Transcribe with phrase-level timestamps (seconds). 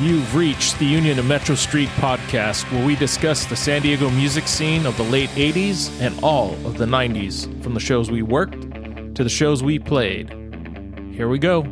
[0.00, 4.48] You've reached the Union of Metro Street podcast, where we discuss the San Diego music
[4.48, 8.60] scene of the late 80s and all of the 90s, from the shows we worked
[9.14, 10.30] to the shows we played.
[11.12, 11.62] Here we go.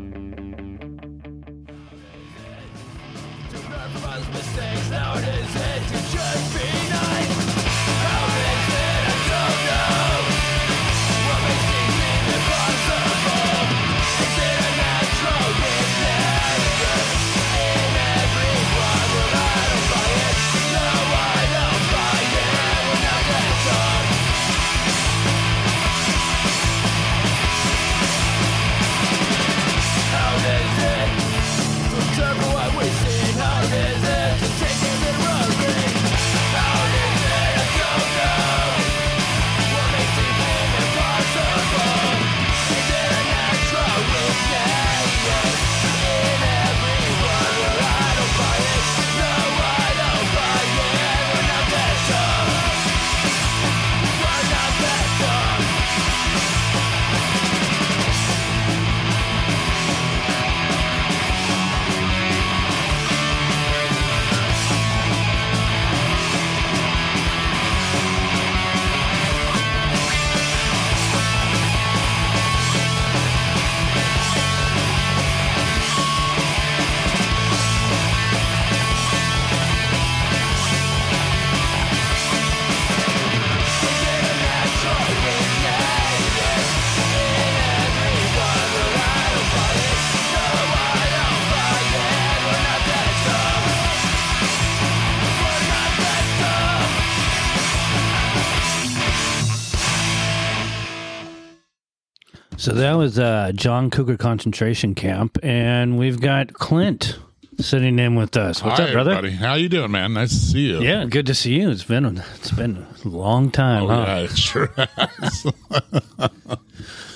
[103.03, 107.19] Was uh, Jon Cougar concentration camp, and we've got Clint
[107.58, 108.62] sitting in with us.
[108.62, 109.11] What's Hi, up, brother?
[109.11, 109.34] Everybody.
[109.45, 110.12] How you doing, man?
[110.12, 110.81] Nice to see you.
[110.83, 111.70] Yeah, good to see you.
[111.70, 114.05] It's been it's been a long time, Oh, huh?
[114.07, 114.67] yeah, it sure.
[114.77, 115.46] has.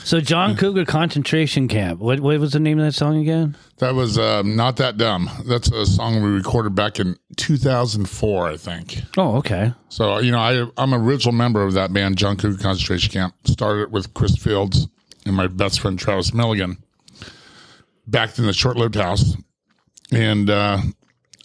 [0.02, 1.98] So Jon Cougar concentration camp.
[2.00, 3.56] What what was the name of that song again?
[3.78, 5.28] that was um, not that dumb.
[5.48, 9.02] That's a song we recorded back in 2004, I think.
[9.16, 9.72] Oh, okay.
[9.88, 13.34] So you know, I I'm a original member of that band, Jon Cougar Concentration Camp.
[13.46, 14.86] Started with Chris Fields
[15.26, 16.78] and my best friend Travis Milligan.
[18.06, 19.36] Back in the short-lived house,
[20.12, 20.78] and uh,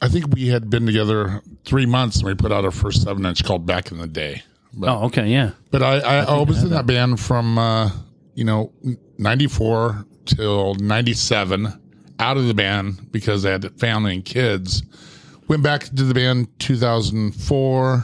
[0.02, 3.44] I think we had been together three months, and we put out our first seven-inch
[3.44, 4.44] called "Back in the Day."
[4.74, 5.28] But, Oh, okay.
[5.28, 5.52] Yeah.
[5.72, 7.90] But I, I, I was in that band from, uh,
[8.36, 8.72] you know,
[9.18, 11.68] 94 till 97,
[12.20, 14.84] out of the band because I had family and kids.
[15.48, 18.04] Went back to the band 2004,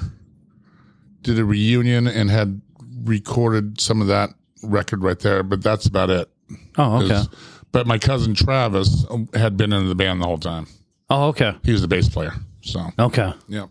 [1.22, 2.62] did a reunion and had
[3.04, 4.32] recorded some of that
[4.64, 6.30] record right there, but that's about it.
[6.78, 7.24] Oh, okay.
[7.72, 10.68] But my cousin Travis had been in the band the whole time.
[11.10, 11.54] Oh, okay.
[11.64, 12.34] He was the bass player.
[12.62, 13.34] So, Okay.
[13.48, 13.68] yeah.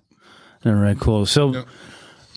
[0.65, 0.99] All right.
[0.99, 1.27] Cool.
[1.27, 1.63] So Yeah.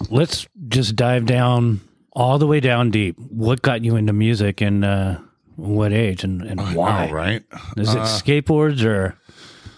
[0.09, 1.81] let's just dive down
[2.13, 3.17] all the way down deep.
[3.29, 5.17] What got you into music, and uh,
[5.55, 7.05] what age, and, and I why?
[7.07, 7.43] know, right?
[7.77, 9.15] Is it skateboards or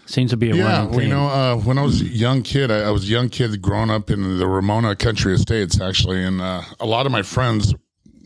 [0.05, 2.71] seems to be a Yeah, well, you know, uh, when I was a young kid,
[2.71, 6.41] I, I was a young kid growing up in the Ramona Country Estates, actually, and
[6.41, 7.73] uh, a lot of my friends,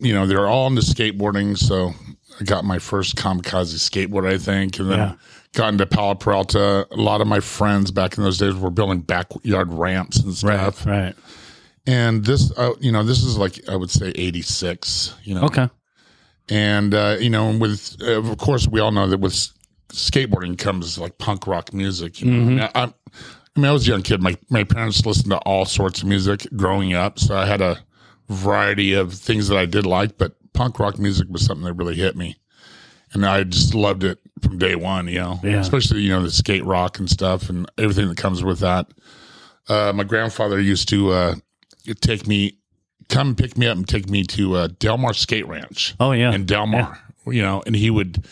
[0.05, 1.57] you know, they're all into skateboarding.
[1.57, 1.93] So
[2.39, 5.13] I got my first kamikaze skateboard, I think, and then Yeah.
[5.53, 6.88] got into Powell Peralta.
[6.91, 10.85] A lot of my friends back in those days were building backyard ramps and stuff.
[10.85, 11.16] right, right.
[11.88, 15.13] And this, uh, you know, this is like I would say '86.
[15.23, 15.69] You know, Okay.
[16.49, 19.33] and uh, you know, with uh, of course we all know that with
[19.89, 22.22] skateboarding comes like punk rock music.
[22.22, 24.22] You know, I, I, I mean, I was a young kid.
[24.22, 27.77] My my parents listened to all sorts of music growing up, so I had a
[28.30, 30.18] variety of things that I did like.
[30.18, 32.36] But punk rock music was something that really hit me,
[33.13, 35.08] and I just loved it from day one.
[35.08, 35.59] You know, Yeah.
[35.59, 38.88] especially you know the skate rock and stuff and everything that comes with that.
[39.68, 41.35] Uh, my grandfather used to uh,
[42.02, 42.58] take me,
[43.09, 46.31] come pick me up and take me to uh, Del Mar Skate Ranch Oh yeah.
[46.34, 48.25] in Del Mar, you know, and he would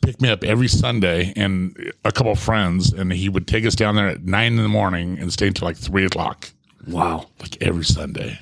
[0.00, 3.76] pick me up every Sunday and a couple of friends, and he would take us
[3.76, 6.50] down there at nine in the morning and stay until like three o'clock,
[6.88, 7.26] wow.
[7.40, 8.36] like every Sunday.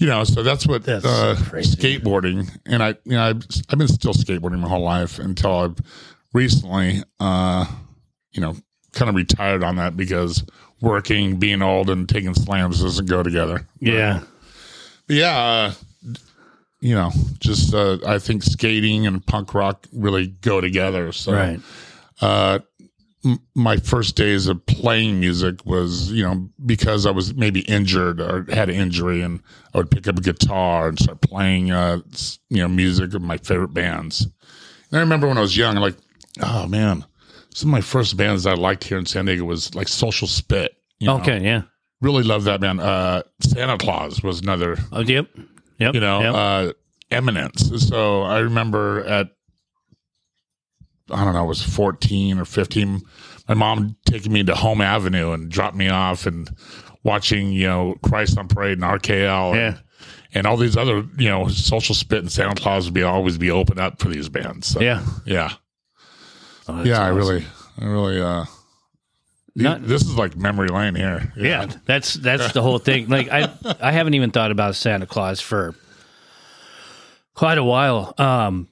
[0.00, 3.86] You know, so that's what That's uh, skateboarding, and I, you know, I've, I've been
[3.86, 5.76] still skateboarding my whole life until I've
[6.32, 7.66] recently, uh,
[8.32, 8.56] you know,
[8.92, 10.42] kind of retired on that because
[10.80, 13.68] working, being old, and taking slams doesn't go together.
[13.78, 14.22] Yeah.
[15.06, 15.74] But yeah, uh,
[16.80, 21.12] you know, just uh, I think skating and punk rock really go together.
[21.12, 21.60] So, Right.
[22.22, 22.60] uh,
[23.54, 28.46] my first days of playing music was, you know, because I was maybe injured or
[28.50, 29.42] had an injury, and
[29.74, 32.00] I would pick up a guitar and start playing, uh,
[32.48, 34.22] you know, music of my favorite bands.
[34.90, 35.96] And I remember when I was young, like,
[36.42, 37.04] oh man,
[37.54, 40.74] some of my first bands I liked here in San Diego was like Social Spit.
[40.98, 41.18] you know.
[41.18, 41.62] Okay, yeah.
[42.00, 42.80] really love that band.
[42.80, 44.78] Uh, Santa Claus was another.
[44.92, 45.28] Oh, yep.
[45.78, 45.94] Yep.
[45.94, 46.34] You know, yep.
[46.34, 46.72] uh,
[47.10, 47.88] Eminence.
[47.88, 49.30] So I remember at
[51.12, 53.02] I don't know, I was fourteen or fifteen.
[53.48, 56.48] My mom taking me to Home Avenue and dropped me off and
[57.02, 59.54] watching you know Christ on Parade and RKL.
[59.54, 59.66] Yeah.
[59.68, 59.80] And,
[60.32, 63.50] and all these other, you know, social spit and Santa Claus would be always be
[63.50, 64.68] open up for these bands.
[64.68, 65.04] So, yeah.
[65.26, 65.54] yeah,
[66.68, 67.02] Oh, yeah.
[67.02, 67.44] I really,
[67.80, 68.44] I really, uh,
[69.56, 71.32] Not- this is like memory lane here.
[71.36, 73.08] Yeah, that's that's the whole thing.
[73.08, 75.74] Like I I haven't even thought about Santa Claus for
[77.34, 78.14] quite a while.
[78.16, 78.68] Um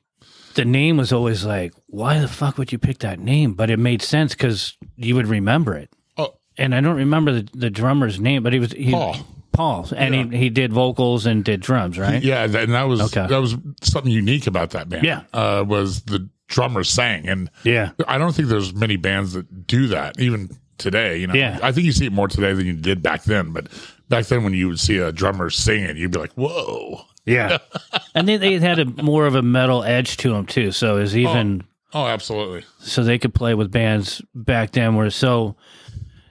[0.54, 3.54] the name was always like, why the fuck would you pick that name?
[3.54, 5.90] But it made sense cuz you would remember it.
[6.16, 9.16] Oh, And I don't remember the, the drummer's name, but he was he, Paul.
[9.52, 12.22] Paul, and he he did vocals and did drums, right?
[12.22, 13.26] Yeah, that- and that was Okay.
[13.26, 15.04] that was something unique about that band.
[15.04, 15.22] Yeah.
[15.32, 17.90] uh, was the drummer sang, and Yeah.
[18.06, 21.16] I don't think there's many bands that do that even today.
[21.18, 21.58] You know, Yeah.
[21.62, 23.50] I think you see it more today than you did back then.
[23.52, 23.66] But
[24.08, 27.58] back then, when you would see a drummer singing, you'd be like, "Whoa!" Yeah.
[28.14, 31.00] and they they had a more of a metal edge to them too, so it
[31.00, 31.64] was even
[31.94, 32.64] Oh, absolutely.
[32.80, 35.56] so they could play with bands back then where so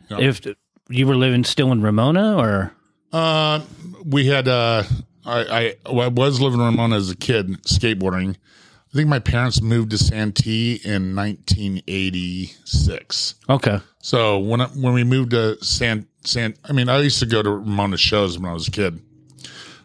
[0.10, 0.20] Yeah.
[0.22, 0.42] if
[0.90, 2.72] you were living still in Ramona or
[3.12, 3.62] Uh,
[4.06, 4.84] we had uh,
[5.26, 8.36] I, I I was living in Ramona as a kid skateboarding.
[8.36, 13.36] I think my parents moved to Santee in 1986.
[13.50, 17.26] okay So when I, when we moved to San San, I mean, I used to
[17.26, 19.00] go to Ramona shows when I was a kid.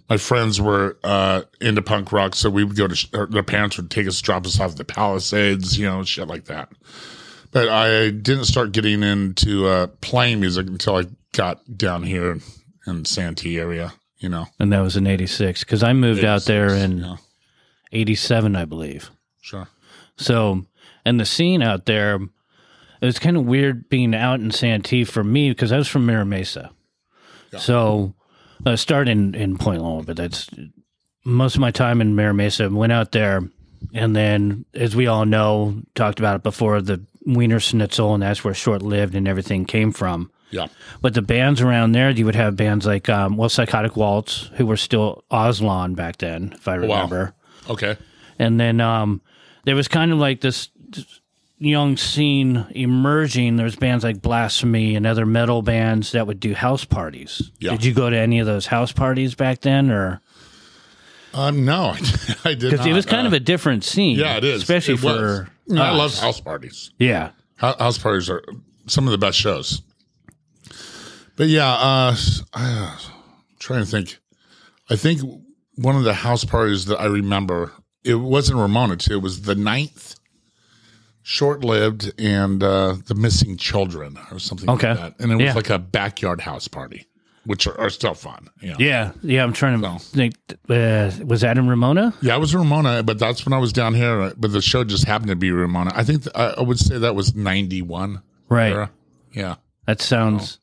[0.08, 2.94] My friends were uh, into punk rock, so we would go to.
[2.94, 6.28] Sh- their parents would take us, drop us off at the Palisades, you know, shit
[6.28, 6.70] like that.
[7.50, 12.38] But I didn't start getting into uh, playing music until I got down here
[12.86, 13.92] in Santee area.
[14.18, 17.16] You know, and that was in 86 because I moved out there in yeah,
[17.90, 19.10] 87 I believe
[19.40, 19.66] sure.
[20.16, 20.64] so
[21.04, 25.24] and the scene out there it was kind of weird being out in Santee for
[25.24, 26.70] me because I was from Mira Mesa
[27.58, 28.14] so
[28.64, 30.48] I started in, in Point Loma but that's
[31.24, 33.42] most of my time in Mira Mesa went out there
[33.94, 38.44] and then as we all know talked about it before the Wiener Schnitzel and that's
[38.44, 40.66] where short lived and everything came from Yeah,
[41.00, 44.66] But the bands around there, you would have bands like, um, well, Psychotic Waltz, who
[44.66, 46.80] were still Aslan back then, if I wow.
[46.82, 47.34] remember.
[47.70, 47.96] okay.
[48.38, 49.22] And then um,
[49.64, 50.68] there was kind of like this
[51.64, 53.56] young scene emerging.
[53.56, 57.50] There's bands like Blasphemy and other metal bands that would do house parties.
[57.60, 57.72] Yeah.
[57.72, 60.20] Did you go to any of those house parties back then, or
[61.34, 61.94] Um, no,
[62.44, 64.18] I did because it was kind Uh, of a different scene?
[64.18, 66.90] yeah, it is, especially It for I love house parties.
[66.98, 68.42] Yeah, house parties are
[68.86, 69.80] some of the best shows.
[71.36, 72.16] But yeah, uh,
[72.54, 72.98] I'm
[73.58, 74.18] trying to think.
[74.90, 75.20] I think
[75.76, 77.72] one of the house parties that I remember,
[78.04, 78.98] it wasn't Ramona.
[79.10, 80.16] It was the ninth,
[81.22, 84.90] short lived, and uh, the missing children or something Okay.
[84.90, 85.14] like that.
[85.20, 85.54] And it was Yeah.
[85.54, 87.06] like a backyard house party,
[87.44, 88.48] which are, are still fun.
[88.60, 88.76] You know?
[88.78, 89.42] yeah, yeah.
[89.44, 89.98] I'm trying to So.
[89.98, 90.34] think.
[90.68, 92.12] Uh, was that in Ramona?
[92.22, 94.20] Yeah, it was Ramona, but that's when I was down here.
[94.20, 95.92] uh, But the show just happened to be Ramona.
[95.94, 98.22] I think th- I, I would say that was ninety one.
[98.48, 98.88] Right.
[99.32, 99.56] Yeah.
[99.86, 100.58] That sounds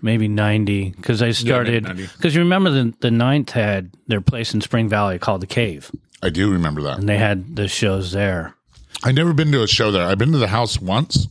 [0.00, 2.08] maybe 90 because I started 90.
[2.16, 5.92] because you remember the the ninth had their place in Spring Valley called the Cave
[6.22, 6.98] I do remember that.
[6.98, 8.54] and they had the shows there.
[9.04, 10.06] I never been to a show there.
[10.06, 11.26] I've been to the house once,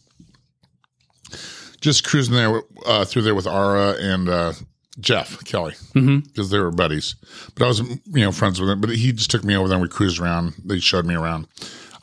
[1.79, 4.53] just cruising there uh, through there with Ara and uh,
[4.99, 7.15] Jeff Kelly because they were buddies.
[7.55, 8.81] But I was you know friends with him.
[8.81, 9.77] But he just took me over there.
[9.77, 10.53] and We cruised around.
[10.65, 11.47] They showed me around.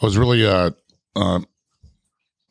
[0.01, 0.71] I was really uh,
[1.17, 1.41] uh,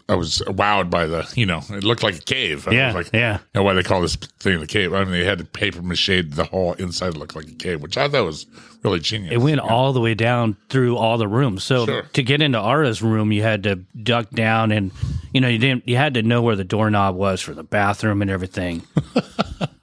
[0.09, 2.67] I was wowed by the you know it looked like a cave.
[2.67, 3.39] I Yeah, was like, yeah.
[3.53, 4.93] You know why they call this thing the cave?
[4.93, 7.97] I mean, they had to paper mache the whole inside looked like a cave, which
[7.97, 8.45] I thought was
[8.83, 9.33] really genius.
[9.33, 11.63] It went all the way down through all the rooms.
[11.65, 12.03] So Sure.
[12.13, 14.91] to get into Ara's room, you had to duck down and
[15.33, 18.21] you know you didn't you had to know where the doorknob was for the bathroom
[18.21, 18.83] and everything.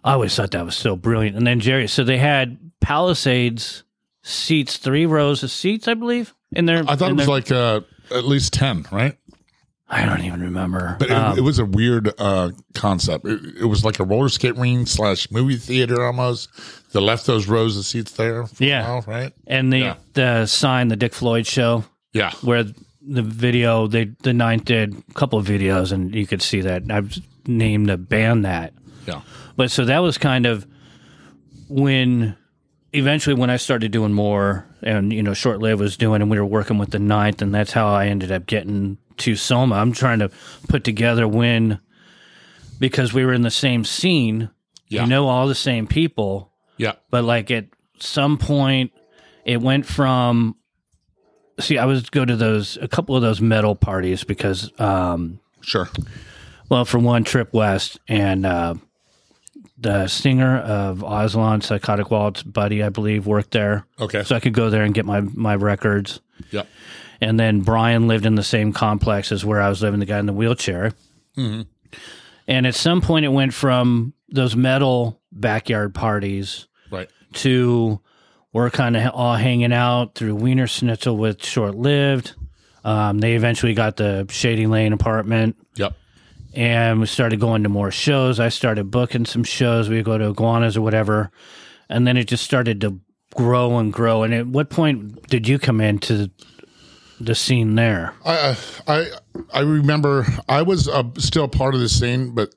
[0.06, 1.36] I always thought that was so brilliant.
[1.36, 3.82] And then Jerry, so they had Palisades
[4.22, 6.34] seats, three rows of seats, I believe.
[6.52, 9.16] In there, I thought it was their- like uh, at least ten, right?
[9.88, 10.96] I don't even remember.
[10.98, 13.26] But it, Um, it was a weird uh, concept.
[13.26, 16.48] It, it was like a roller skate ring slash movie theater almost.
[16.92, 18.46] They left those rows of seats there.
[18.46, 18.80] For Yeah.
[18.86, 19.32] a while, right.
[19.46, 19.94] and the Yeah.
[20.14, 22.64] the sign, the Dick Floyd show, Yeah, where
[23.06, 26.84] the video they the ninth did a couple of videos, and you could see that
[26.90, 28.72] I've named the band that.
[29.06, 29.20] yeah,
[29.56, 30.66] But so that was kind of
[31.68, 32.36] when
[32.92, 36.38] eventually when I started doing more and you know short live was doing and we
[36.38, 39.76] were working with the ninth and that's how I ended up getting to Soma.
[39.76, 40.30] I'm trying to
[40.68, 41.80] put together when
[42.78, 44.50] because we were in the same scene,
[44.88, 45.02] Yeah.
[45.02, 47.66] you know all the same people, yeah, but like at
[48.00, 48.92] some point
[49.44, 50.56] it went from
[51.60, 55.88] see i was go to those a couple of those metal parties because um Sure.
[56.68, 58.74] Well, for one, Trip West and uh,
[59.78, 63.86] the singer of Aslan Psychotic Waltz, Buddy, I believe, worked there.
[63.98, 64.24] Okay.
[64.24, 66.20] So I could go there and get my, my records.
[66.50, 66.66] Yep.
[67.24, 70.18] And then Brian lived in the same complex as where I was living, the guy
[70.18, 70.92] in the wheelchair.
[72.46, 77.08] And at some point, it went from those metal backyard parties Right.
[77.34, 78.00] to
[78.52, 82.34] we're kind of all hanging out through Wiener Schnitzel with Short Lived.
[82.84, 85.94] Um, they eventually got the Shady Lane apartment Yep.
[86.54, 88.38] and we started going to more shows.
[88.38, 89.88] I started booking some shows.
[89.88, 91.30] We would go to Iguanas or whatever.
[91.88, 93.00] And then it just started to
[93.34, 94.22] grow and grow.
[94.22, 96.30] And at what point did you come into
[97.20, 98.14] the scene there?
[98.24, 98.56] I
[98.86, 99.06] I
[99.52, 102.54] I remember I was uh, still part of the scene, but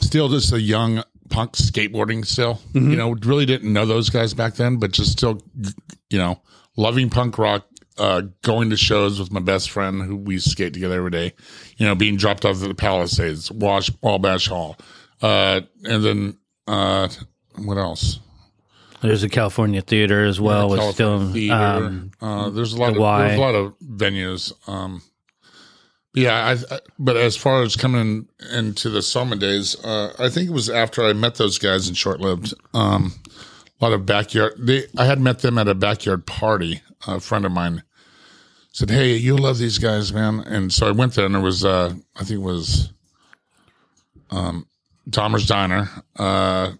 [0.00, 2.24] still just a young punk skateboarding.
[2.24, 5.42] Still, you know, really didn't know those guys back then, but just still,
[6.10, 6.40] you know,
[6.76, 7.66] loving punk rock.
[7.98, 11.34] Uh, going to shows with my best friend who we skate together every day,
[11.76, 14.78] you know, being dropped off at the Palisades, Wash, Wabash Hall,
[15.20, 17.08] uh, and then uh,
[17.58, 18.18] what else?
[19.02, 20.68] There's a California theater as well.
[20.68, 21.54] with California still, theater.
[21.54, 24.52] um, uh, there's a lot of there's a lot of venues.
[24.68, 25.02] Um,
[26.14, 26.80] yeah, I, I.
[26.98, 31.04] But as far as coming into the summer days, uh, I think it was after
[31.04, 32.54] I met those guys in short lived.
[32.74, 33.14] Um,
[33.80, 34.54] a lot of backyard.
[34.58, 36.82] They, I had met them at a backyard party.
[37.06, 37.82] A friend of mine
[38.72, 41.64] said, "Hey, you love these guys, man." And so I went there, and there was,
[41.64, 42.92] uh, I think it was,
[44.30, 44.66] um,
[45.10, 46.72] Dahmer's Diner, uh,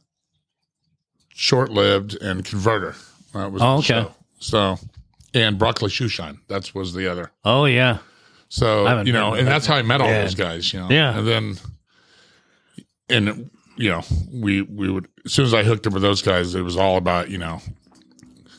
[1.35, 2.95] short lived, and Converter.
[3.33, 3.87] That was Oh, the okay.
[3.87, 4.15] show.
[4.41, 4.79] So,
[5.35, 6.39] and Broccoli Shoeshine.
[6.49, 7.31] That was the other.
[7.45, 7.99] oh, yeah.
[8.49, 10.23] So you know, and that's how I met all Yeah.
[10.23, 10.73] those guys.
[10.75, 11.19] You know, Yeah.
[11.19, 11.57] and then,
[13.09, 16.55] and you know, we we would as soon as I hooked up with those guys,
[16.55, 17.63] it was all about you know,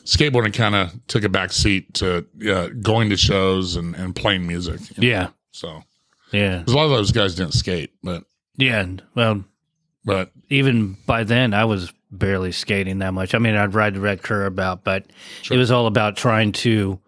[0.04, 0.52] skateboarding.
[0.52, 4.80] Kind of took a back seat to uh, going to shows and and playing music.
[4.96, 5.08] you know.
[5.08, 5.28] Yeah.
[5.52, 5.84] So
[6.32, 6.62] Yeah.
[6.64, 8.24] 'cause a lot of those guys didn't skate, but
[8.56, 8.84] Yeah.
[9.14, 9.44] Well,
[10.04, 13.34] but even by then, I was barely skating that much.
[13.34, 15.06] I mean, I'd ride the red curb out, but
[15.50, 16.98] it was all about trying to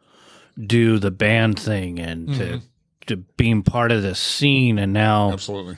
[0.58, 2.60] do the band thing and to
[3.06, 4.78] to being part of the scene.
[4.78, 5.76] And now, absolutely,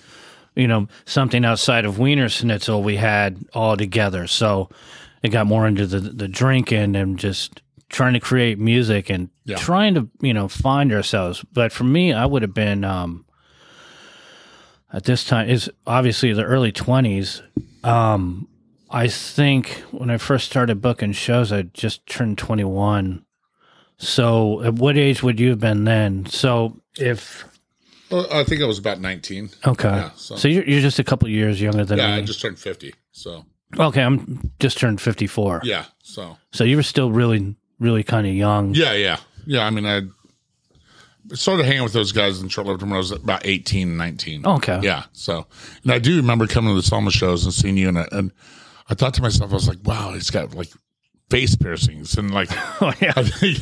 [0.54, 4.26] you know, something outside of Wiener Schnitzel we had all together.
[4.26, 4.70] So
[5.22, 9.56] it got more into the the drinking and just trying to create music and Yeah.
[9.56, 11.44] trying to you know find ourselves.
[11.52, 12.84] But for me, I would have been.
[12.84, 13.24] um
[14.92, 17.42] at this time is obviously the early 20s
[17.84, 18.48] um
[18.90, 23.24] i think when i first started booking shows i just turned 21
[23.98, 27.44] so at what age would you have been then so if
[28.10, 29.50] well, I think I was about nineteen.
[29.66, 32.40] okay Yeah, so, so- you're, you're just a couple years younger than Yeah, I just
[32.40, 32.94] turned fifty.
[33.12, 33.44] So
[33.78, 38.32] okay i'm just turned 54 yeah, so so you were still really really kind of
[38.32, 39.66] young Yeah, yeah, yeah.
[39.66, 40.02] I mean, I
[41.34, 44.46] started hanging with those guys in short lived when I was about 18, 19.
[44.46, 45.04] okay Yeah.
[45.12, 45.46] So,
[45.82, 48.32] and I do remember coming to the Soma shows and seeing you, and
[48.88, 50.68] I thought to myself, I was like, wow, he's got like
[51.30, 52.48] face piercings and like
[52.80, 53.58] oh yeah I think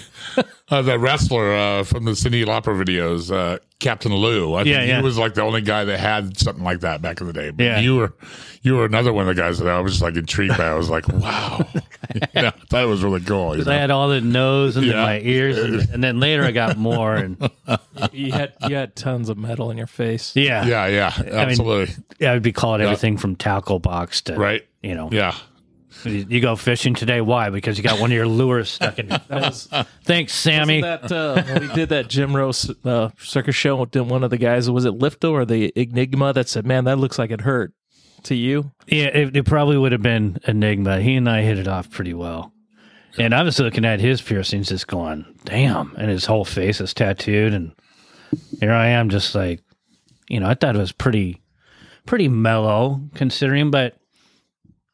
[0.69, 4.55] uh, the wrestler uh, from the Cyndi Lauper videos, uh, Captain Lou.
[4.55, 4.97] I think Yeah, yeah.
[4.99, 7.51] he was like the only guy that had something like that back in the day.
[7.51, 7.81] But Yeah.
[7.81, 8.15] you were
[8.63, 10.67] you were another one of the guys that I was just like intrigued by.
[10.69, 11.67] I was like, wow,
[12.35, 13.57] yeah, that was really cool.
[13.59, 15.03] You I had all the nose and Yeah.
[15.05, 17.15] my ears, and, and then later I got more.
[17.17, 17.51] And
[18.13, 20.37] You had you had tons of metal in your face.
[20.37, 21.95] yeah, Yeah, yeah, absolutely.
[22.27, 24.63] I would be calling everything from tackle box to right.
[24.87, 25.35] You know, Yeah.
[26.05, 27.21] you, you go fishing today.
[27.21, 27.51] Why?
[27.51, 29.09] Because you got one of your lures stuck in.
[29.09, 29.69] That was
[30.05, 30.81] Thanks, Sammy.
[30.83, 33.85] that uh, we did that Jim Rose uh, circus show.
[33.87, 36.99] Did one of the guys was it Lifto or the Enigma that said, "Man, that
[36.99, 37.73] looks like it hurt."
[38.23, 41.01] To you, Yeah, it, it probably would have been Enigma.
[41.01, 42.53] He and I hit it off pretty well.
[43.19, 46.93] And I was looking at his piercings, just going, "Damn!" And his whole face is
[46.93, 47.73] tattooed, and
[48.59, 49.61] here I am, just like,
[50.29, 51.41] you know, I thought it was pretty,
[52.05, 53.71] pretty mellow considering.
[53.71, 53.97] But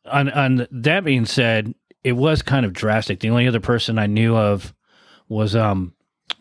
[0.06, 3.20] on on that being said, it was kind of drastic.
[3.20, 4.74] The only other person I knew of
[5.28, 5.94] was um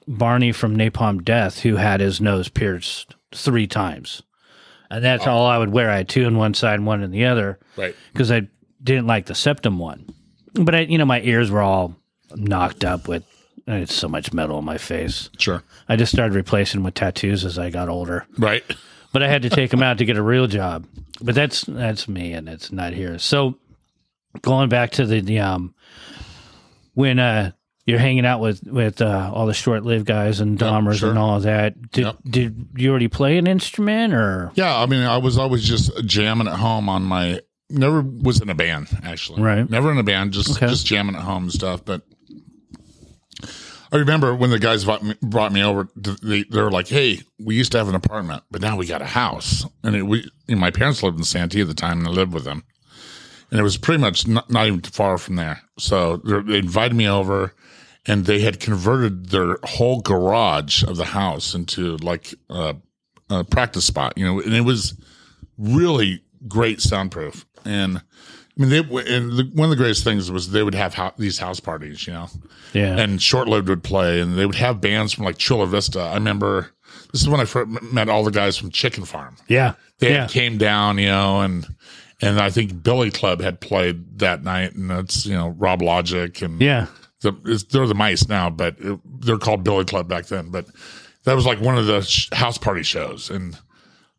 [0.07, 4.23] Barney from Napalm Death, who had his nose pierced three times,
[4.89, 5.89] and that's all I would wear.
[5.89, 7.95] I had two on one side and one on the other Right.
[8.11, 8.47] because I
[8.83, 10.07] didn't like the septum one.
[10.53, 11.95] But I, you know, my ears were all
[12.35, 13.23] knocked up with.
[13.67, 15.29] I had so much metal on my face.
[15.37, 15.63] Sure.
[15.87, 18.25] I just started replacing with tattoos as I got older.
[18.37, 18.63] Right.
[19.13, 20.85] But I had to take them out to get a real job.
[21.21, 23.19] But that's that's me, and it's not here.
[23.19, 23.57] So
[24.41, 25.75] going back to the, the um
[26.93, 27.51] when uh
[27.85, 31.09] you're hanging out with with uh, all the short-lived guys and Dahmers sure.
[31.09, 31.91] and all of that.
[31.91, 32.17] Did Yep.
[32.29, 34.77] did you already play an instrument or Yeah.
[34.77, 37.41] I mean, I was always just jamming at home on my.
[37.69, 39.41] Never was in a band actually.
[39.41, 39.67] Right.
[39.69, 40.31] Never in a band.
[40.33, 40.67] Just Okay.
[40.67, 41.83] just jamming at home and stuff.
[41.83, 42.03] But
[43.91, 45.89] I remember when the guys brought me, over.
[45.95, 49.01] They, they were like, "Hey, we used to have an apartment, but now we got
[49.01, 51.99] a house." And it, we, you know, my parents lived in Santee at the time,
[51.99, 52.63] and I lived with them.
[53.49, 55.61] And it was pretty much not, not even far from there.
[55.77, 57.53] So they invited me over,
[58.05, 62.77] and they had converted their whole garage of the house into like a,
[63.29, 64.13] a practice spot.
[64.15, 64.97] You know, and it was
[65.57, 67.45] really great soundproof.
[67.65, 68.01] And
[68.61, 71.13] I mean, they and the, one of the greatest things was they would have ho-
[71.17, 72.27] these house parties, you know,
[72.73, 72.97] Yeah.
[72.97, 75.99] and Short Lived would play, and they would have bands from like Chula Vista.
[76.01, 76.71] I remember
[77.11, 79.35] this is when I first met all the guys from Chicken Farm.
[79.47, 79.73] yeah.
[79.99, 80.27] They yeah.
[80.27, 81.67] came down, you know, and
[82.21, 86.41] and I think Billy Club had played that night, and that's you know Rob Logic
[86.41, 86.87] and Yeah.
[87.21, 90.49] the it's, they're the mice now, but it, they're called Billy Club back then.
[90.49, 90.65] But
[91.23, 93.57] that was like one of the sh- house party shows, and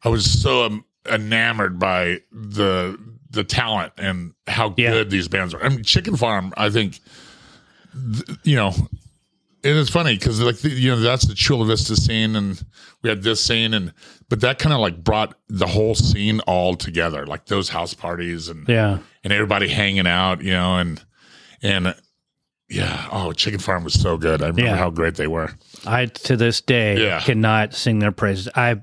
[0.04, 2.96] I was so um, enamored by the
[3.32, 4.90] the talent and how Yeah.
[4.92, 5.62] good these bands are.
[5.64, 7.00] I mean, Chicken Farm, I think,
[7.92, 8.72] th- you know.
[9.64, 12.60] And it's funny because like the, you know that's the Chula Vista scene, and
[13.02, 13.92] we had this scene, and
[14.28, 18.48] but that kind of like brought the whole scene all together, like those house parties
[18.48, 18.98] and Yeah.
[19.22, 21.00] and everybody hanging out, you know, and
[21.62, 21.94] and
[22.68, 24.42] yeah, oh, Chicken Farm was so good.
[24.42, 24.76] I remember Yeah.
[24.76, 25.52] how great they were.
[25.86, 27.20] I to this day Yeah.
[27.20, 28.48] cannot sing their praises.
[28.56, 28.80] I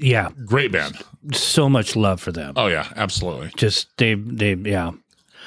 [0.00, 0.96] yeah, Great band.
[1.32, 2.54] so much love for them.
[2.56, 3.50] Oh yeah, absolutely.
[3.56, 4.92] Just they they yeah.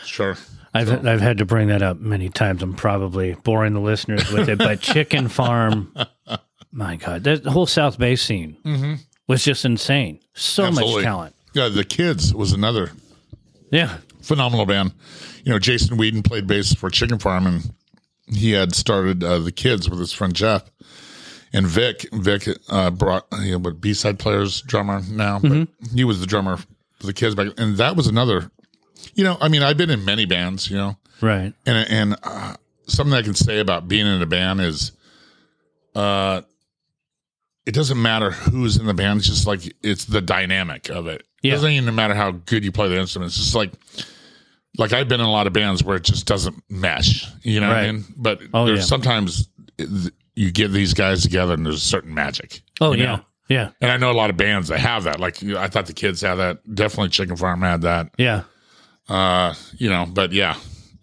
[0.06, 0.38] Sure.
[0.74, 2.64] I've I've had to bring that up many times.
[2.64, 5.94] I'm probably boring the listeners with it, but Chicken Farm,
[6.72, 8.58] my God, that whole South Bay scene
[9.28, 10.20] was just insane.
[10.34, 10.96] So Absolutely.
[10.96, 11.36] much talent.
[11.54, 12.92] Yeah, the Kids was another
[13.72, 14.94] Yeah, phenomenal band.
[15.44, 17.74] You know, Jason Whedon played bass for Chicken Farm, and
[18.28, 20.64] he had started uh, the Kids with his friend Jeff.
[21.56, 26.04] And Vic, Vic uh, brought you know, what B side players drummer now, but he
[26.04, 28.50] was the drummer for the Kids back, and that was another.
[29.14, 30.70] You know, I mean, I've been in many bands.
[30.72, 31.54] You know, right.
[31.68, 32.56] and and uh,
[32.88, 34.94] something I can say about being in a band is,
[35.94, 36.42] uh,
[37.66, 39.20] it doesn't matter who's in the band.
[39.20, 41.22] It's just like it's the dynamic of it.
[41.44, 41.52] It Yeah.
[41.52, 43.30] doesn't even matter how good you play the instrument.
[43.30, 43.72] It's just like,
[44.78, 47.28] like I've been in a lot of bands where it just doesn't mesh.
[47.44, 48.06] You know what I mean?
[48.18, 48.86] But Oh, there's yeah.
[48.86, 52.62] sometimes it- you get these guys together and there's a certain magic.
[52.82, 53.26] Oh yeah, know?
[53.50, 55.20] yeah, And I know a lot of bands that have that.
[55.20, 56.76] Like I thought the kids had that.
[56.76, 58.10] Definitely Chicken Farm had that.
[58.18, 58.44] yeah.
[59.10, 60.56] Uh, you know, but yeah,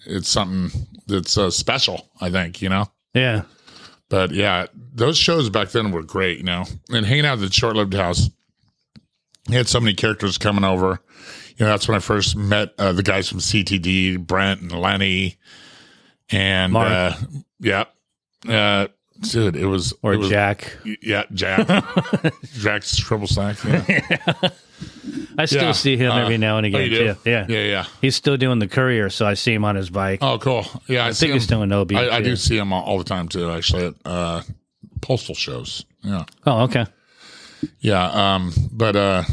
[0.07, 0.71] it's something
[1.07, 2.09] that's uh, special.
[2.21, 2.87] I think you know.
[3.15, 3.43] Yeah.
[4.09, 6.65] But yeah, those shows back then were great, you know.
[6.89, 8.29] And hanging out at the short lived house,
[9.49, 11.01] he had so many characters coming over.
[11.57, 15.37] You know, that's when I first met uh, the guys from CTD, Brent and Lenny,
[16.31, 16.91] and Mark.
[16.91, 17.13] uh,
[17.61, 17.85] yeah,
[18.49, 18.89] uh,
[19.21, 20.77] dude, it was Or it was, Jack.
[21.03, 21.67] yeah, Jack,
[22.59, 23.57] Jack's triple sack.
[23.65, 24.33] Yeah.
[25.39, 25.73] I still Yeah.
[25.73, 26.97] see him Uh, every now and oh, again do?
[27.15, 27.31] too.
[27.31, 27.47] Yeah.
[27.49, 27.85] yeah, yeah.
[28.01, 30.21] He's still doing the courier, so I see him on his bike.
[30.23, 30.65] Oh, cool.
[30.87, 31.93] Yeah, I, I think he's him- doing OB.
[31.93, 33.51] I, I do see him all, all the time too.
[33.51, 34.43] Actually, at uh,
[35.01, 35.85] postal shows.
[36.03, 36.25] Yeah.
[36.47, 36.87] Oh, okay.
[37.81, 38.05] Yeah,
[38.35, 39.25] um, but uh,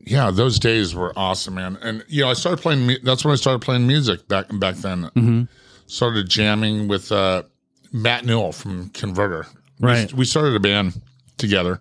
[0.00, 1.78] yeah, those days were awesome, man.
[1.80, 2.96] And you know, I started playing.
[3.04, 5.04] That's when I started playing music back back then.
[5.16, 5.42] Mm-hmm.
[5.86, 7.44] Started jamming with uh,
[7.92, 9.46] Matt Newell from Converter.
[9.80, 10.12] Right.
[10.12, 11.00] We, started a band
[11.38, 11.80] together.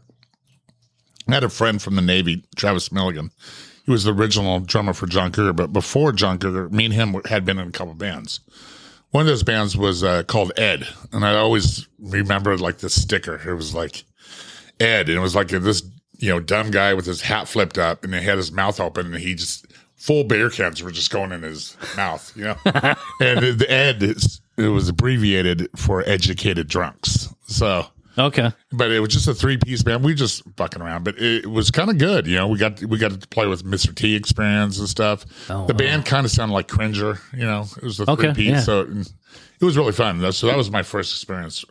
[1.28, 3.32] I had a friend from the Navy, Travis Milligan.
[3.86, 7.16] He was the original drummer for Jon Cougar, but before Jon Cougar, me and him
[7.26, 8.40] had been in a couple bands.
[9.12, 13.36] One of those bands was uh, called Ed, and I always remember like the sticker.
[13.36, 14.04] It was like
[14.80, 15.82] Ed, and it was like this
[16.20, 19.08] you know dumb guy with his hat flipped up, and he had his mouth open,
[19.08, 22.58] and he just full beer cans were just going in his mouth, you know.
[23.20, 27.30] and the Ed is it was abbreviated for educated drunks.
[27.48, 27.86] So,
[28.18, 28.52] Okay.
[28.72, 30.04] but it was just a three piece band.
[30.04, 32.48] We just fucking around, but it was kind of good, you know.
[32.48, 33.96] We got we got to play with Mr.
[33.96, 35.26] T experience and stuff.
[35.50, 37.66] Oh, the band kind of sounded like Cringer, you know.
[37.78, 38.60] It was a Okay, three piece, yeah.
[38.62, 39.12] so it,
[39.62, 40.32] it was really fun.
[40.34, 41.64] So that was my first experience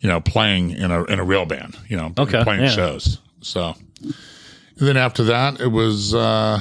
[0.00, 2.68] you know, playing in a in a real band, you know, Okay, playing yeah.
[2.70, 3.18] shows.
[3.40, 4.14] So and
[4.88, 6.60] then after that, it was uh,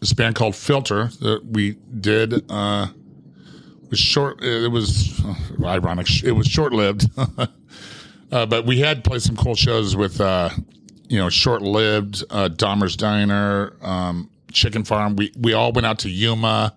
[0.00, 2.44] this band called Filter that we did.
[2.50, 2.88] Uh,
[3.92, 4.42] was short.
[4.42, 6.08] It was uh, ironic.
[6.24, 7.08] It was short lived,
[8.32, 10.50] uh, but we had played some cool shows with uh,
[11.08, 15.14] you know short lived uh, Dahmer's Diner, um, Chicken Farm.
[15.14, 16.74] We we all went out to Yuma,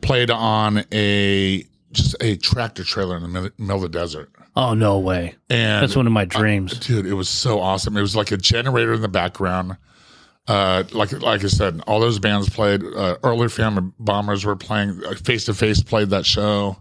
[0.00, 4.30] played on a just a tractor trailer in the middle, middle of the desert.
[4.56, 5.34] Oh no way.
[5.50, 6.78] And That's one of my dreams.
[6.78, 7.96] dude, it was so awesome.
[7.96, 9.76] It was like a generator in the background.
[10.48, 12.82] Uh, like like I said, all those bands played.
[12.84, 15.00] Uh, earlier Family Bombers were playing.
[15.16, 16.76] Face to Face played that show,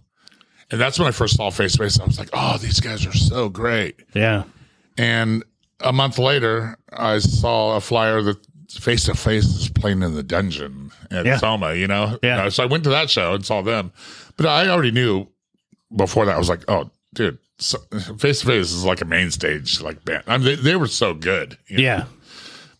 [0.72, 2.00] and that's when I first saw Face to Face.
[2.00, 4.00] I was like, oh, these guys are so great.
[4.14, 4.44] yeah.
[4.98, 5.44] And
[5.82, 8.38] a month later, I saw a flyer that
[8.72, 11.38] Face to Face is playing in the dungeon at Yeah.
[11.38, 11.74] Soma.
[11.74, 12.46] You know, Yeah.
[12.46, 13.92] Uh, so I went to that show and saw them,
[14.38, 15.28] but I already knew
[15.96, 16.36] before that.
[16.36, 20.24] I was like, oh, dude, face to face is like a main stage like band.
[20.28, 21.58] I mean, they, they were so good.
[22.00, 22.06] know?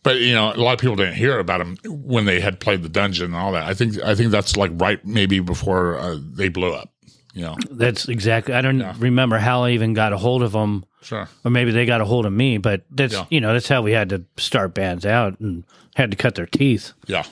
[0.06, 0.12] Yeah.
[0.12, 2.82] but you know, a lot of people didn't hear about them when they had played
[2.82, 3.64] the dungeon and all that.
[3.64, 6.90] I think I think that's like right maybe before uh, they blew up.
[7.34, 8.54] You know, That's exactly.
[8.54, 11.28] I don't remember how I even got a hold of them, sure.
[11.44, 12.56] or maybe they got a hold of me.
[12.56, 13.26] But that's Yeah.
[13.28, 15.64] you know that's how we had to start bands out and
[15.96, 16.92] had to cut their teeth.
[17.06, 17.24] Yeah,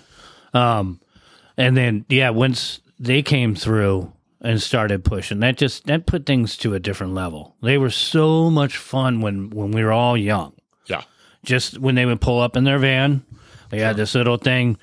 [0.53, 0.99] And
[1.57, 6.75] then yeah, once they came through and started pushing, that just that put things to
[6.75, 7.57] a different level.
[7.63, 10.53] They were so much fun when when we were all young.
[11.45, 13.25] Just when they would pull up in their van,
[13.71, 14.79] they had this little thing.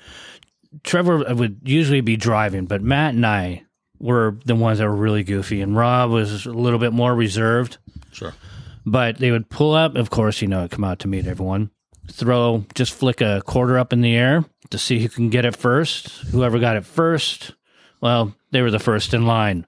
[0.84, 3.64] Trevor would usually be driving, but Matt and I
[3.98, 7.78] were the ones that were really goofy, and Rob was a little bit more reserved.
[8.12, 8.34] sure.
[8.84, 11.70] But they would pull up, of course, you know, come out to meet everyone,
[12.10, 15.54] throw, just flick a quarter up in the air to see who can get it
[15.54, 16.08] first.
[16.32, 17.52] Whoever got it first,
[18.00, 19.66] well, they were the first in line.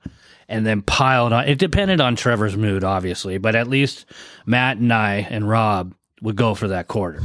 [0.49, 1.49] And then piled on.
[1.49, 4.05] It depended on Trevor's mood, obviously, but at least
[4.45, 7.21] Matt and I and Rob would go for that quarter.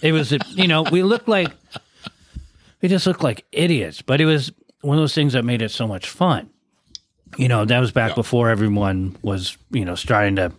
[0.00, 1.48] It was, you know, we looked like,
[2.80, 5.70] we just looked like idiots, but it was one of those things that made it
[5.70, 6.50] so much fun.
[7.36, 10.52] You know, that was back before everyone was, you know, starting to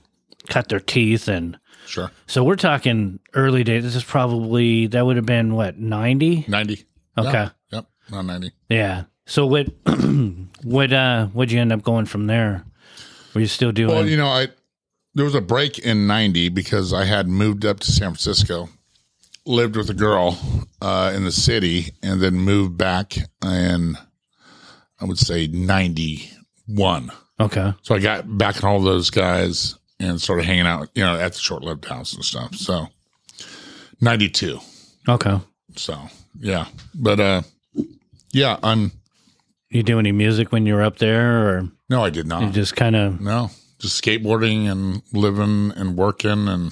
[0.50, 2.10] cut their teeth and Sure.
[2.28, 3.84] so we're talking early days.
[3.84, 6.46] This is probably that would have been what ninety.
[6.48, 6.86] 90.
[7.18, 7.32] Okay.
[7.32, 7.50] Yeah.
[7.72, 7.86] Yep.
[8.10, 8.52] Not 90.
[8.70, 9.04] Yeah.
[9.26, 9.68] So what?
[10.64, 10.94] what?
[10.94, 12.64] Uh, what'd you end up going from there?
[13.36, 13.90] Were you still doing?
[13.94, 14.48] Well, you know, I
[15.16, 18.70] there was a break in 90 because I had moved up to San Francisco,
[19.46, 20.38] lived with a girl
[20.82, 23.98] uh, in the city, and then moved back in,
[25.00, 27.12] I would say, 91.
[27.40, 27.74] okay.
[27.82, 31.34] So I got back in all those guys and started hanging out, you know, at
[31.34, 32.56] the short lived house and stuff.
[32.56, 32.88] So
[34.02, 34.60] 92.
[35.08, 35.40] Okay.
[35.76, 35.98] So
[36.40, 36.66] yeah.
[36.96, 37.42] But uh
[38.32, 38.92] yeah, I'm
[39.70, 42.42] You do any music when you were up there, or no, I did not.
[42.44, 43.22] you just kind of?
[43.22, 43.50] no.
[43.84, 46.72] Just skateboarding and living and working and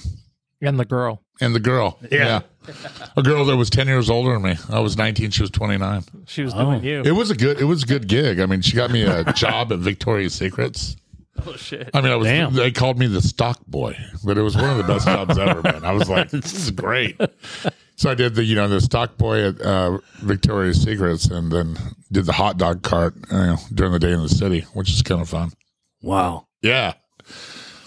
[0.60, 1.22] And the girl.
[1.40, 1.98] and the girl.
[2.10, 2.40] Yeah.
[3.16, 4.54] A girl that was 10 years older than me.
[4.70, 6.04] I was 19, she was 29.
[6.26, 6.64] She was Oh.
[6.64, 7.02] doing you.
[7.04, 8.40] It was a good it was a good gig.
[8.40, 10.96] I mean, she got me a job at Victoria's Secrets.
[11.46, 11.90] oh shit.
[11.92, 12.54] I mean, I was Damn.
[12.54, 15.60] they called me the stock boy, but it was one of the best jobs ever,
[15.62, 15.84] man.
[15.84, 17.20] I was like, this is great.
[17.96, 21.76] So I did the you know the stock boy at uh, Victoria's Secrets, and then
[22.10, 25.02] did the hot dog cart you know, during the day in the city, which is
[25.02, 25.50] kind of fun.
[26.00, 26.46] Wow.
[26.62, 26.94] Yeah,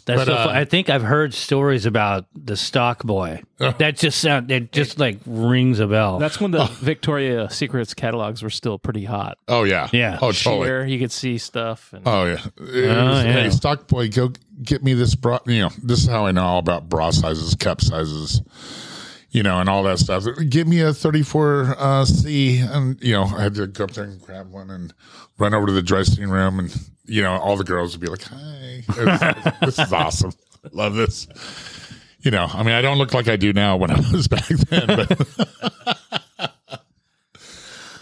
[0.06, 3.42] That's But, so uh, I think I've heard stories about the stock boy.
[3.58, 4.52] that just sound.
[4.52, 6.20] It just like rings a bell.
[6.20, 9.38] That's when the Victoria Secrets catalogs were still pretty hot.
[9.48, 10.20] oh yeah, Yeah.
[10.22, 10.68] oh totally.
[10.68, 11.92] Sheer, you could see stuff.
[11.92, 12.34] And Oh yeah.
[12.58, 13.24] It Oh, yeah.
[13.24, 15.40] Hey, stock boy, go get me this bra.
[15.48, 18.42] You know, this is how I know all about bra sizes, cup sizes,
[19.36, 20.24] you know, and all that stuff.
[20.48, 24.06] Give me a 34 uh, C, and you know, I had to go up there
[24.06, 24.94] and grab one and
[25.38, 26.74] run over to the dressing room, and
[27.06, 30.32] you know, all the girls would be like, "Hi, this is awesome.
[30.72, 31.28] Love this."
[32.22, 34.48] You know, I mean, I don't look like I do now when I was back
[34.48, 35.20] then, but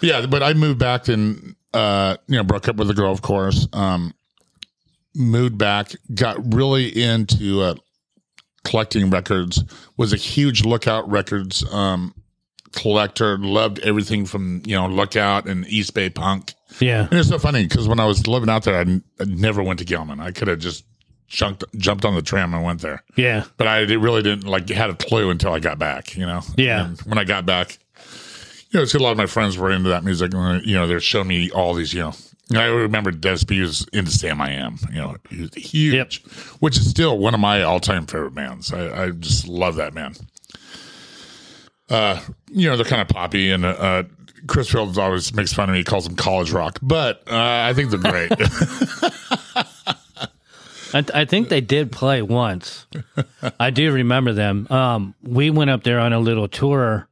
[0.02, 3.24] yeah, but I moved back and uh, you know broke up with a girl, of
[3.24, 3.67] course.
[3.74, 4.13] Um,
[5.15, 7.74] moved back, got really into uh,
[8.63, 9.63] collecting records.
[9.97, 12.13] Was a huge Lookout Records um,
[12.71, 13.38] collector.
[13.38, 16.54] Loved everything from you know Lookout and East Bay punk.
[16.80, 17.08] yeah.
[17.10, 19.62] And it's so funny because when I was living out there, I, n- I never
[19.63, 20.19] went to Gilman.
[20.19, 20.86] I could have just
[21.28, 23.45] jumped jumped on the tram and went there Yeah.
[23.58, 26.15] but I really didn't like had a clue until I got back.
[26.15, 26.41] You know.
[26.58, 26.86] Yeah.
[26.88, 27.78] And when I got back,
[28.69, 30.88] you know, it's a lot of my friends were into that music, and you know,
[30.88, 31.93] they're showing me all these.
[31.93, 32.13] You know,
[32.58, 34.80] I remember Des B was into Samiam.
[34.94, 36.13] You know, he was huge, Yep.
[36.60, 38.72] which is still one of my all time favorite bands.
[38.74, 40.13] I, I just love that man.
[41.89, 44.04] Uh, you know, they're kind of poppy, and uh,
[44.48, 45.80] Chris Fields always makes fun of me.
[45.80, 48.32] He calls them college rock, but uh, I think they're great.
[50.96, 52.86] I, th- I think they did play once.
[53.60, 54.68] I do remember them.
[54.70, 57.08] Um, we went up there on a little tour,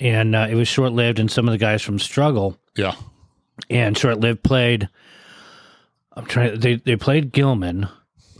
[0.00, 1.20] and uh, it was short lived.
[1.20, 2.94] And some of the guys from Struggle yeah,
[3.70, 4.88] and short lived played.
[6.12, 6.58] I'm trying.
[6.58, 7.88] They they played Gilman,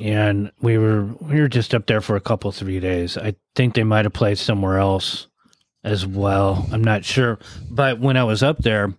[0.01, 3.17] and we were we were just up there for a couple three days.
[3.17, 5.27] I think they might have played somewhere else
[5.85, 6.67] as well.
[6.73, 7.39] I'm not sure,
[7.71, 8.95] but when I was up there,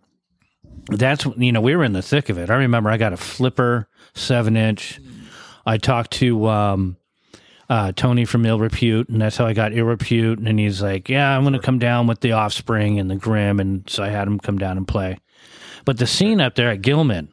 [0.87, 2.49] that's you know we were in the thick of it.
[2.49, 4.99] I remember I got a flipper seven inch.
[5.65, 6.97] I talked to um,
[7.69, 10.39] uh, Tony from Ill Repute, and that's how I got Ill Repute.
[10.39, 13.59] And he's like, "Yeah, I'm going to come down with the Offspring and the Grim,"
[13.59, 15.19] and so I had him come down and play.
[15.85, 17.29] But the scene up there at Gilman,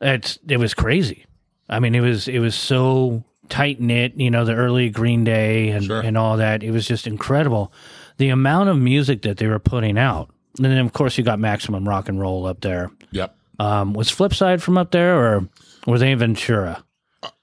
[0.00, 1.26] it's it was crazy.
[1.68, 4.14] I mean, it was it was so tight knit.
[4.16, 6.00] You know, the early Green Day and Sure.
[6.00, 6.62] and all that.
[6.62, 7.72] It was just incredible.
[8.18, 11.38] The amount of music that they were putting out, and then of course you got
[11.38, 12.90] Maximum Rock and Roll up there.
[13.10, 13.36] yep.
[13.58, 15.48] Um, was Flipside from up there, or
[15.86, 16.82] were they in Ventura?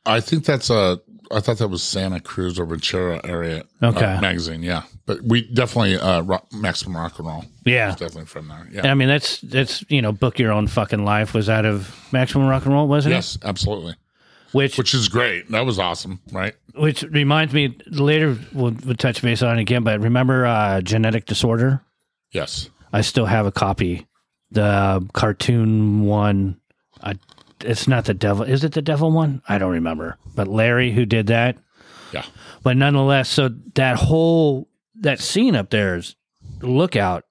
[0.06, 1.00] I think that's a.
[1.32, 4.64] I thought that was Santa Cruz or Ventura area uh, magazine.
[4.64, 7.46] Yeah, but we definitely uh, rock, Maximum Rock and Roll.
[7.66, 7.92] Yeah.
[7.92, 8.68] definitely from there.
[8.72, 8.92] Yeah.
[8.92, 12.48] I mean, that's that's you know, book your own fucking life was out of Maximum
[12.48, 13.18] Rock and Roll, wasn't it?
[13.18, 13.96] Yes, absolutely.
[14.52, 15.50] Which Which is great.
[15.52, 16.56] That was awesome, right?
[16.80, 19.84] which reminds me later we'll, we'll touch base on it again.
[19.84, 21.82] But remember, uh, genetic disorder.
[22.32, 22.70] Yes.
[22.94, 24.08] I still have a copy,
[24.52, 26.60] the cartoon one.
[27.02, 27.16] I,
[27.64, 28.44] it's not the devil.
[28.44, 29.42] Is it the devil one?
[29.48, 30.18] I don't remember.
[30.36, 31.58] But Larry, who did that,
[32.14, 32.24] Yeah.
[32.64, 34.68] but nonetheless, so that whole
[35.02, 36.16] that scene up there is
[36.62, 37.24] lookout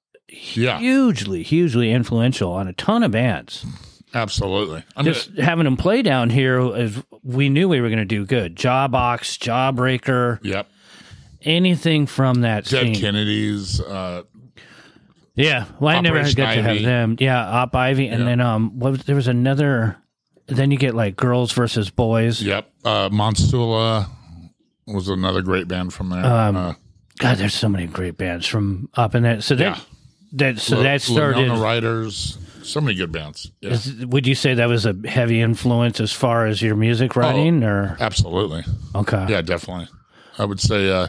[0.55, 0.79] Yeah.
[0.79, 3.65] hugely, hugely influential on a ton of bands.
[4.15, 4.83] Absolutely.
[4.97, 8.05] I mean, Just having them play down here is we knew we were going to
[8.07, 8.57] do good.
[8.57, 10.67] Jawbox, Jawbreaker, yep.
[11.43, 12.95] anything from that Dead scene.
[12.95, 13.81] Kennedys.
[13.83, 14.23] Uh,
[15.35, 17.17] Yeah, well, I never Operation got to have them.
[17.21, 18.27] Yeah, Op Ivy, and Yeah.
[18.27, 19.97] then um, what was, there was another.
[20.49, 22.43] Then you get like girls versus boys.
[22.43, 22.71] yep.
[22.85, 24.09] Uh, Monsula
[24.87, 26.25] was another great band from there.
[26.25, 26.75] Um, uh,
[27.19, 29.45] God, there's so many great bands from up in that.
[29.45, 29.79] So that Yeah.
[30.33, 31.41] that so Lo- that started.
[31.43, 32.39] Winona Riders.
[32.63, 33.51] So many good bands.
[33.61, 33.71] Yeah.
[33.71, 37.63] is- would you say that was a heavy influence as far as your music writing,
[37.65, 38.63] or Absolutely.
[38.95, 39.27] okay?
[39.29, 39.89] Yeah, definitely.
[40.39, 41.09] I would say uh,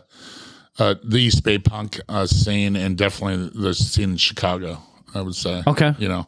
[0.79, 4.79] uh, the East Bay punk uh, scene and definitely the scene in Chicago.
[5.13, 5.63] I would say.
[5.67, 5.93] Okay.
[5.97, 6.27] You know,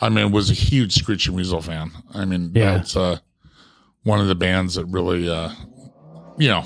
[0.00, 1.90] I mean, was a huge Screeching Weasel fan.
[2.14, 2.76] I mean, Yeah.
[2.78, 3.18] that's uh,
[4.02, 5.50] one of the bands that really, uh,
[6.38, 6.64] you know,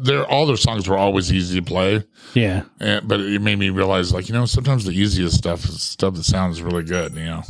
[0.00, 2.62] their all their songs were always easy to play, Yeah.
[2.80, 6.14] and, but it made me realize, like, you know, sometimes the easiest stuff is stuff
[6.14, 7.14] that sounds really good.
[7.14, 7.42] You know,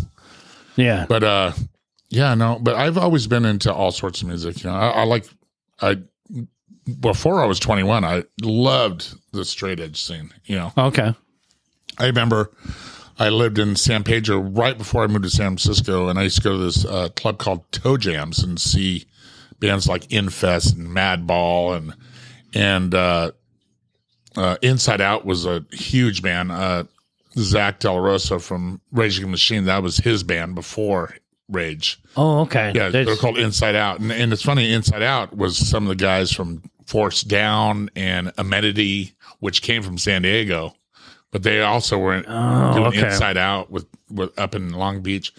[0.77, 1.07] Yeah.
[1.09, 1.53] but uh,
[2.11, 4.62] yeah, no, but I've always been into all sorts of music.
[4.62, 5.27] You know, I, I like
[5.81, 5.99] I
[7.01, 10.31] before I was twenty one, I loved the straight edge scene.
[10.45, 11.14] You know, Okay.
[11.99, 12.51] I remember
[13.18, 16.37] I lived in San Pedro right before I moved to San Francisco, and I used
[16.37, 19.07] to go to this uh, club called Toe Jams and see
[19.61, 21.94] bands like Infest and Madball and
[22.55, 23.33] and uh,
[24.37, 26.50] uh, Inside Out was a huge band.
[26.53, 26.85] Uh,
[27.37, 31.16] Zach Del from Rage Against Machine, that was his band before
[31.48, 32.00] Rage.
[32.16, 32.68] Oh, okay.
[32.74, 34.72] Yeah, That's- they're called Inside Out, and, and it's funny.
[34.72, 39.98] Inside Out was some of the guys from Force Down and Amenity, which came from
[39.98, 40.74] San Diego,
[41.35, 43.07] but they also were Oh, doing okay.
[43.07, 45.33] Inside Out with, with up in Long Beach.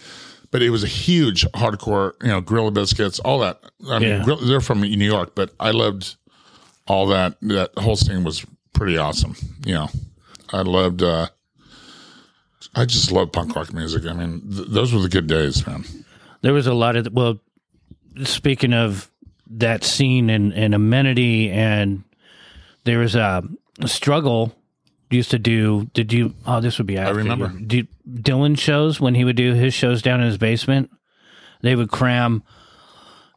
[0.52, 3.62] But it was a huge hardcore, you know, Gorilla Biscuits, all that.
[3.90, 4.24] I mean, Yeah.
[4.26, 6.16] Grill- they're from New York, but I loved
[6.86, 7.38] all that.
[7.42, 9.36] That whole scene was pretty awesome.
[9.66, 9.90] You know,
[10.52, 11.02] I loved.
[11.02, 11.28] uh
[12.76, 14.06] I just love punk rock music.
[14.06, 15.86] I mean, th- those were the good days, man.
[16.42, 17.40] There was a lot of well.
[18.24, 19.10] Speaking of
[19.50, 22.04] that scene and, and amenity, and
[22.86, 23.44] there was a,
[23.80, 24.54] a struggle.
[25.12, 25.86] Used to do.
[25.94, 26.34] Did you?
[26.46, 26.98] Oh, this would be.
[26.98, 27.54] After remember.
[27.70, 30.90] You, Dylan shows when he would do his shows down in his basement.
[31.62, 32.44] They would cram,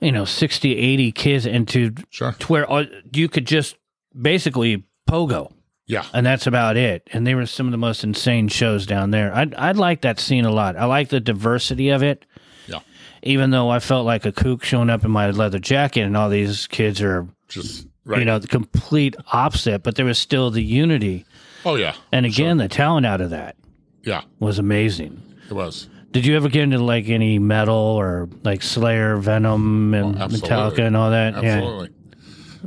[0.00, 2.33] you know, 60, 80 kids into Sure.
[2.38, 3.76] to where all, you could just
[4.20, 5.52] basically pogo,
[5.87, 6.04] Yeah.
[6.12, 7.07] and that's about it.
[7.12, 9.35] And they were some of the most insane shows down there.
[9.35, 10.76] I I like that scene a lot.
[10.76, 12.24] I like the diversity of it
[12.66, 12.81] Yeah.
[13.22, 16.28] even though I felt like a kook showing up in my leather jacket and all
[16.28, 18.18] these kids are, Just right.
[18.18, 21.24] you know, the complete opposite, but there was still the unity.
[21.64, 21.94] Oh yeah.
[22.12, 23.57] And again, the talent out of that
[24.05, 24.23] Yeah.
[24.38, 25.21] was amazing.
[25.51, 25.88] It was.
[26.12, 30.27] Did you ever get into like any metal or like Slayer, Venom, and Oh.
[30.29, 31.35] Metallica and all that?
[31.42, 31.57] Yeah.
[31.57, 31.90] Absolutely.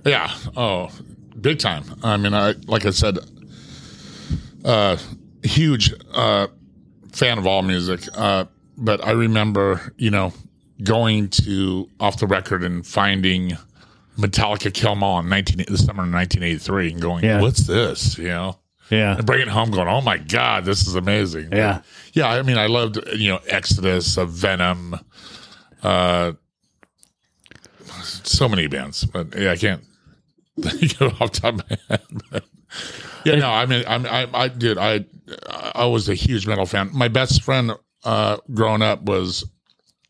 [0.06, 0.32] Yeah.
[0.56, 0.90] Oh,
[1.40, 1.84] big time.
[2.04, 3.18] I mean, I like I said,
[4.64, 4.98] uh,
[5.44, 6.48] huge uh,
[7.12, 8.02] fan of all music.
[8.16, 8.46] Uh,
[8.78, 10.34] but I remember, you know,
[10.84, 13.58] going to off the record and finding
[14.18, 17.42] Metallica Kill 'Em All in nineteen the summer of nineteen eighty three, and going, Yeah.
[17.42, 18.58] "What's this?" You know.
[18.92, 19.16] Yeah.
[19.18, 21.50] and bringing it home going, oh my God, this is amazing.
[21.52, 21.82] Yeah.
[22.14, 22.30] Yeah.
[22.30, 25.00] I mean, I loved, you know, Exodus, uh, Venom,
[25.82, 26.34] uh,
[28.04, 29.84] so many bands, but yeah, I can't
[30.60, 32.02] think of off the top of my head.
[32.30, 32.46] But,
[33.26, 35.06] yeah, no, I mean, I'm, I, I did, I,
[35.74, 36.90] I was a huge metal fan.
[36.94, 37.72] My best friend,
[38.04, 39.46] uh, growing up was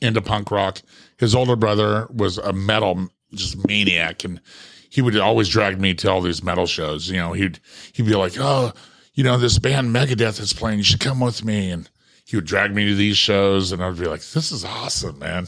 [0.01, 0.81] into punk rock.
[1.17, 4.41] His older brother was a metal just maniac, and
[4.91, 7.09] he would always drag me to all these metal shows.
[7.09, 7.59] You know, he'd
[7.93, 8.73] he'd be like, "Oh,
[9.15, 10.77] you know, this band Megadeth is playing.
[10.79, 11.89] You should come with me." And
[12.25, 15.47] he would drag me to these shows, and I'd be like, "This is awesome, man."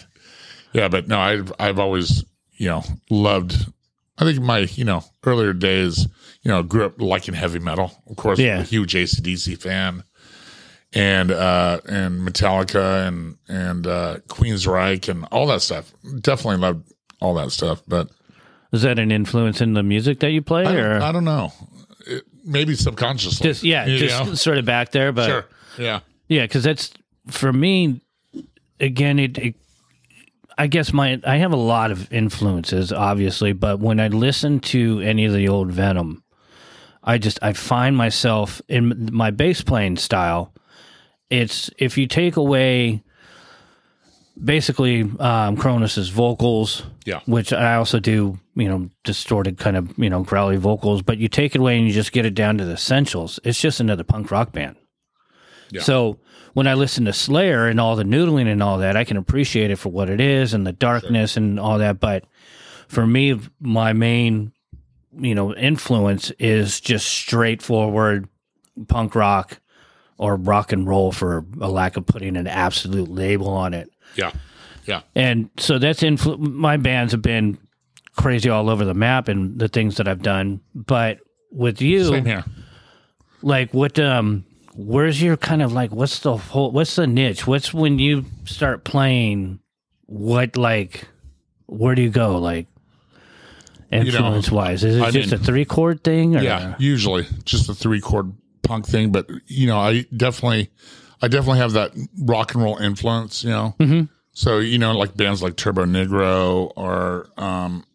[0.74, 3.68] Yeah, but no, I've I've always you know loved.
[4.18, 6.08] I think my you know earlier days,
[6.44, 7.92] you know, grew up liking heavy metal.
[8.10, 8.62] Of course, Yeah.
[8.62, 10.04] a huge ACDC fan
[10.94, 15.92] and uh and Metallica and and uh Queensryche and all that stuff.
[16.22, 18.10] Definitely loved all that stuff, but
[18.74, 21.54] Is that an influence in the music that you play I, or I don't know.
[22.08, 23.48] It, maybe subconsciously.
[23.48, 24.34] just, yeah, You just know?
[24.34, 25.46] sort of back there, but sure.
[25.78, 26.00] Yeah.
[26.28, 26.92] Yeah, because that's
[27.28, 28.02] for me.
[28.80, 29.56] Again, it, it.
[30.58, 35.00] I guess my I have a lot of influences, obviously, but when I listen to
[35.02, 36.24] any of the old Venom,
[37.04, 40.54] I just I find myself in my bass playing style.
[41.30, 43.04] It's if you take away
[44.42, 47.20] basically um, Cronus's vocals, Yeah.
[47.26, 51.28] which I also do, you know, distorted kind of you know growly vocals, but you
[51.28, 53.40] take it away and you just get it down to the essentials.
[53.44, 54.76] It's just another punk rock band.
[55.72, 55.82] Yeah.
[55.82, 56.20] So
[56.54, 59.72] when I listen to Slayer and all the noodling and all that, I can appreciate
[59.72, 62.00] it for what it is and the darkness and all that.
[62.00, 62.26] But
[62.88, 64.52] for me, my main,
[65.18, 68.28] you know, influence is just straightforward
[68.88, 69.60] punk rock
[70.20, 73.90] or rock and roll for a lack of putting an absolute label on it.
[74.16, 74.32] Yeah.
[74.86, 75.02] Yeah.
[75.16, 77.58] And so that's influ- my bands have been
[78.16, 80.62] crazy all over the map and the things that I've done.
[80.76, 81.20] But
[81.52, 82.44] with you, Same here.
[83.42, 84.46] like what um
[84.76, 88.84] where's your kind of like what's the whole what's the niche what's when you start
[88.84, 89.60] playing
[90.08, 91.08] what like
[91.68, 92.66] where do you go like
[93.92, 97.70] influence wise is it I just mean- a three chord thing or Yeah, usually just
[97.70, 100.70] a three chord punk thing, but you know, I definitely,
[101.24, 103.46] I definitely have that rock and roll influence.
[103.46, 104.02] You know, mm-hmm.
[104.34, 107.86] so you know, like bands like Turbonegro or um,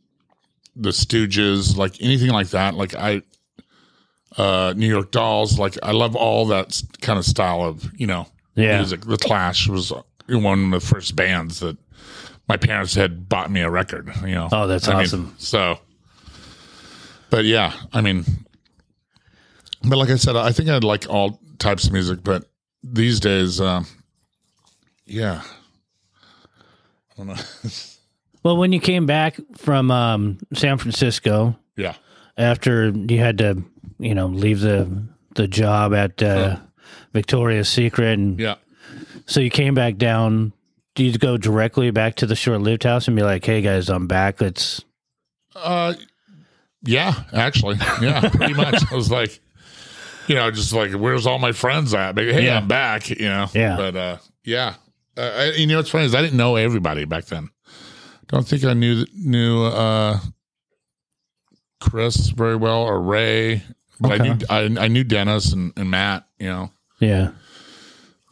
[0.75, 2.75] the Stooges, like anything like that.
[2.75, 3.21] Like I,
[4.39, 8.27] uh, New York Dolls, like I love all that kind of style of you know
[8.55, 8.79] Yeah.
[8.79, 9.03] music.
[9.03, 9.93] The Clash was
[10.27, 11.77] one of the first bands that
[12.49, 14.11] my parents had bought me a record.
[14.23, 15.35] You know, Oh, that's I mean, awesome.
[15.37, 15.81] so,
[17.29, 18.25] but yeah, I mean,
[19.83, 22.48] but like I said, I think I'd like all types of music, but
[22.83, 23.87] these days, um,
[25.07, 25.43] yeah,
[27.13, 27.37] I don't know.
[28.43, 31.95] well when you came back from um san francisco yeah,
[32.37, 33.63] after you had to
[33.99, 36.57] you know leave the the job at uh
[37.13, 38.57] victoria's secret and yeah.
[39.27, 40.55] So you came back down.
[40.95, 44.07] Do you go directly back to the short-lived house and be like, "Hey guys, I'm
[44.07, 44.41] back.
[44.41, 44.83] Let's."
[45.55, 45.93] Uh,
[46.83, 48.83] yeah, actually, yeah, pretty much.
[48.91, 49.39] I was like,
[50.29, 52.17] you know, just like, where's all my friends at?
[52.17, 52.59] Like, hey, Yeah.
[52.59, 53.09] I'm back.
[53.11, 53.77] You know, Yeah.
[53.77, 54.75] But uh, yeah,
[55.17, 57.51] uh, I, you know, what's funny is I didn't know everybody back then.
[58.29, 60.19] Don't think I knew knew uh,
[61.81, 63.63] Chris very well or Ray,
[64.01, 66.27] but I knew I, I knew Dennis and, and Matt.
[66.39, 67.31] You know, Yeah.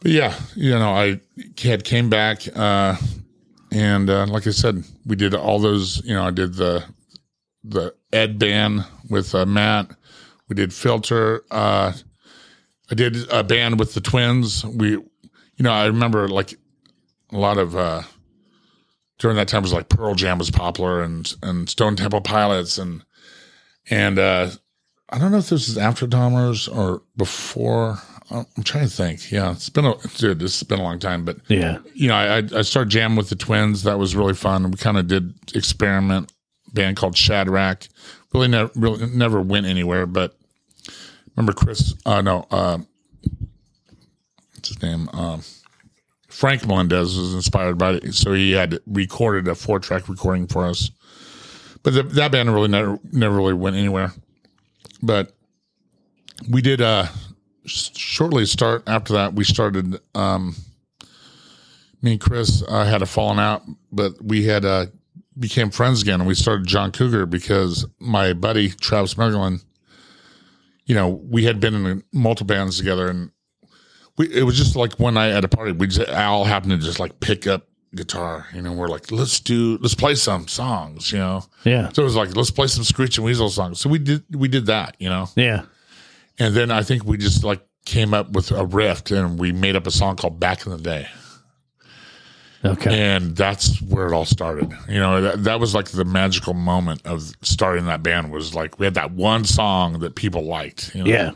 [0.01, 1.19] but yeah, you know, I
[1.61, 2.95] had came back, uh,
[3.71, 6.03] and uh, like I said, we did all those.
[6.05, 6.83] You know, I did the
[7.63, 9.89] the Ed band with uh, Matt.
[10.49, 11.43] We did Filter.
[11.51, 11.93] Uh,
[12.89, 14.63] I did a band with the Twins.
[14.65, 15.03] We, you
[15.59, 16.53] know, I remember like
[17.31, 18.03] a lot of uh,
[19.19, 23.03] during that time was like Pearl Jam was popular and and Stone Temple Pilots and
[23.89, 24.49] and uh,
[25.09, 27.99] I don't know if this is after Dahmer's or before.
[28.29, 29.31] I'm I'm trying to think.
[29.31, 30.39] Yeah, it's been a dude.
[30.39, 31.79] This has been a long time, but Yeah.
[31.93, 33.83] you know, I I started jamming with the twins.
[33.83, 34.69] That was really fun.
[34.71, 36.31] We kind of did experiment
[36.73, 37.87] band called Shadrach.
[38.37, 40.05] Really never really never went anywhere.
[40.05, 40.37] But
[41.35, 41.95] remember Chris?
[42.05, 42.77] Uh, no, uh,
[44.53, 45.09] what's his name?
[45.11, 45.41] Um,
[46.27, 50.65] Frank Melendez was inspired by it, so he had recorded a four track recording for
[50.65, 50.91] us.
[51.81, 54.11] But the, that band really never never really went anywhere.
[55.01, 55.35] But
[56.47, 57.07] we did uh
[57.65, 60.55] shortly start after that we started um
[62.03, 64.85] me and Chris uh, had a falling out, but we had uh,
[65.39, 69.63] became friends again, and we started Jon Cougar because my buddy Travis Mergelin,
[70.85, 73.31] you know, we had been in multiple bands together, and
[74.17, 76.77] we it was just like one night at a party, we just all happened to
[76.77, 81.11] just like pick up guitar, you know, we're like, let's do, let's play some songs,
[81.11, 81.43] you know.
[81.63, 81.89] Yeah.
[81.93, 83.79] So it was like, let's play some Screeching Weasel songs.
[83.79, 85.27] So we did, we did that, you know.
[85.35, 85.63] Yeah.
[86.39, 89.75] And then I think we just like came up with a riff and we made
[89.75, 91.07] up a song called Back in the Day.
[92.73, 92.99] Okay.
[92.99, 94.71] And that's where it all started.
[94.89, 98.79] You know, that, that was like the magical moment of starting that band was like
[98.79, 100.93] we had that one song that people liked.
[100.95, 101.09] You know?
[101.09, 101.31] Yeah.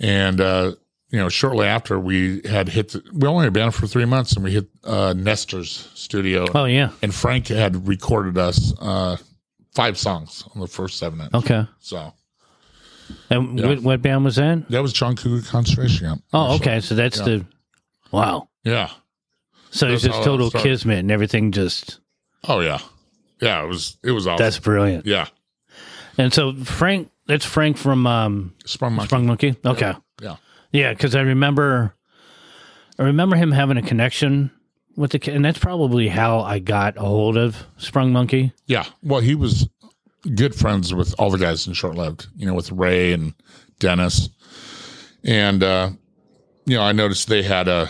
[0.00, 0.72] And, uh,
[1.10, 4.32] you know, shortly after we had hit, the, we only had been for three months
[4.32, 6.46] and we hit uh, Nestor's studio.
[6.54, 6.90] Oh yeah.
[7.02, 9.16] And Frank had recorded us uh,
[9.74, 11.32] five songs on the first seven inch.
[11.34, 11.66] Okay.
[11.78, 12.12] So
[13.30, 14.68] And what, what band was that?
[14.70, 16.24] that was Jon Cougar Concentration Camp.
[16.32, 16.80] Oh, okay.
[16.80, 17.44] So that's the.
[18.10, 18.48] Wow.
[18.64, 18.90] Yeah.
[19.74, 21.50] So it's just total kismet and everything.
[21.52, 21.98] Just
[22.46, 22.78] Oh, yeah.
[23.40, 23.64] Yeah.
[23.64, 24.44] It was, it was awesome.
[24.44, 25.04] that's brilliant.
[25.06, 25.26] yeah.
[26.16, 29.08] And so Frank, that's Frank from um, Sprung Monkey.
[29.08, 29.56] Sprung Monkey.
[29.64, 29.94] Okay.
[30.22, 30.36] Yeah.
[30.70, 31.94] Yeah, because I remember,
[32.98, 34.50] I remember him having a connection
[34.96, 38.52] with the, and that's probably how I got a hold of Sprung Monkey.
[38.66, 38.84] Yeah.
[39.02, 39.68] Well, he was
[40.36, 43.34] good friends with all the guys in Short Lived, you know, with Ray and
[43.80, 44.28] Dennis.
[45.24, 45.90] And, uh,
[46.64, 47.88] you know, I noticed they had a,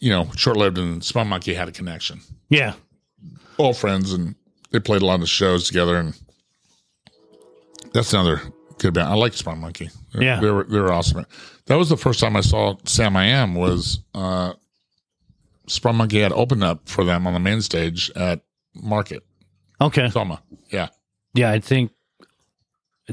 [0.00, 2.20] you know, Short Lived and Sprung Monkey had a connection.
[2.48, 2.74] Yeah,
[3.58, 4.34] all friends, and
[4.70, 5.96] they played a lot of shows together.
[5.96, 6.14] And
[7.92, 8.40] that's another
[8.78, 9.08] good band.
[9.08, 9.90] I like Sprung Monkey.
[10.12, 10.40] They're- Yeah.
[10.40, 11.24] they were they were awesome.
[11.66, 13.54] That was the first time I saw Samiam.
[13.56, 14.52] Was uh,
[15.66, 18.40] Sprung Monkey had opened up for them on the main stage at
[18.74, 19.22] Market
[19.80, 20.08] Okay.
[20.10, 20.42] Soma.
[20.70, 20.88] Yeah,
[21.34, 21.90] Yeah, I think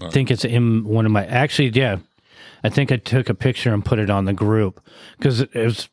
[0.01, 1.97] I think it's in one of my actually yeah.
[2.63, 4.81] I think I took a picture and put it on the group
[5.17, 5.89] because it was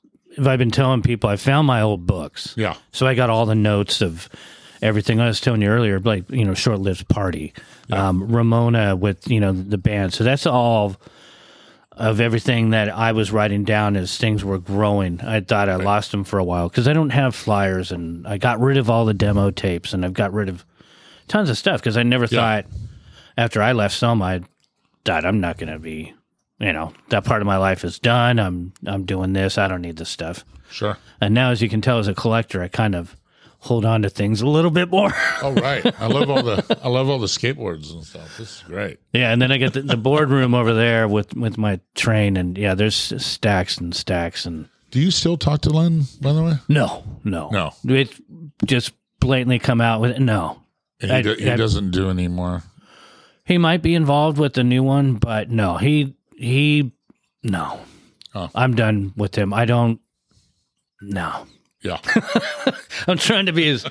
[0.46, 2.54] I've been telling people I found my old books.
[2.56, 4.28] yeah, So I got all the notes of
[4.82, 7.52] everything I was telling you earlier, like you know, short lived party,
[7.90, 10.12] um, Ramona with you know the band.
[10.14, 10.96] So that's all
[11.92, 15.20] of everything that I was writing down as things were growing.
[15.20, 18.38] I thought I lost them for a while because I don't have flyers, and I
[18.38, 20.64] got rid of all the demo tapes, and I've got rid of
[21.26, 22.62] tons of stuff because I never Yeah.
[22.62, 22.66] thought
[23.36, 24.40] after I left Soma, I
[25.04, 26.14] thought I'm not going to be.
[26.60, 28.38] You know that part of my life is done.
[28.38, 29.58] I'm I'm doing this.
[29.58, 30.44] I don't need this stuff.
[30.70, 30.98] sure.
[31.20, 33.16] And now, as you can tell, as a collector, I kind of
[33.60, 35.12] hold on to things a little bit more.
[35.42, 38.36] Oh right, I love all the I love all the skateboards and stuff.
[38.38, 38.98] This is great.
[39.12, 42.58] yeah, and then I get the, the boardroom over there with with my train, and
[42.58, 46.04] yeah, there's stacks and stacks, and Do you still talk to Len?
[46.20, 47.70] By the way, no, no, No.
[47.84, 48.12] it
[48.66, 50.60] just blatantly come out with no.
[50.98, 52.64] he, I- do- he I- doesn't do anymore.
[53.44, 56.92] He might be involved with the new one, but no, he he
[57.42, 57.80] no.
[58.34, 58.50] Oh.
[58.54, 59.52] I'm done with him.
[59.52, 60.00] I don't.
[61.00, 61.46] No.
[61.82, 61.98] Yeah,
[63.06, 63.84] I'm trying to be as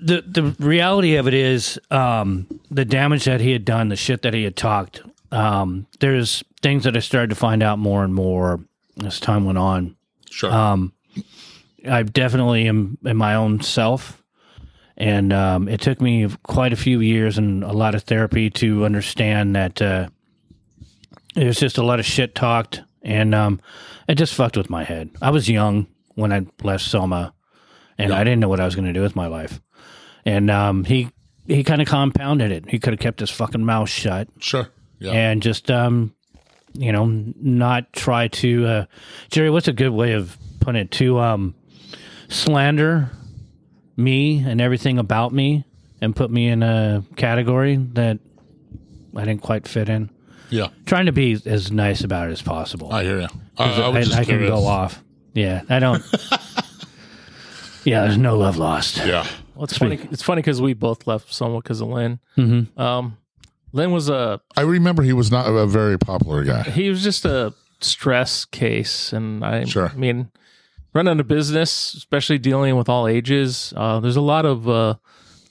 [0.00, 4.22] the the reality of it is um, the damage that he had done, the shit
[4.22, 5.00] that he had talked.
[5.30, 8.60] Um, there's things that I started to find out more and more
[9.04, 9.96] as time went on.
[10.28, 10.52] sure.
[10.52, 10.92] Um,
[11.88, 14.22] I definitely am in my own self,
[14.96, 18.84] and um, it took me quite a few years and a lot of therapy to
[18.84, 20.08] understand that uh,
[21.34, 23.60] there's just a lot of shit talked, and um,
[24.08, 25.10] it just fucked with my head.
[25.20, 27.34] I was young when I left Soma,
[27.98, 29.60] and I didn't know what I was going to do with my life.
[30.24, 31.10] And um, he
[31.46, 32.68] he kind of compounded it.
[32.68, 34.68] He could have kept his fucking mouth shut sure.
[34.98, 35.10] Yeah.
[35.12, 36.14] and just um
[36.74, 38.84] you know not try to uh
[39.30, 41.54] jerry what's a good way of putting it to um
[42.28, 43.10] slander
[43.96, 45.64] me and everything about me
[46.00, 48.18] and put me in a category that
[49.16, 50.08] i didn't quite fit in
[50.52, 50.68] yeah.
[50.86, 53.28] trying to be as nice about it as possible I hear you.
[53.58, 55.02] I, I I, just I can go off
[55.34, 56.02] yeah i don't
[57.84, 59.26] yeah there's no love lost Yeah.
[59.54, 59.98] Well, it's funny.
[60.10, 62.18] It's funny because we both left somewhat because of Lynn.
[62.38, 62.76] Mhm.
[62.78, 63.18] Um,
[63.72, 66.62] Lynn was a I remember he was not a very popular guy.
[66.62, 69.90] he was just a stress case, and I, Sure.
[69.90, 70.30] I mean,
[70.94, 74.94] running a business, especially dealing with all ages, uh, there's a lot of uh,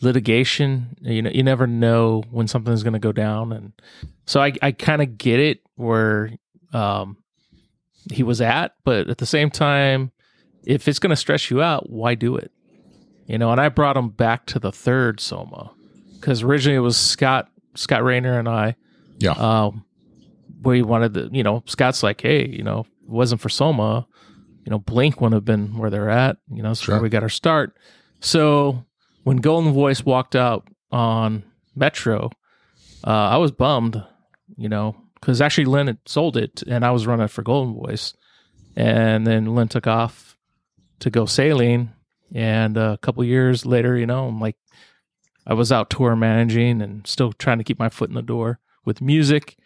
[0.01, 0.95] litigation.
[1.01, 3.73] You know, you never know when something's going to go down, and
[4.25, 6.31] so I, I kind of get it where
[6.73, 7.17] um,
[8.11, 10.11] he was at, but at the same time,
[10.65, 12.51] if it's going to stress you out, why do it?
[13.27, 15.71] You know, and I brought him back to the third Soma
[16.19, 18.75] because originally it was Scott Scott Rayner and I
[19.19, 19.31] Yeah.
[19.31, 19.85] um,
[20.63, 24.05] we wanted the, you know, Scott's like, hey, you know, if it wasn't for Soma,
[24.65, 26.37] you know, Blink wouldn't have been where they're at.
[26.53, 26.95] You know, that's Sure.
[26.95, 27.77] where we got our start.
[28.19, 28.83] So
[29.23, 31.43] when Goldenvoice walked out on
[31.75, 32.29] Metro,
[33.05, 34.03] uh, I was bummed,
[34.57, 38.15] you know, because actually Lynn had sold it and I was running for Goldenvoice.
[38.75, 40.37] And then Lynn took off
[40.99, 41.91] to go sailing.
[42.33, 44.55] And uh, a couple years later, you know, I'm like,
[45.45, 48.59] I was out tour managing and still trying to keep my foot in the door
[48.85, 49.57] with music.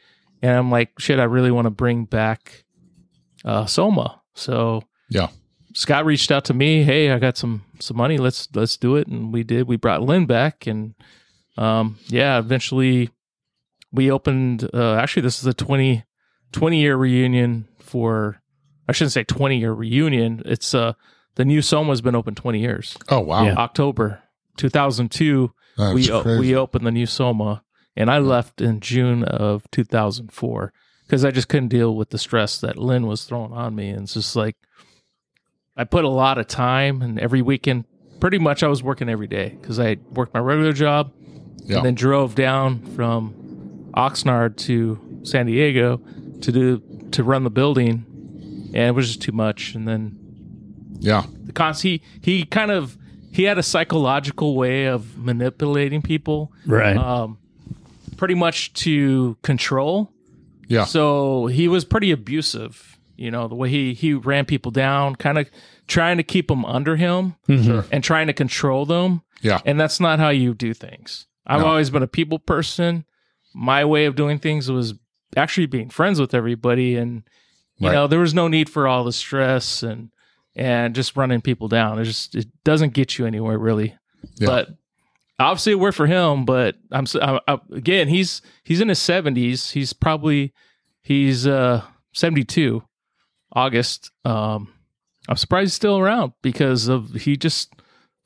[0.41, 2.65] And I'm like, shit, I really want to bring back
[3.43, 4.21] uh, Soma.
[4.33, 5.27] So Yeah.
[5.75, 6.83] Scott reached out to me.
[6.83, 8.17] Hey, I got some some money.
[8.17, 9.07] Let's let's do it.
[9.07, 9.67] And we did.
[9.67, 10.95] We brought Lynn back, and
[11.57, 13.09] um, yeah, eventually
[13.91, 14.69] we opened.
[14.73, 16.03] Uh, actually, this is a 20,
[16.53, 18.41] 20 year reunion for.
[18.87, 20.43] I shouldn't say twenty year reunion.
[20.45, 20.93] It's uh
[21.35, 22.95] the new Soma's been open twenty years.
[23.09, 23.43] Oh wow.
[23.43, 23.55] Yeah.
[23.55, 24.21] October
[24.57, 26.39] two thousand two we o- crazy.
[26.39, 27.63] we opened the new Soma,
[27.95, 30.71] and I left in June of 2004
[31.05, 33.89] because I just couldn't deal with the stress that Lynn was throwing on me.
[33.89, 34.55] And it's just like
[35.77, 37.85] I put a lot of time, and every weekend,
[38.19, 41.11] pretty much, I was working every day because I worked my regular job,
[41.65, 41.77] Yeah.
[41.77, 43.33] and then drove down from
[43.95, 46.01] Oxnard to San Diego
[46.41, 48.05] to do to run the building,
[48.73, 49.75] and it was just too much.
[49.75, 50.17] And then
[50.99, 51.25] yeah.
[51.43, 52.97] the cons he he kind of
[53.31, 57.37] he had a psychological way of manipulating people right um
[58.15, 60.09] pretty much to control
[60.69, 60.85] Yeah.
[60.85, 65.37] so he was pretty abusive you know the way he he ran people down kind
[65.37, 65.49] of
[65.87, 69.61] trying to keep them under him and trying to control them Yeah.
[69.65, 71.67] and that's not how you do things i've No.
[71.67, 73.05] always been a people person
[73.53, 74.93] my way of doing things was
[75.37, 77.23] actually being friends with everybody and
[77.77, 77.93] you Right.
[77.95, 80.09] know there was no need for all the stress and
[80.55, 83.95] and just running people down it just it doesn't get you anywhere really
[84.39, 84.47] Yeah.
[84.47, 84.69] But
[85.39, 86.45] obviously it worked for him.
[86.45, 89.71] But I'm s- I, I, again, he's he's in his 70s.
[89.73, 90.53] He's probably
[91.03, 92.81] he's uh 72.
[93.55, 94.11] August.
[94.23, 94.71] Um,
[95.27, 97.73] I'm surprised he's still around because of he just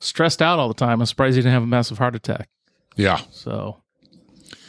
[0.00, 1.00] stressed out all the time.
[1.00, 2.48] I'm surprised he didn't have a massive heart attack.
[2.96, 3.20] Yeah.
[3.30, 3.82] So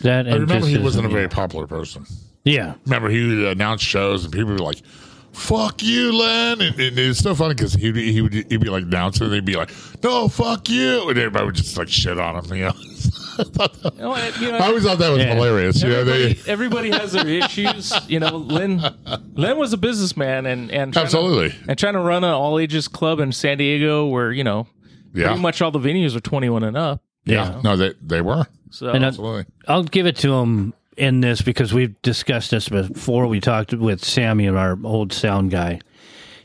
[0.01, 2.05] That I and remember he wasn't a very popular person.
[2.43, 4.82] Yeah, Remember he would announce shows and people would be like,
[5.32, 8.70] "Fuck you, Len," and, and it's so funny because he would he would he'd be
[8.70, 9.70] like announcing, and they'd be like,
[10.03, 12.55] "No, fuck you," and everybody would just like shit on him.
[12.55, 12.72] You know,
[13.39, 15.34] I, that- you know, you know, I always thought that was Yeah.
[15.36, 15.82] hilarious.
[15.82, 17.93] You know, everybody, they everybody has their issues.
[18.09, 18.82] You know, Len
[19.36, 22.59] Len was a businessman and and trying to- absolutely, and trying to run an all
[22.59, 24.67] ages club in San Diego where you know
[25.13, 27.01] yeah, pretty much all the venues are 21 and up.
[27.25, 27.59] yeah.
[27.63, 29.45] No, they they were So And I- absolutely.
[29.67, 33.27] I'll give it to him in this because we've discussed this before.
[33.27, 35.79] We talked with Sammy, our old sound guy.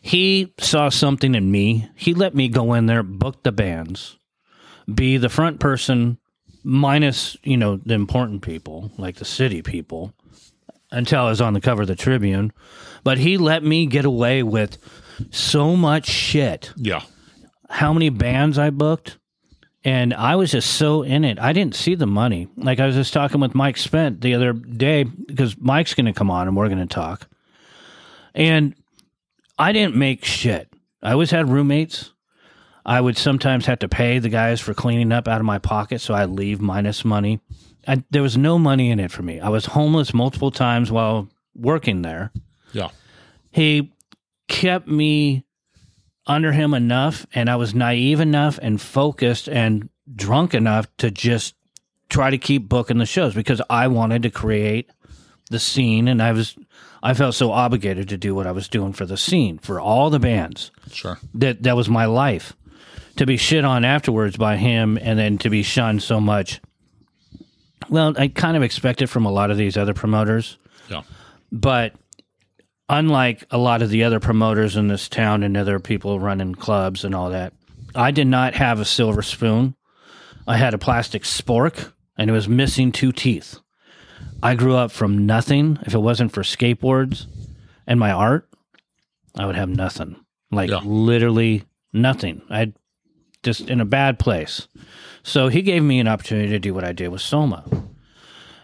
[0.03, 1.89] He saw something in me.
[1.97, 4.17] He let me go in there, book the bands,
[4.93, 6.19] be the front person,
[6.67, 10.13] minus you know the important people like the city people,
[10.91, 12.53] until I was on the cover of the Tribune.
[13.05, 14.79] But he let me get away with
[15.31, 17.03] so much shit Yeah,
[17.71, 19.19] how many bands I booked.
[19.85, 21.39] And I was just so in it.
[21.39, 22.49] I didn't see the money.
[22.57, 26.13] Like I was just talking with Mike Spent the other day because Mike's going to
[26.13, 27.29] come on and we're going to talk.
[28.35, 28.75] And
[29.57, 30.73] I didn't make shit.
[31.05, 32.11] I always had roommates.
[32.87, 36.01] I would sometimes have to pay the guys for cleaning up out of my pocket,
[36.01, 37.41] so I'd leave minus money.
[37.87, 39.41] I, there was no money in it for me.
[39.41, 42.33] I was homeless multiple times while working there
[42.73, 42.91] yeah,
[43.51, 43.93] he
[44.49, 45.45] kept me
[46.27, 51.55] under him enough and I was naive enough and focused and drunk enough to just
[52.09, 54.91] try to keep booking the shows because I wanted to create
[55.51, 56.57] the scene and I was
[57.03, 60.11] I felt so obligated to do what I was doing for the scene for all
[60.11, 61.19] the bands sure.
[61.35, 62.55] that that was my life
[63.17, 66.61] to be shit on afterwards by him and then to be shunned so much
[67.89, 70.59] well I kind of expected from a lot of these other promoters
[70.89, 71.03] Yeah,
[71.53, 71.95] but
[72.89, 77.05] unlike a lot of the other promoters in this town and other people running clubs
[77.05, 77.53] and all that,
[77.95, 79.75] I did not have a silver spoon.
[80.47, 83.59] I had a plastic spork and it was missing two teeth.
[84.43, 85.79] I grew up from nothing.
[85.83, 87.27] If it wasn't for skateboards
[87.87, 88.49] and my art,
[89.37, 90.17] I would have nothing.
[90.53, 90.81] Like Yeah.
[90.85, 92.43] literally nothing.
[92.49, 92.75] I'd
[93.43, 94.67] just in a bad place.
[95.23, 97.65] So he gave me an opportunity to do what I did with Soma.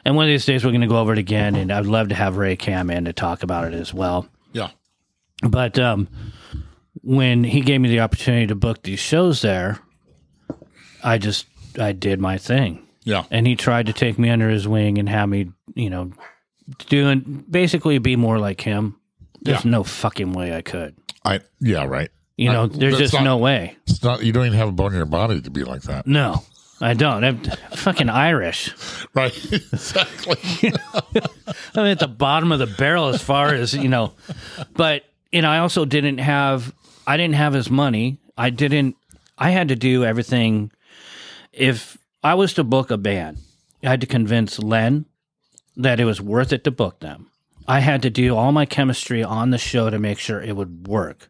[0.04, 2.08] And one of these days we're going to go over it again, and I'd love
[2.08, 4.26] to have Ray Cam in to talk about it as well.
[4.52, 4.70] yeah,
[5.42, 6.08] But um,
[7.02, 9.78] when he gave me the opportunity to book these shows there,
[11.04, 11.46] I just
[11.80, 15.08] I did my thing, yeah, and he tried to take me under his wing and
[15.08, 16.12] have me, you know,
[16.88, 18.96] doing basically be more like him.
[19.40, 19.70] There's Yeah.
[19.70, 20.94] no fucking way I could.
[21.24, 22.10] I yeah, right.
[22.36, 23.76] You know, Uh, there's just not- no way.
[23.86, 26.06] It's not you don't even have a bone in your body to be like that,
[26.06, 26.42] No,
[26.80, 27.22] I don't.
[27.24, 27.42] I'm
[27.76, 28.70] fucking Irish.
[29.14, 29.32] right?
[29.52, 30.72] exactly.
[31.74, 34.12] I'm at the bottom of the barrel as far as you know,
[34.74, 36.72] but and I also didn't have
[37.06, 38.18] I didn't have his money.
[38.36, 38.96] I didn't.
[39.38, 40.70] I had to do everything.
[41.52, 43.38] If I was to book a band,
[43.82, 45.04] I had to convince Len
[45.76, 47.28] that it was worth it to book them.
[47.68, 50.86] I had to do all my chemistry on the show to make sure it would
[50.86, 51.28] work.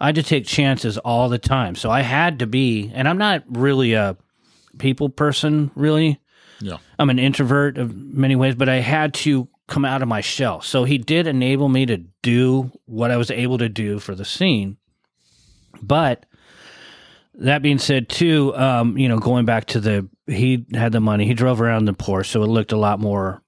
[0.00, 1.74] I had to take chances all the time.
[1.74, 4.16] So I had to be, and I'm not really a
[4.78, 6.20] people person, really.
[6.60, 10.20] yeah, I'm an introvert of many ways, but I had to come out of my
[10.20, 10.60] shell.
[10.60, 14.24] So he did enable me to do what I was able to do for the
[14.24, 14.76] scene.
[15.82, 16.26] But
[17.34, 21.26] that being said, too, um, you know, going back to the, he had the money,
[21.26, 23.42] he drove around the Porsche, so it looked a lot more,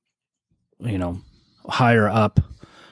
[0.80, 1.20] you know,
[1.68, 2.40] higher up.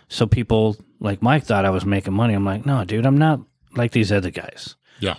[0.09, 2.35] So people like Mike thought I was making money.
[2.35, 3.41] I'm like, no, dude, I'm not
[3.77, 4.75] like these other guys.
[5.01, 5.15] yeah,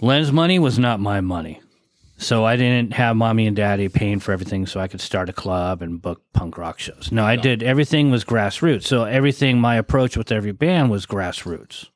[0.00, 1.60] Len's money was not my money.
[2.18, 5.34] So I didn't have mommy and daddy paying for everything so I could start a
[5.34, 7.12] club and book punk rock shows.
[7.12, 8.84] No, I did everything was grassroots.
[8.84, 11.88] So everything my approach with every band was grassroots.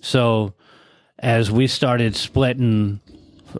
[0.00, 0.54] So
[1.20, 2.98] as we started splitting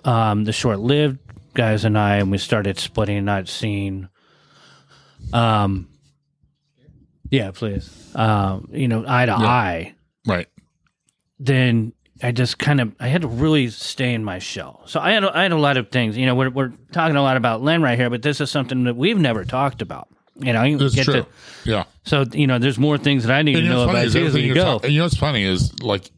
[0.05, 1.21] um, the short lived
[1.55, 4.09] guys and I and we started splitting that scene
[5.33, 5.89] um
[7.33, 8.15] yeah, please.
[8.15, 9.95] Um, you know, eye to eye
[10.27, 10.47] right.
[11.39, 14.83] then I just kind of I had to really stay in my shell.
[14.87, 16.17] So I had a, I had a lot of things.
[16.17, 18.85] You know, we're we're talking a lot about Len right here, but this is something
[18.85, 20.09] that we've never talked about.
[20.37, 21.15] You know, you get true.
[21.15, 21.27] to
[21.65, 21.85] yeah.
[22.05, 24.07] so you know, there's more things that I need And to know know what's funny
[24.09, 24.81] about you as we you're go.
[24.83, 26.11] and you know what's funny is like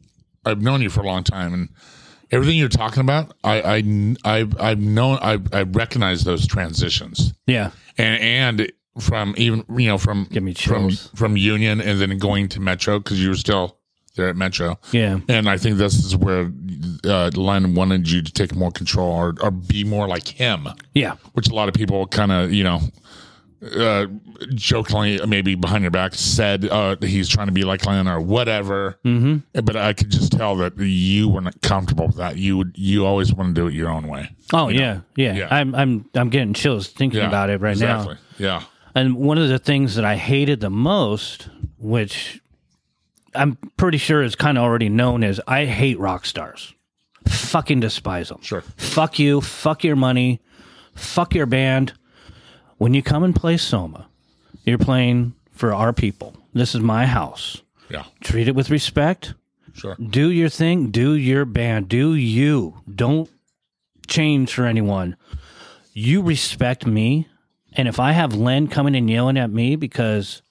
[0.45, 1.69] I've known you for a long time, and
[2.29, 7.71] everything you're talking about, I I I've, I've known I I recognize those transitions, yeah,
[7.97, 11.09] and and from even you know from Give me from chills.
[11.15, 13.77] from Union and then going to Metro because you were still
[14.15, 14.79] there at Metro.
[14.91, 15.19] Yeah.
[15.27, 16.49] And I think this is where
[17.03, 21.15] uh, Len wanted you to take more control or, or be more like him, Yeah.
[21.33, 22.79] which a lot of people kind of, you know,
[23.75, 24.05] uh,
[24.53, 28.99] jokingly, maybe behind your back, said uh, he's trying to be like Len or whatever.
[29.03, 29.59] Mm-hmm.
[29.65, 32.37] But I could just tell that you weren't comfortable with that.
[32.37, 34.29] You would, you always want to do it your own way.
[34.53, 35.33] Oh yeah, yeah.
[35.33, 35.47] Yeah.
[35.49, 38.13] I'm I'm I'm getting chills thinking Yeah, about it right exactly.
[38.13, 38.19] now.
[38.37, 38.63] Yeah.
[38.95, 42.41] And one of the things that I hated the most, which
[43.35, 46.73] I'm pretty sure is kind of already known, is I hate rock stars.
[47.27, 48.41] Fucking despise them.
[48.41, 48.61] Sure.
[48.77, 49.41] Fuck you.
[49.41, 50.39] Fuck your money.
[50.95, 51.93] Fuck your band.
[52.77, 54.07] When you come and play Soma,
[54.63, 56.35] you're playing for our people.
[56.53, 57.61] This is my house.
[57.89, 58.05] Yeah.
[58.21, 59.33] Treat it with respect.
[59.73, 59.95] Sure.
[59.95, 60.91] Do your thing.
[60.91, 61.89] Do your band.
[61.89, 62.81] Do you.
[62.93, 63.29] Don't
[64.07, 65.17] change for anyone.
[65.93, 67.27] You respect me.
[67.75, 70.41] And if I have Len coming and yelling at me because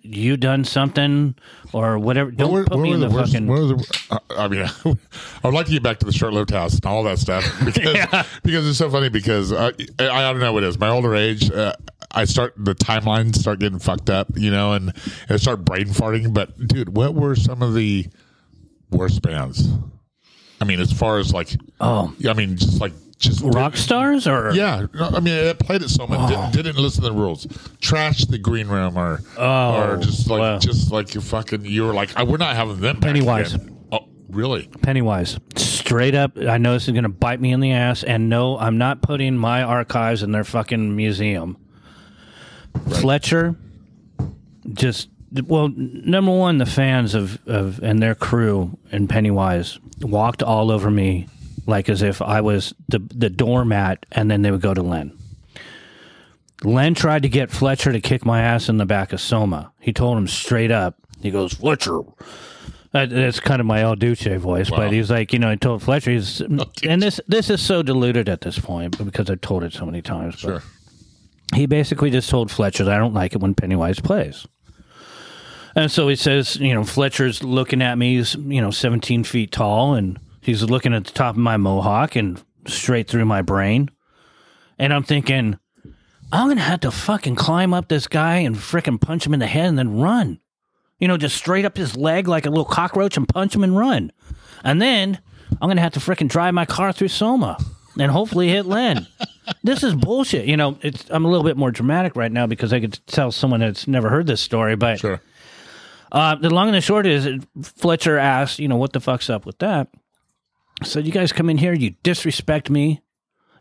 [0.00, 1.34] you done something
[1.72, 3.46] or whatever, don't Where- put where me in the, worst- fucking.
[3.46, 4.62] the- I mean,
[5.42, 8.26] I would like to get back to the short-lived house and all that stuff because
[8.44, 9.68] because it's so funny because I,
[9.98, 10.78] I don't know what it is.
[10.78, 11.72] My older age, uh,
[12.12, 15.86] I start the timelines start getting fucked up, you know, and, and I start brain
[15.88, 16.32] farting.
[16.32, 18.06] But dude, what were some of the
[18.90, 19.68] worst bands?
[20.60, 21.48] I mean, as far as like,
[21.80, 25.88] oh, I mean, just like just rock stars or yeah, I mean, it played it
[25.90, 26.20] so much.
[26.20, 26.50] Oh.
[26.50, 27.46] Didn't, didn't listen to the rules.
[27.80, 30.58] Trashed the green room, or Oh, or just like wow.
[30.58, 31.64] just like you fucking.
[31.64, 33.00] You were like, I, we're not having them.
[33.00, 33.56] Pennywise.
[33.90, 34.68] Oh, really?
[34.82, 35.38] Pennywise.
[35.56, 38.04] Straight up, I know this is going to bite me in the ass.
[38.04, 41.56] And no, I'm not putting my archives in their fucking museum.
[43.00, 43.56] Fletcher,
[44.74, 45.08] just,
[45.46, 50.90] well, number one, the fans of, of and their crew and Pennywise walked all over
[50.90, 51.26] me
[51.68, 55.16] like as if I was the, the doormat, and then they would go to Len.
[56.64, 59.72] Len tried to get Fletcher to kick my ass in the back of Soma.
[59.78, 62.00] He told him straight up, he goes, Fletcher,
[62.92, 64.78] that, that's kind of my El Duce voice, Wow.
[64.78, 66.40] but he's like, you know, I told Fletcher, he's,
[66.82, 70.02] and this this is so diluted at this point because I've told it so many
[70.02, 70.34] times.
[70.36, 70.62] But Sure.
[71.54, 74.46] he basically just told Fletcher that I don't like it when Pennywise plays.
[75.76, 79.52] And so he says, you know, Fletcher's looking at me, he's, you know, 17 feet
[79.52, 80.18] tall, and
[80.48, 83.90] he's looking at the top of my mohawk and straight through my brain.
[84.78, 85.58] And I'm thinking,
[86.32, 89.40] I'm going to have to fucking climb up this guy and frickin' punch him in
[89.40, 90.40] the head and then run.
[90.98, 93.76] You know, just straight up his leg like a little cockroach and punch him and
[93.76, 94.10] run.
[94.64, 95.20] And then
[95.52, 97.58] I'm going to have to frickin' drive my car through Soma
[97.98, 99.06] and hopefully hit Len.
[99.62, 100.46] this is bullshit.
[100.46, 103.32] You know, it's I'm a little bit more dramatic right now because I could tell
[103.32, 105.20] someone that's never heard this story, but Sure.
[106.10, 107.28] uh, the long and the short is
[107.62, 109.88] Fletcher asked, you know, what the fuck's up with that?
[110.80, 113.00] I said, you guys come in here, you disrespect me.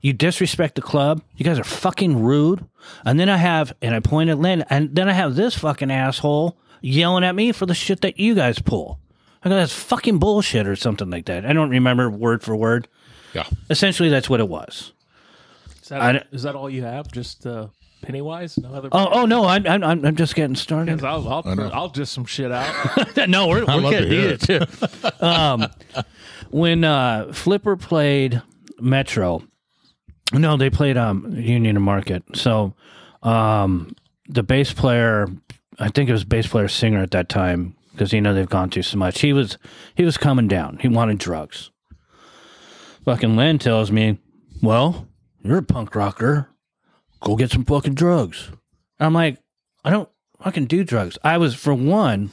[0.01, 1.21] You disrespect the club.
[1.35, 2.63] You guys are fucking rude.
[3.03, 5.89] And then I have, and I point at Lynn, and then I have this fucking
[5.89, 8.99] asshole yelling at me for the shit that you guys pull.
[9.43, 11.45] I go, that's fucking bullshit or something like that.
[11.45, 12.87] I don't remember word for word.
[13.33, 13.45] Yeah.
[13.69, 14.93] Essentially, that's what it was.
[15.81, 17.11] Is that, I- is that all you have?
[17.11, 17.67] Just uh,
[18.01, 18.57] Pennywise?
[18.57, 18.89] No other.
[18.91, 21.03] Oh, oh no, I'm, I'm, I'm just getting started.
[21.03, 23.17] I'll, I'll, I'll just some shit out.
[23.27, 25.05] no, we're, we're love to getting it too.
[25.25, 25.67] um,
[26.49, 28.41] when uh, Flipper played
[28.79, 29.43] Metro,
[30.33, 32.23] no, they played um, Union and Market.
[32.35, 32.73] So
[33.23, 33.95] um,
[34.27, 35.27] the bass player,
[35.79, 38.69] I think it was bass player singer at that time, because you know they've gone
[38.69, 39.21] through so much.
[39.21, 39.57] He was
[39.95, 40.77] he was coming down.
[40.81, 41.71] He wanted drugs.
[43.05, 44.19] Fucking Len tells me,
[44.61, 45.07] "Well,
[45.43, 46.49] you're a punk rocker.
[47.21, 48.49] Go get some fucking drugs."
[48.99, 49.37] I'm like,
[49.85, 50.09] I don't
[50.43, 51.17] fucking do drugs.
[51.23, 52.31] I was for one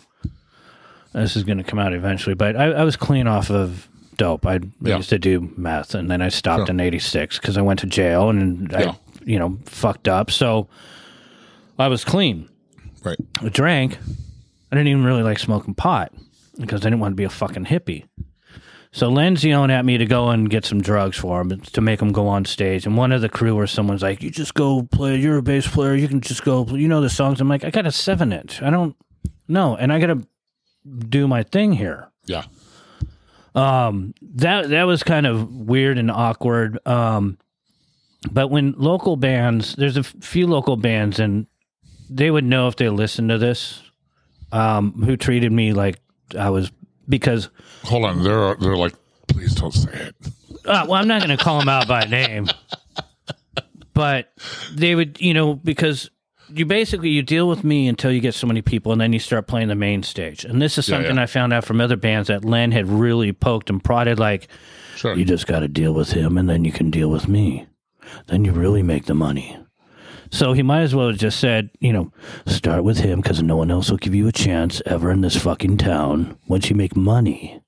[1.13, 4.45] this is going to come out eventually, but I, I was clean off of dope.
[4.47, 4.97] I Yeah.
[4.97, 6.71] used to do meth, and then I stopped Sure.
[6.71, 8.91] in '86 because I went to jail and Yeah.
[8.91, 10.31] I, you know, fucked up.
[10.31, 10.69] So
[11.79, 12.49] I was clean.
[13.05, 13.19] Right.
[13.41, 13.99] I drank.
[14.73, 16.13] I didn't even really like smoking pot
[16.59, 18.07] because I didn't want to be a fucking hippie.
[18.95, 22.01] So Len's yelling at me to go and get some drugs for him to make
[22.01, 22.87] him go on stage.
[22.87, 25.17] And one of the crew or someone's like, "You just go play.
[25.17, 25.97] You're a bass player.
[25.97, 26.65] You can just go.
[26.65, 28.63] You know the songs." I'm like, "I got a seven inch.
[28.63, 28.95] I don't
[29.49, 30.29] know, and I got to
[31.09, 32.45] do my thing here." Yeah.
[33.57, 36.79] Um, that that was kind of weird and awkward.
[36.87, 37.37] Um,
[38.31, 41.49] but when local bands, there's a few local bands, and
[42.09, 43.83] they would know if they listened to this,
[44.53, 45.99] um, who treated me like
[46.39, 46.71] I was
[47.09, 47.51] because.
[47.85, 48.23] Hold on.
[48.23, 48.95] They're they're like,
[49.29, 50.15] please don't say it.
[50.65, 52.49] Uh, well, I'm not going to call them out by name,
[53.93, 54.33] but
[54.73, 56.11] they would, you know, because
[56.49, 59.19] you basically you deal with me until you get so many people, and then you
[59.19, 60.45] start playing the main stage.
[60.45, 61.23] And this is Yeah, something yeah.
[61.23, 64.49] I found out from other bands that Len had really poked and prodded, like.
[64.97, 65.15] Sure.
[65.17, 67.67] You just got to deal with him, and then you can deal with me.
[68.29, 69.59] Then you really make the money.
[70.35, 72.11] So he might as well have just said, you know,
[72.45, 75.37] start with him because no one else will give you a chance ever in this
[75.37, 76.37] fucking town.
[76.49, 77.63] Once you make money,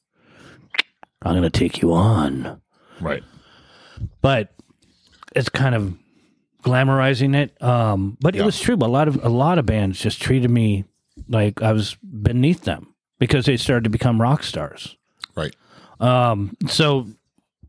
[1.23, 2.61] I'm going to take you on.
[3.01, 3.23] Right.
[4.21, 4.53] But
[5.37, 5.97] it's kind of
[6.65, 7.63] glamorizing it.
[7.63, 8.75] Um, but it was true.
[8.75, 10.87] A lot of a lot of bands just treated me
[11.29, 14.97] like I was beneath them because they started to become rock stars.
[15.37, 15.55] Right.
[16.01, 17.07] Um, so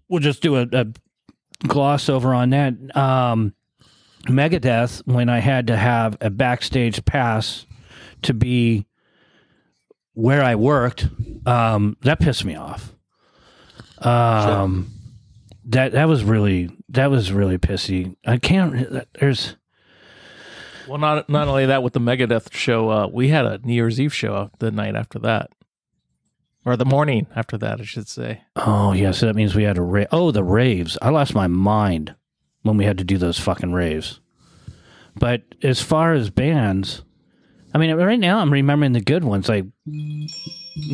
[0.09, 0.87] we'll just do a, a
[1.67, 2.73] gloss over on that.
[2.97, 3.53] Um,
[4.25, 7.65] Megadeth, when I had to have a backstage pass
[8.23, 8.85] to be
[10.13, 11.07] where I worked,
[11.45, 12.93] um, that pissed me off.
[13.99, 14.91] Um,
[15.65, 18.15] that that was really that was really pissy.
[18.25, 19.05] I can't.
[19.19, 19.55] There's
[20.87, 23.99] Well, not not only that with the Megadeth show, uh, we had a New Year's
[23.99, 25.51] Eve show the night after that,
[26.65, 28.41] or the morning after that, I should say.
[28.55, 30.97] oh yeah, so that means we had a ra- oh the raves.
[31.01, 32.15] I lost my mind
[32.67, 34.19] when we had to do those fucking raves.
[35.15, 37.01] But as far as bands,
[37.73, 39.65] I mean, right now I'm remembering the good ones, like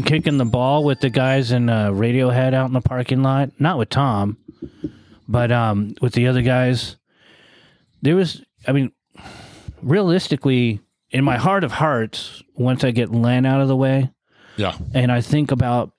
[0.06, 3.52] kicking the ball with the guys in uh, Radiohead out in the parking lot.
[3.60, 4.38] Not with Tom,
[5.28, 6.96] but um, with the other guys.
[8.02, 8.92] There was, I mean,
[9.82, 10.80] realistically,
[11.12, 14.10] in my heart of hearts, once I get Len out of the way,
[14.58, 14.76] Yeah.
[14.94, 15.92] and I think about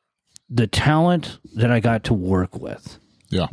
[0.51, 2.99] the talent that I got to work with
[3.31, 3.47] Yeah.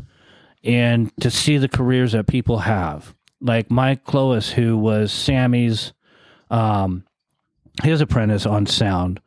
[0.63, 3.15] And to see the careers that people have.
[3.39, 5.93] Like Mike Clovis, who was Sammy's,
[6.51, 7.03] um,
[7.83, 9.19] his apprentice on sound,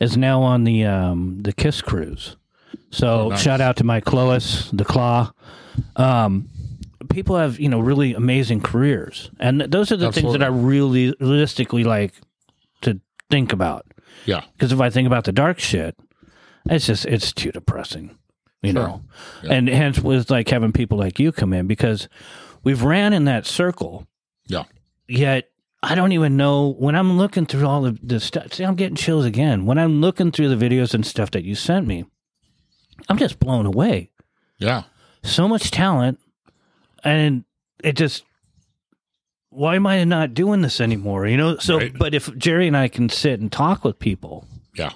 [0.00, 2.36] is now on the um, the Kiss cruise.
[2.90, 3.42] So Oh, nice.
[3.42, 5.32] shout out to Mike Clovis, the Claw.
[5.96, 6.48] Um,
[7.08, 11.14] people have you know really amazing careers, and those are the things that I really
[11.20, 12.14] realistically like
[12.82, 13.86] to think about.
[14.26, 14.42] Yeah.
[14.52, 15.96] Because if I think about the dark shit,
[16.70, 18.16] it's just it's too depressing,
[18.66, 18.82] you Sure.
[18.88, 19.02] know.
[19.48, 22.08] And hence was like having people like you come in because
[22.64, 24.06] we've ran in that circle.
[24.46, 24.64] Yeah.
[25.08, 25.48] Yet
[25.82, 28.52] I don't even know when I'm looking through all of the stuff.
[28.54, 31.54] See, I'm getting chills again when I'm looking through the videos and stuff that you
[31.54, 32.04] sent me.
[33.08, 34.10] I'm just blown away.
[34.58, 34.84] Yeah.
[35.22, 36.18] So much talent,
[37.04, 37.44] and
[37.84, 38.24] it just.
[39.50, 41.26] Why am I not doing this anymore?
[41.26, 41.92] You know, so Right.
[41.96, 44.90] but if Jerry and I can sit and talk with people, Yeah.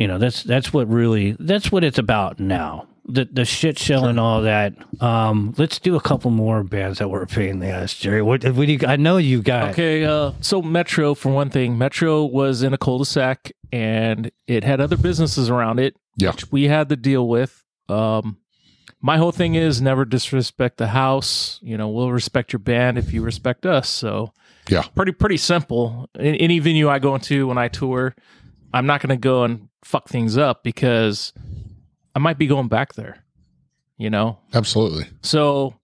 [0.00, 4.04] You know that's that's what really that's what it's about now the the shit show
[4.04, 4.72] and all that
[5.02, 8.22] um let's do a couple more bands that were a pain in the ass jerry
[8.22, 11.76] what, what do you i know you got Okay, uh, so Metro, for one thing,
[11.78, 16.32] Metro was in a cul-de-sac and it had other businesses around it, Yeah.
[16.32, 17.62] which we had to deal with.
[17.88, 18.38] Um,
[19.00, 21.58] my whole thing is never disrespect the house.
[21.62, 23.88] You know, we'll respect your band if you respect us.
[23.88, 24.32] So,
[24.68, 24.82] Yeah.
[24.94, 26.08] pretty pretty simple.
[26.18, 28.14] In any venue I go into when I tour,
[28.74, 31.32] I'm not going to go and fuck things up because
[32.14, 33.24] I might be going back there.
[33.98, 35.06] You know, Absolutely.
[35.22, 35.74] so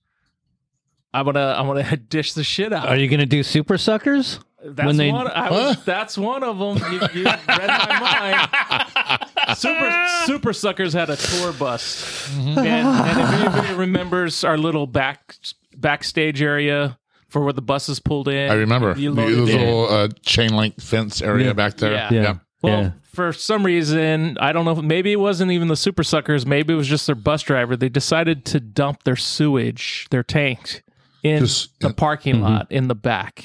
[1.13, 2.89] I'm gonna I'm gonna dish the shit out.
[2.89, 5.29] are you gonna do super suckers That's when they- one.
[5.29, 6.79] I was, that's one of them.
[6.93, 9.29] You, you read my mind.
[9.57, 15.37] Super Super Suckers had a tour bus, and, and if anybody remembers our little back
[15.77, 20.09] backstage area for where the buses pulled in, I remember You the, loaded little uh,
[20.23, 21.53] chain link fence area Yeah.
[21.53, 21.93] back there.
[21.93, 22.11] Yeah.
[22.13, 22.35] Yeah.
[22.63, 22.91] Well, Yeah.
[23.17, 24.77] For some reason, I don't know.
[24.77, 26.47] Maybe it wasn't even the Super Suckers.
[26.47, 27.77] Maybe it was just their bus driver.
[27.77, 30.83] They decided to dump their sewage, their tank,
[31.25, 33.45] in Just- the parking lot in the back.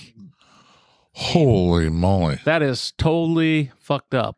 [1.13, 2.39] Holy moly!
[2.45, 4.37] That is totally fucked up.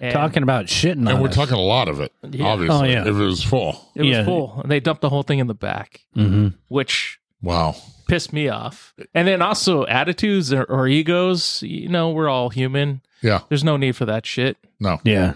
[0.00, 1.34] And talking about shitting And on we're us.
[1.34, 2.12] talking a lot of it.
[2.28, 2.46] Yeah.
[2.46, 3.00] Obviously, Oh, yeah.
[3.02, 3.90] if it was full.
[3.94, 4.24] It was Yeah.
[4.24, 4.60] full.
[4.62, 6.54] And they dumped the whole thing in the back, Mhm.
[6.68, 7.76] which Wow.
[8.06, 8.94] Pissed me off.
[9.14, 11.62] And then also attitudes or, or egos.
[11.62, 13.02] You know, we're all human.
[13.22, 13.40] Yeah.
[13.48, 14.56] There's no need for that shit.
[14.80, 14.98] No.
[15.04, 15.34] yeah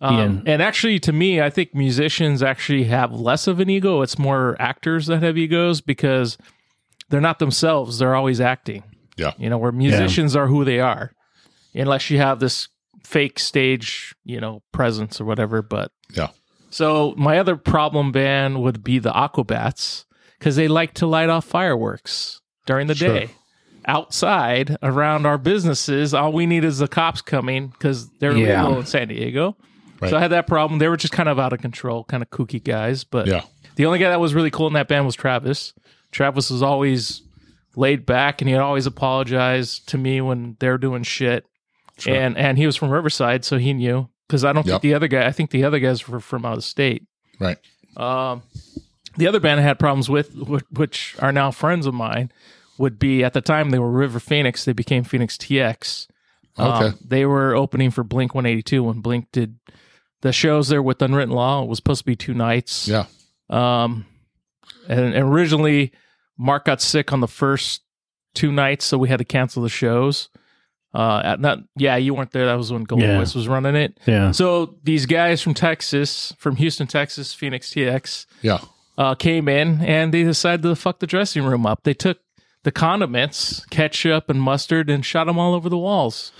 [0.00, 0.16] Um,
[0.46, 0.52] Yeah.
[0.52, 4.02] And actually, to me, I think musicians actually have less of an ego.
[4.02, 6.36] It's more actors that have egos because
[7.10, 7.98] they're not themselves.
[7.98, 8.82] They're always acting.
[9.16, 9.32] Yeah.
[9.38, 11.12] You know, where musicians are who they are,
[11.74, 12.68] unless you have this
[13.04, 15.62] fake stage, you know, presence or whatever.
[15.62, 16.28] But Yeah.
[16.70, 20.04] so my other problem band would be the Aquabats
[20.38, 23.08] because they like to light off fireworks during the Sure.
[23.20, 23.28] day.
[23.86, 28.62] Outside around our businesses, all we need is the cops coming because they're Yeah.
[28.64, 29.56] legal in San Diego.
[30.00, 30.08] Right.
[30.10, 30.78] So I had that problem.
[30.78, 33.04] They were just kind of out of control, kind of kooky guys.
[33.04, 33.42] But Yeah.
[33.76, 35.74] the only guy that was really cool in that band was Travis.
[36.12, 37.22] Travis was always
[37.76, 41.44] laid back and he'd always apologize to me when they're doing shit.
[41.98, 42.14] Sure.
[42.14, 44.08] And and he was from Riverside, so he knew.
[44.26, 44.80] Because I don't Yep.
[44.80, 47.02] think the other guy I think the other guys were from out of state.
[47.38, 47.58] Right.
[47.96, 48.42] Um,
[49.16, 50.34] the other band I had problems with,
[50.70, 52.30] which are now friends of mine,
[52.78, 54.64] would be at the time they were River Phoenix.
[54.64, 56.06] They became Phoenix TX.
[56.56, 56.96] Um, Okay.
[57.04, 59.58] they were opening for Blink 182 when Blink did
[60.22, 61.62] the shows there with Unwritten Law.
[61.62, 62.88] It was supposed to be two nights.
[62.88, 63.06] Yeah.
[63.50, 64.06] Um,
[64.88, 65.92] and, and originally
[66.38, 67.82] Mark got sick on the first
[68.34, 70.28] two nights, so we had to cancel the shows.
[70.92, 72.46] Uh, not yeah, you weren't there.
[72.46, 73.18] That was when Golden Yeah.
[73.18, 73.98] Voice was running it.
[74.06, 74.30] Yeah.
[74.30, 78.58] So these guys from Texas, from Houston, Texas, Phoenix TX, Yeah.
[78.96, 81.82] Uh, came in and they decided to fuck the dressing room up.
[81.82, 82.18] They took
[82.62, 86.32] the condiments, ketchup and mustard, and shot them all over the walls.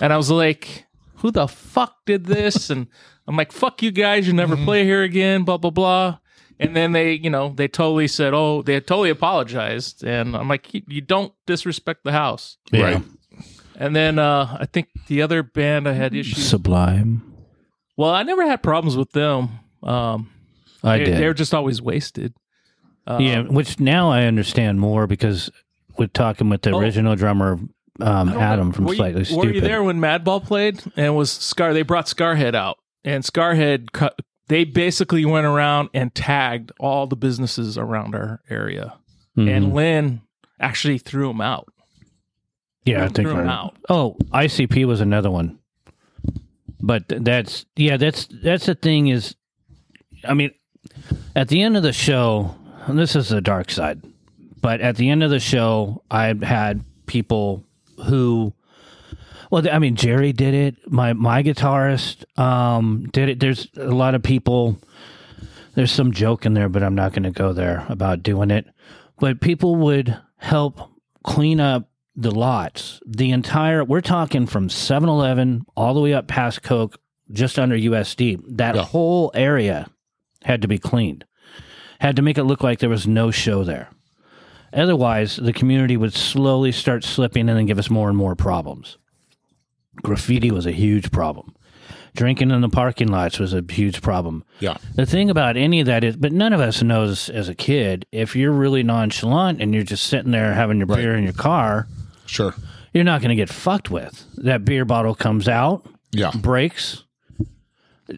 [0.00, 0.86] And I was like,
[1.16, 2.86] "Who the fuck did this?" And
[3.26, 4.26] I'm like, "Fuck you guys!
[4.26, 6.18] You never play here again." Blah blah blah.
[6.60, 10.72] And then they, you know, they totally said, "Oh, they totally apologized." And I'm like,
[10.74, 12.82] "You, you don't disrespect the house." Yeah.
[12.82, 13.02] Right.
[13.76, 16.44] And then uh, I think the other band I had issues.
[16.48, 17.22] Sublime.
[17.96, 19.50] Well, I never had problems with them.
[19.82, 20.30] Um,
[20.82, 21.18] I they, did.
[21.18, 22.34] They're just always wasted.
[23.06, 25.50] Um, yeah, which now I understand more because
[25.96, 26.78] we're talking with the Oh.
[26.78, 27.58] original drummer
[28.00, 31.74] um, Adam from were you, Slightly Were you there when Madball played and was Scar?
[31.74, 34.20] They brought Scarhead out, and Scarhead cut.
[34.46, 38.94] They basically went around and tagged all the businesses around our area,
[39.36, 39.50] Mhm.
[39.56, 40.20] and Lynn
[40.60, 41.66] actually threw them out.
[42.84, 43.28] yeah, I threw think.
[43.28, 43.76] them we're- out.
[43.88, 45.58] Oh, ICP was another one.
[46.80, 49.34] But that's yeah, that's that's the thing is,
[50.24, 50.52] I mean,
[51.36, 52.54] at the end of the show,
[52.86, 54.00] and this is the dark side,
[54.60, 57.64] but at the end of the show, I had people
[58.06, 58.52] who,
[59.50, 60.90] well, I mean, Jerry did it.
[60.90, 63.40] My my guitarist um, did it.
[63.40, 64.78] There's a lot of people.
[65.74, 68.66] There's some joke in there, but I'm not going to go there about doing it.
[69.20, 70.80] But people would help
[71.22, 73.00] clean up the lots.
[73.06, 76.98] The entire, we're talking from 7 Eleven all the way up past Coke,
[77.30, 78.40] just under USD.
[78.56, 78.82] That Yeah.
[78.82, 79.88] whole area
[80.48, 81.24] had to be cleaned,
[82.00, 83.90] had to make it look like there was no show there.
[84.72, 88.96] Otherwise, the community would slowly start slipping and then give us more and more problems.
[90.02, 91.54] Graffiti was a huge problem.
[92.16, 94.42] Drinking in the parking lots was a huge problem.
[94.60, 94.76] Yeah.
[94.94, 98.06] The thing about any of that is, but none of us knows as a kid,
[98.10, 100.96] if you're really nonchalant and you're just sitting there having your Right.
[100.96, 101.86] beer in your car,
[102.26, 102.54] Sure.
[102.92, 104.24] you're not going to get fucked with.
[104.36, 106.30] That beer bottle comes out, Yeah.
[106.34, 107.04] breaks.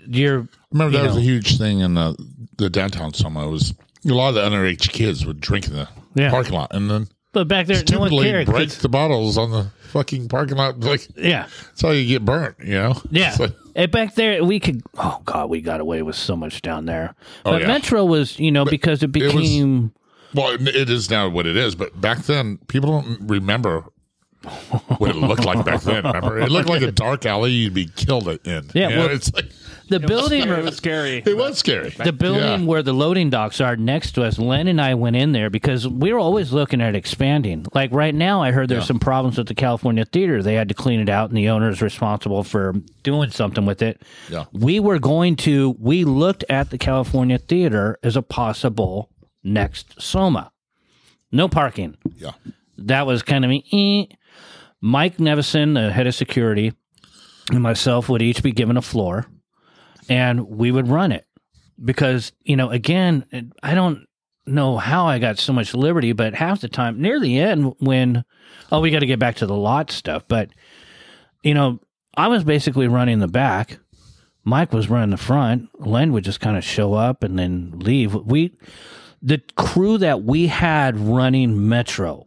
[0.09, 2.16] You're Remember that you was a huge thing in the,
[2.57, 3.47] the downtown Soma.
[3.47, 3.75] It was
[4.09, 6.31] a lot of the underage kids would drink in the Yeah.
[6.31, 8.47] parking lot and then but back there, no one stupidly cared.
[8.49, 10.81] break the bottles on the fucking parking lot.
[10.81, 13.01] Like Yeah, that's how you get burnt, you know?
[13.11, 13.37] yeah.
[13.39, 14.83] Like- and back there, we could.
[14.99, 17.14] Oh God, we got away with so much down there.
[17.47, 17.66] Oh, but yeah.
[17.68, 19.93] Metro was, you know, because it it was- became.
[20.35, 23.85] well, it is now what it is, but back then people don't remember
[24.99, 26.03] what it looked like back then.
[26.05, 28.71] Remember, it looked like a dark alley you'd be killed in.
[28.75, 29.51] Yeah, You know, well- it's like
[29.91, 30.49] the building.
[30.49, 31.22] It was scary.
[31.26, 31.91] it was scary.
[31.91, 32.66] the building Yeah.
[32.66, 35.86] where the loading docks are next to us, Len and I went in there because
[35.86, 37.66] we were always looking at expanding.
[37.74, 38.86] Like right now, I heard there's Yeah.
[38.86, 40.43] some problems with the California Theater.
[40.43, 43.82] They had to clean it out, and the owner is responsible for doing something with
[43.82, 44.01] it.
[44.30, 44.45] Yeah.
[44.53, 49.11] We were going to, we looked at the California Theater as a possible
[49.45, 50.53] next Soma.
[51.32, 51.97] No parking.
[52.16, 52.32] Yeah.
[52.78, 54.05] That was kind of eh.
[54.80, 56.72] Mike Nevison, the head of security,
[57.51, 59.26] and myself would each be given a floor
[60.11, 61.24] and we would run it.
[61.82, 63.24] Because you know again
[63.62, 64.06] i don't
[64.44, 68.22] know how i got so much liberty but half the time near the end when
[68.70, 70.50] oh we got to get back to the lot stuff but
[71.42, 71.80] you know
[72.18, 73.78] i was basically running the back.
[74.44, 75.68] Mike was running the front.
[75.78, 78.14] Len would just kind of show up and then leave.
[78.14, 78.56] We
[79.22, 82.26] the crew that we had running metro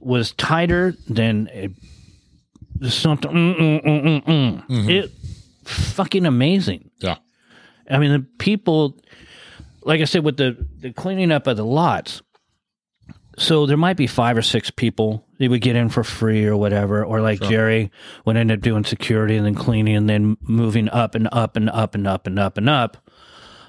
[0.00, 1.68] was tighter than a,
[2.88, 4.88] something mm, mm, mm, mm, mm.
[4.88, 5.10] it
[5.68, 7.16] fucking amazing Yeah.
[7.90, 8.96] I mean, the people,
[9.82, 12.22] like I said, with the, the cleaning up of the lots,
[13.38, 16.56] so there might be five or six people they would get in for free or
[16.56, 17.90] whatever, or like Jerry
[18.24, 21.70] would end up doing security and then cleaning and then moving up and up and
[21.70, 22.96] up and up and up and up.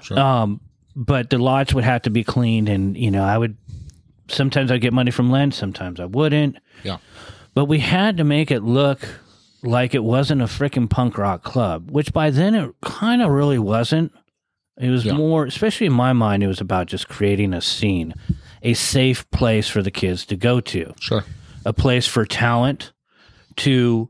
[0.01, 0.19] Sure.
[0.19, 0.61] Um,
[0.95, 3.55] but the lots would have to be cleaned, and you know, I would
[4.27, 6.57] sometimes I'd get money from Len, sometimes I wouldn't.
[6.83, 6.97] Yeah.
[7.53, 9.07] But we had to make it look
[9.63, 13.59] like it wasn't a freaking punk rock club, which by then it kind of really
[13.59, 14.11] wasn't.
[14.79, 15.13] It was Yeah.
[15.13, 18.13] more, especially in my mind, it was about just creating a scene,
[18.63, 21.25] a safe place for the kids to go to, Sure.
[21.65, 22.93] a place for talent
[23.57, 24.09] to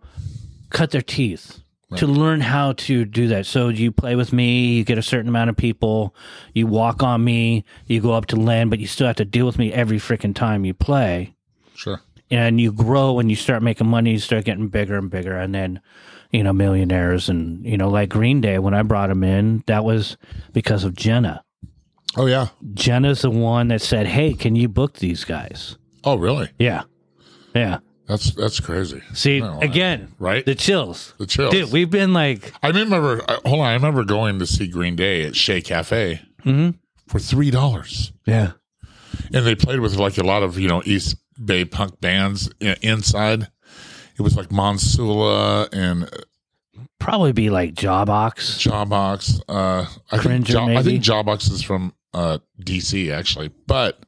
[0.69, 1.59] cut their teeth,
[1.95, 3.47] to learn how to do that.
[3.47, 6.13] So you play with me, you get a certain amount of people,
[6.53, 9.47] you walk on me, you go up to Len, but you still have to deal
[9.47, 11.33] with me every freaking time you play
[11.73, 11.99] Sure.
[12.31, 15.53] And you grow and you start making money, you start getting bigger and bigger, and
[15.55, 15.81] then
[16.31, 19.83] you know millionaires and you know like Green Day when I brought them in, that
[19.83, 20.15] was
[20.53, 21.43] because of Jenna.
[22.17, 22.47] Oh yeah.
[22.73, 26.49] Jenna's the one that said, "Hey, can you book these guys?" Oh really?
[26.59, 26.83] Yeah,
[27.55, 27.79] yeah.
[28.07, 29.01] That's that's crazy.
[29.13, 30.43] See again, Right?
[30.45, 31.51] The chills, The chills.
[31.51, 31.71] dude.
[31.71, 33.21] We've been like, I remember.
[33.45, 33.65] Hold on.
[33.67, 36.75] I remember going to see Green Day at Che Cafe Mhm.
[37.07, 38.11] for three dollars.
[38.25, 38.51] yeah,
[39.33, 42.49] and they played with like a lot of you know East Bay punk bands
[42.81, 43.47] inside.
[44.17, 46.09] It was like Monsula and
[46.99, 48.59] Probably be like Jawbox.
[48.59, 49.41] Jawbox.
[49.47, 53.99] Uh, I think Jaw- I think Jawbox is from uh, DC actually, but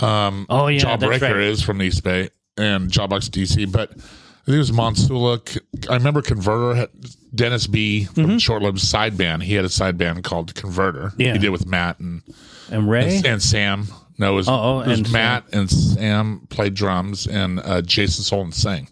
[0.00, 1.36] um, Oh yeah, Jawbreaker right.
[1.36, 2.28] is from East Bay
[2.58, 5.58] and Jawbox DC, but I think it was Monsula.
[5.90, 6.88] I remember Converter had
[7.34, 8.38] Dennis B from Mm-hmm.
[8.38, 9.42] Short Lived Side Band.
[9.42, 11.12] He had a side band called Converter.
[11.16, 11.32] Yeah.
[11.32, 12.22] He did with Matt and
[12.70, 13.22] And Ray.
[13.24, 13.86] and Sam.
[14.18, 17.82] No, it was, Oh, oh, it was and Matt and Sam played drums and uh,
[17.82, 18.88] Jason Solon sang.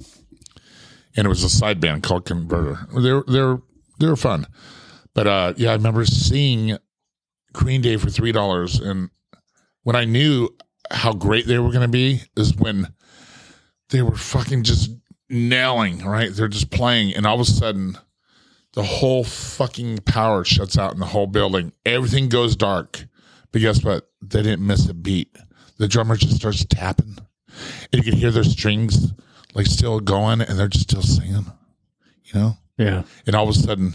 [1.16, 2.86] And it was a side band called Converter.
[3.00, 3.58] They're they're
[3.98, 4.46] they're fun.
[5.14, 6.76] But uh, yeah, I remember seeing
[7.52, 9.10] Green Day for three dollars, and
[9.84, 10.48] when I knew
[10.90, 12.92] how great they were going to be is when
[13.90, 14.90] they were fucking just
[15.30, 16.04] nailing.
[16.04, 17.96] Right, they're just playing, and all of a sudden,
[18.72, 21.72] the whole fucking power shuts out in the whole building.
[21.86, 23.06] Everything goes dark.
[23.54, 24.10] But guess what?
[24.20, 25.34] They didn't miss a beat.
[25.78, 27.18] The drummer just starts tapping,
[27.92, 29.12] and you can hear their strings
[29.54, 31.46] like still going, and they're just still singing.
[32.24, 33.04] You know, yeah.
[33.28, 33.94] and all of a sudden,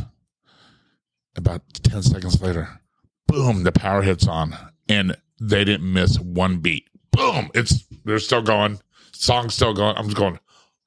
[1.36, 2.80] about 10 seconds later,
[3.28, 4.55] boom, the power hits on
[4.88, 6.88] and they didn't miss one beat.
[7.12, 8.80] Boom, it's they're still going,
[9.12, 9.97] song's still going.
[9.97, 10.39] I'm just going,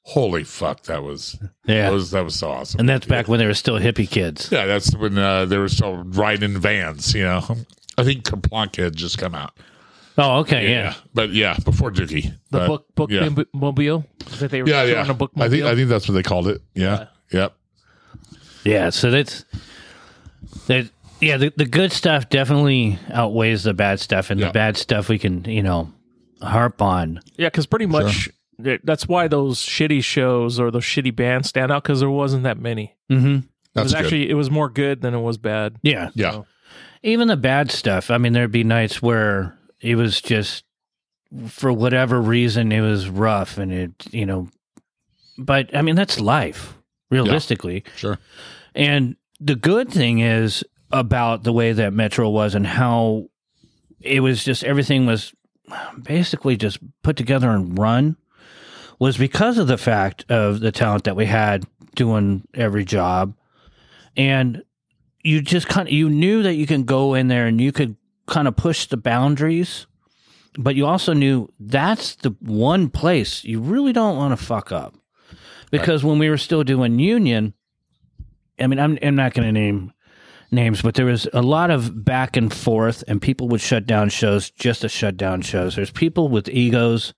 [0.02, 1.82] holy fuck, that was Yeah.
[1.82, 2.80] that was that was so awesome.
[2.80, 4.48] and that's back when they were still hippie kids.
[4.50, 7.44] yeah, that's when uh, they were still riding in vans, you know.
[7.98, 9.52] I think Kerplunk had just come out.
[10.18, 10.94] Oh, okay, yeah.
[11.14, 12.32] But yeah, before Dookie.
[12.50, 13.28] The But, book book yeah.
[13.54, 14.04] mobile
[14.38, 15.10] that they were Yeah, showing yeah.
[15.10, 16.60] a book I think I think that's what they called it.
[16.74, 17.06] Yeah.
[17.32, 17.54] Yep.
[18.64, 19.44] Yeah, so that's
[20.66, 20.90] that.
[21.20, 24.48] Yeah, the, the good stuff definitely outweighs the bad stuff, and Yeah.
[24.48, 25.92] the bad stuff we can, you know,
[26.42, 27.20] harp on.
[27.36, 28.28] Yeah, because pretty much
[28.58, 32.42] it- that's why those shitty shows or those shitty bands stand out because there wasn't
[32.42, 32.96] that many.
[33.10, 33.36] Mm-hmm.
[33.36, 33.42] It
[33.74, 34.00] That's was good.
[34.02, 35.76] actually it was more good than it was bad.
[35.82, 36.42] Yeah, yeah.
[37.02, 38.10] Even the bad stuff.
[38.10, 40.64] I mean, there'd be nights where it was just
[41.48, 44.48] for whatever reason it was rough, and it, you know,
[45.38, 46.76] but I mean that's life,
[47.10, 47.84] realistically.
[47.96, 48.18] Sure.
[48.74, 53.28] And the good thing is about the way that Metro was and how
[54.00, 55.32] it was just everything was
[56.02, 58.16] basically just put together and run
[58.98, 63.34] was because of the fact of the talent that we had doing every job.
[64.16, 64.62] And
[65.22, 67.96] you just kind of you knew that you can go in there and you could
[68.26, 69.86] kind of push the boundaries,
[70.58, 74.94] but you also knew that's the one place you really don't want to fuck up.
[75.70, 77.54] Because when we were still doing union,
[78.60, 79.92] I mean, I'm, I'm not going to name
[80.50, 84.10] names, but there was a lot of back and forth, and people would shut down
[84.10, 85.76] shows just to shut down shows.
[85.76, 87.14] There's people with egos.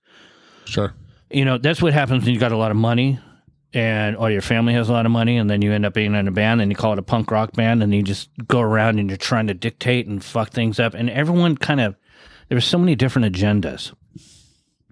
[0.63, 0.93] Sure.
[1.29, 3.19] You know, that's what happens when you got a lot of money
[3.75, 6.15] and or your family has a lot of money and then you end up being
[6.15, 8.61] in a band and you call it a punk rock band and you just go
[8.61, 11.95] around and you're trying to dictate and fuck things up and everyone kind of
[12.47, 13.93] there were so many different agendas.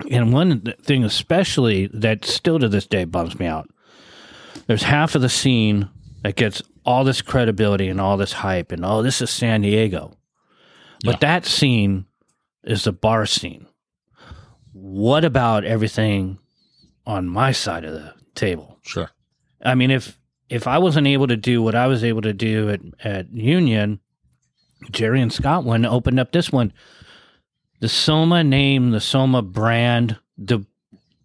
[0.09, 3.69] And one thing especially that still to this day bums me out.
[4.67, 5.89] There's half of the scene
[6.23, 10.17] that gets all this credibility and all this hype and oh this is San Diego.
[11.05, 12.05] But that scene
[12.65, 13.67] is the bar scene.
[14.73, 16.39] What about everything
[17.05, 18.72] on my side of the table?
[18.83, 19.09] Sure.
[19.63, 20.19] I mean, if
[20.49, 23.99] if I wasn't able to do what I was able to do at at Union,
[24.91, 26.73] Jerry and Scott one opened up this one.
[27.79, 30.65] The Soma name, the Soma brand, the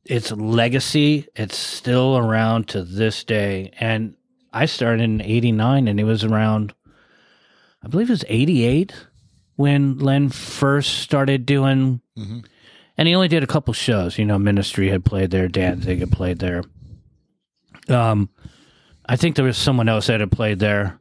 [0.05, 3.73] its legacy, it's still around to this day.
[3.79, 4.15] And
[4.53, 6.73] I started in '89, and it was around,
[7.83, 8.95] I believe it was '88
[9.57, 12.01] when Len first started doing.
[12.19, 12.45] Mhm.
[12.97, 14.19] And he only did a couple shows.
[14.19, 16.65] You know, Ministry had played there, Danzig had played there.
[17.91, 18.29] Um,
[19.07, 21.01] I think there was someone else that had played there.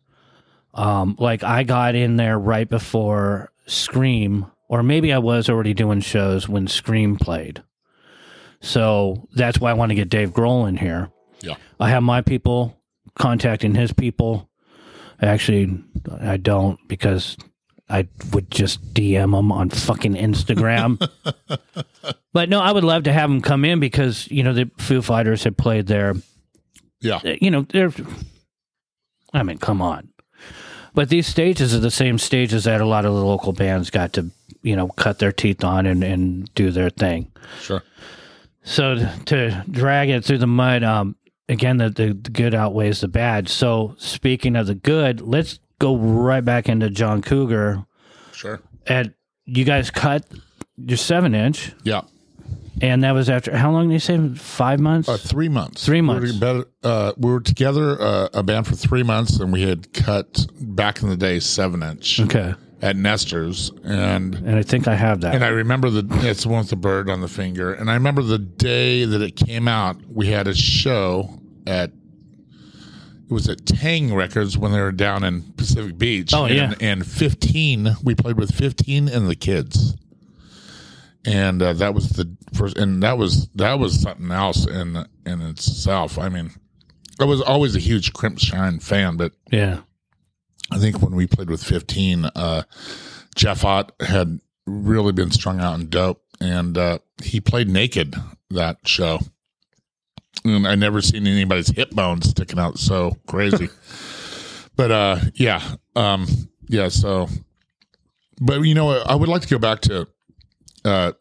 [0.74, 6.02] Um, like I got in there right before Scream, or maybe I was already doing
[6.02, 7.64] shows when Scream played.
[8.62, 11.12] So that's why I want to get Dave Grohl in here.
[11.42, 11.56] Yeah.
[11.80, 12.80] I have my people
[13.16, 14.50] contacting his people.
[15.22, 15.84] Actually,
[16.22, 17.38] I don't because
[17.90, 21.00] I would just DM them on fucking Instagram.
[22.34, 25.02] but no, I would love to have them come in because you know the Foo
[25.02, 26.14] Fighters had played there
[27.08, 27.36] Yeah.
[27.42, 27.92] you know, they're.
[29.34, 30.10] I mean, come on.
[30.94, 34.14] But these stages are the same stages that a lot of the local bands got
[34.14, 34.32] to,
[34.64, 37.32] you know, cut their teeth on and, and do their thing.
[37.62, 37.84] Sure.
[38.64, 38.96] So
[39.26, 41.16] to drag it through the mud, um,
[41.50, 43.48] again, the, the, the good outweighs the bad.
[43.48, 47.86] So speaking of the good, let's go right back into Jon Cougar.
[48.34, 48.60] Sure.
[48.88, 49.14] And
[49.46, 50.26] you guys cut
[50.78, 52.02] your seven inch, Yeah.
[52.82, 54.30] And that was after how long did you say?
[54.36, 55.10] Five months?
[55.10, 55.86] Uh, three months.
[55.86, 56.34] Three We months.
[56.34, 59.94] were, better, uh, we were together, uh, a band for three months, and we had
[59.94, 62.54] cut back in the day seven inch, okay.
[62.82, 65.34] at Nestor's, and And I think I have that.
[65.36, 67.94] and I remember the it's the one with the bird on the finger, and I
[67.96, 69.98] remember the day that it came out.
[70.10, 71.92] We had a show at
[73.30, 76.34] it was at Tang Records when they were down in Pacific Beach.
[76.34, 76.74] Oh, and, yeah.
[76.80, 79.98] and fifteen we played with fifteen and the kids,
[81.28, 85.42] and uh, that was the first, and that was that was something else in in
[85.42, 86.18] itself.
[86.18, 86.52] I mean,
[87.20, 89.82] I was always a huge Crimpshrine fan, but yeah.
[90.72, 92.64] I think when we played with 15, uh,
[93.36, 98.16] Jeff Ott had really been strung out and dope, and uh, he played naked
[98.50, 99.20] that show.
[100.46, 103.70] And I never seen anybody's hip bones sticking out so crazy.
[104.78, 105.62] but uh, yeah,
[105.96, 106.26] um,
[106.68, 106.88] yeah.
[106.88, 107.28] So,
[108.40, 110.08] but you know, I would like to go back to
[110.88, 111.14] uh,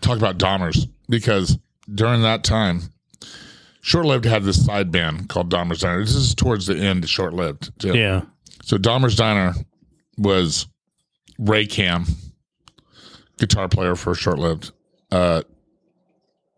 [0.00, 1.58] talk about Dahmers because
[1.92, 2.80] during that time,
[3.82, 6.00] Short Lived had this side band called Dahmer's Diner.
[6.00, 7.78] This is towards the end, Short Lived.
[7.80, 7.96] too.
[7.96, 8.22] Yeah.
[8.62, 9.54] So Dahmer's Diner
[10.18, 10.66] was
[11.38, 12.06] Ray Cam,
[13.38, 14.72] guitar player for short lived.
[15.10, 15.42] Uh,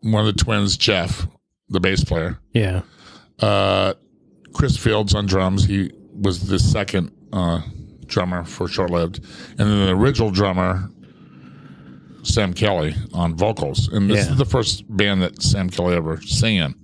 [0.01, 1.27] one of the twins, Jeff,
[1.69, 2.39] the bass player.
[2.53, 2.83] Yeah.
[3.39, 3.95] Uh,
[4.53, 5.65] Chris Fields on drums.
[5.65, 7.61] He was the second uh,
[8.05, 9.17] drummer for short lived.
[9.57, 10.89] And then the original drummer,
[12.25, 13.87] Sam Kelly, on vocals.
[13.87, 14.31] And this Yeah.
[14.33, 16.75] is the first band that Sam Kelly ever sang in.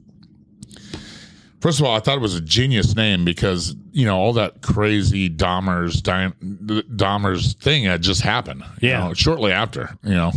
[1.59, 4.61] First of all, I thought it was a genius name because you know all that
[4.61, 6.31] crazy Dahmer's Di-
[6.95, 8.63] Dahmer's thing had just happened.
[8.81, 8.99] you Yeah.
[9.07, 10.31] know, shortly after, you know,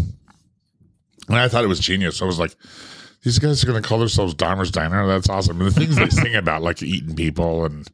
[1.29, 2.21] and I thought it was genius.
[2.21, 2.55] I was like,
[3.23, 5.07] these guys are going to call themselves Dahmer's Diner.
[5.07, 5.59] That's awesome.
[5.63, 7.89] And the things they sing about, like eating people and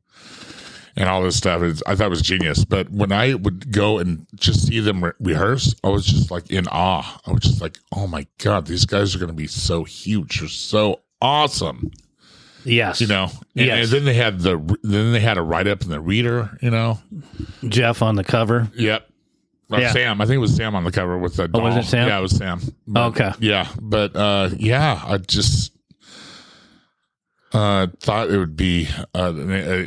[0.97, 2.65] and all this stuff, is, I thought it was genius.
[2.65, 6.51] But when I would go and just see them re- rehearse, I was just like
[6.51, 7.21] in awe.
[7.27, 10.41] I was just like, oh my god, these guys are going to be so huge.
[10.41, 11.91] They're so awesome
[12.65, 13.01] Yes.
[13.01, 13.25] you know.
[13.57, 13.85] And, Yes.
[13.85, 16.71] and then they had the then they had a write up in the reader, you
[16.71, 16.99] know.
[17.69, 18.71] Jeff on the cover.
[18.75, 19.07] Yep.
[19.71, 19.93] Yeah.
[19.93, 21.49] Sam, I think it was Sam on the cover with the.
[21.55, 22.09] Oh, was it Sam?
[22.09, 22.61] Yeah, it was Sam.
[22.89, 23.31] But, Okay.
[23.39, 25.73] Yeah, but uh, yeah, I just
[27.53, 28.89] uh, thought it would be.
[29.15, 29.85] Uh, uh,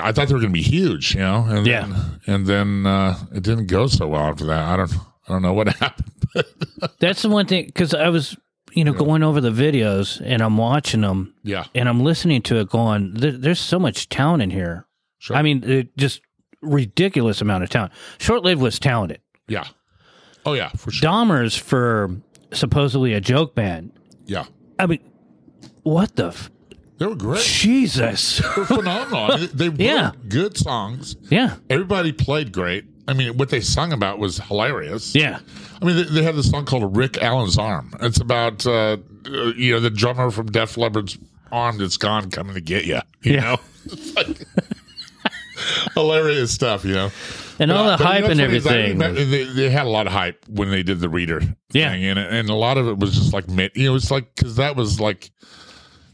[0.00, 1.44] I thought they were going to be huge, you know.
[1.48, 1.86] And Yeah.
[1.86, 4.68] Then, and then uh, it didn't go so well after that.
[4.68, 4.92] I don't.
[5.28, 6.10] I don't know what happened.
[6.98, 8.36] That's the one thing because I was,
[8.72, 11.64] you know, going over the videos and I'm watching them yeah.
[11.74, 14.86] and I'm listening to it, going, there, "There's so much talent in here."
[15.18, 15.36] Sure.
[15.36, 16.20] I mean, it, just
[16.62, 17.92] ridiculous amount of talent.
[18.18, 19.20] Short lived was talented.
[19.46, 19.66] Yeah.
[20.44, 21.08] Oh yeah, for sure.
[21.08, 22.16] Dahmer's for
[22.52, 23.92] supposedly a joke band.
[24.24, 24.46] Yeah.
[24.78, 25.00] I mean,
[25.82, 26.50] what the f-
[27.00, 27.42] They were great.
[27.42, 28.38] Jesus?
[28.54, 29.32] They're phenomenal.
[29.32, 30.12] I mean, they wrote Yeah.
[30.28, 31.16] good songs.
[31.30, 32.84] yeah, Everybody played great.
[33.08, 35.14] I mean, what they sung about was hilarious.
[35.14, 35.38] yeah,
[35.80, 39.52] I mean, they, they have this song called "Rick Allen's Arm." It's about uh, uh,
[39.56, 41.18] you know the drummer from Def Leppard's
[41.50, 43.00] arm that's gone coming to get you.
[43.22, 43.40] You Yeah.
[43.40, 44.46] know, It's like
[45.94, 46.84] hilarious stuff.
[46.84, 47.10] You know,
[47.58, 49.14] and all the But, hype know and what's funny is I everything.
[49.14, 51.40] was- they, they had a lot of hype when they did the reader
[51.72, 51.90] Yeah.
[51.92, 53.72] thing, and, and a lot of it was just like mid.
[53.74, 55.30] You know, it's like because that was like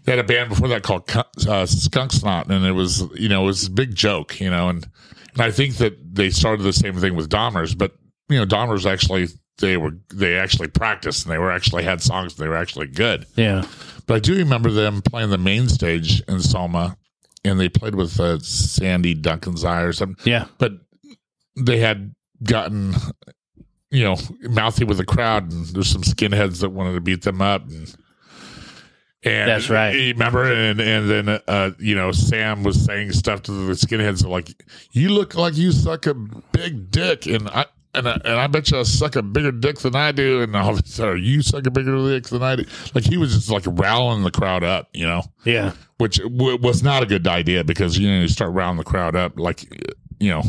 [0.06, 1.10] they had a band before that called
[1.48, 4.40] uh, Skunk Snot, and it was you know it was a big joke.
[4.40, 4.86] You know, and
[5.34, 7.92] and I think that they started the same thing with Dahmers, but
[8.28, 9.26] you know Dahmers actually
[9.58, 12.86] they were they actually practiced and they were actually had songs and they were actually
[12.86, 13.26] good.
[13.36, 13.64] yeah,
[14.06, 16.96] But I do remember them playing the main stage in Soma,
[17.44, 20.16] and they played with uh, Sandy Duncan's Eye or something.
[20.30, 20.72] yeah, But
[21.56, 22.94] they had gotten,
[23.90, 27.40] you know, mouthy with the crowd, and there's some skinheads that wanted to beat them
[27.40, 27.66] up.
[27.66, 27.94] And,
[29.26, 29.94] and That's right.
[29.94, 34.26] You remember, and and then uh, you know, Sam was saying stuff to the skinheads
[34.26, 34.62] like,
[34.92, 37.66] "You look like you suck a big dick," and I.
[37.94, 40.54] And I, and I bet you I suck a bigger dick than I do, and
[40.54, 42.64] all this, or you suck a bigger dick than I do.
[42.94, 46.82] Like he was just like riling the crowd up, you know yeah, which w- was
[46.82, 49.62] not a good idea because you know you start rounding the crowd up like
[50.20, 50.42] you know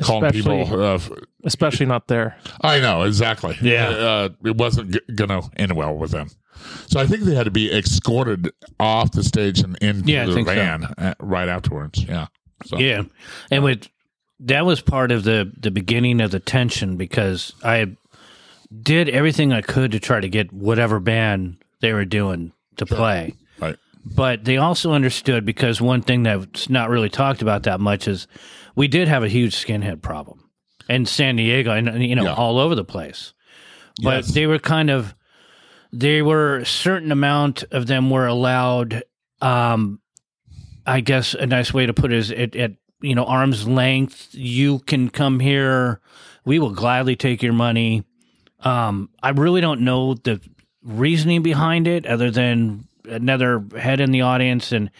[0.00, 1.00] calling Especially- people uh,
[1.42, 2.36] especially not there.
[2.60, 3.88] i know exactly Yeah.
[3.88, 6.28] uh, it wasn't g- gonna end well with them
[6.86, 10.34] so i think they had to be escorted off the stage and into Yeah, the
[10.34, 10.54] think so.
[10.54, 12.26] van uh, right afterwards yeah
[12.66, 13.02] so yeah.
[13.50, 13.88] And with
[14.40, 17.96] that was part of the the beginning of the tension because I
[18.82, 23.32] did everything I could to try to get whatever band they were doing to play.
[23.58, 28.06] right But they also understood because one thing that's not really talked about that much
[28.06, 28.26] is
[28.76, 30.44] we did have a huge skinhead problem
[30.88, 32.34] in San Diego and you know Yeah.
[32.34, 33.32] all over the place.
[34.02, 34.34] But Yes.
[34.34, 35.14] they were kind of
[35.92, 39.02] they were a certain amount of them were allowed
[39.40, 40.00] um
[40.86, 44.28] I guess a nice way to put it is at, at you know arm's length
[44.32, 46.00] you can come here
[46.44, 48.04] we will gladly take your money
[48.60, 50.40] um I really don't know the
[50.82, 54.90] reasoning behind it other than another head in the audience and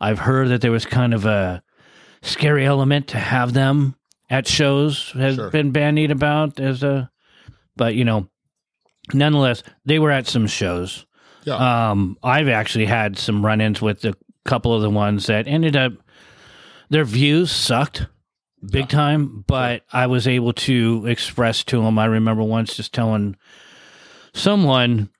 [0.00, 1.62] I've heard that there was kind of a
[2.22, 3.94] scary element to have them
[4.28, 5.50] at shows has Sure.
[5.50, 7.10] been bandied about as a,
[7.76, 8.28] but you know,
[9.12, 11.06] nonetheless, they were at some shows.
[11.44, 11.90] Yeah.
[11.90, 14.14] Um, I've actually had some run-ins with a
[14.44, 15.92] couple of the ones that ended up
[16.88, 18.06] their views sucked
[18.70, 21.98] big time, but I was able to express to them.
[21.98, 23.36] I remember once just telling
[24.32, 25.10] someone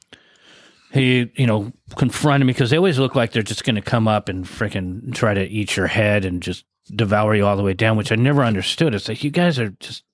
[0.92, 4.06] he, you know, confronted me because they always look like they're just going to come
[4.06, 7.74] up and freaking try to eat your head and just devour you all the way
[7.74, 8.94] down, which I never understood.
[8.94, 10.04] It's like you guys are just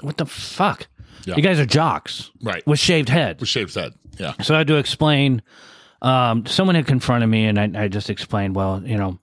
[0.00, 0.88] what the fuck.
[1.24, 1.36] Yeah.
[1.36, 2.66] You guys are jocks right.
[2.66, 3.40] with shaved heads.
[3.40, 3.92] With shaved head.
[4.18, 4.34] Yeah.
[4.42, 5.42] So I had to explain.
[6.02, 9.18] Um, someone had confronted me, and I, I just explained, well, you know,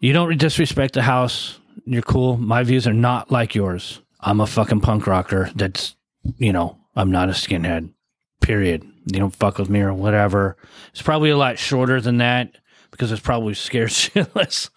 [0.00, 1.58] you don't disrespect the house.
[1.86, 2.36] You're cool.
[2.36, 4.00] My views are not like yours.
[4.20, 5.50] I'm a fucking punk rocker.
[5.54, 5.96] That's,
[6.36, 7.92] you know, I'm not a skinhead.
[8.40, 8.82] Period.
[8.82, 10.56] You don't fuck with me or whatever.
[10.90, 12.56] It's probably a lot shorter than that
[12.90, 14.70] because it's probably scared shitless.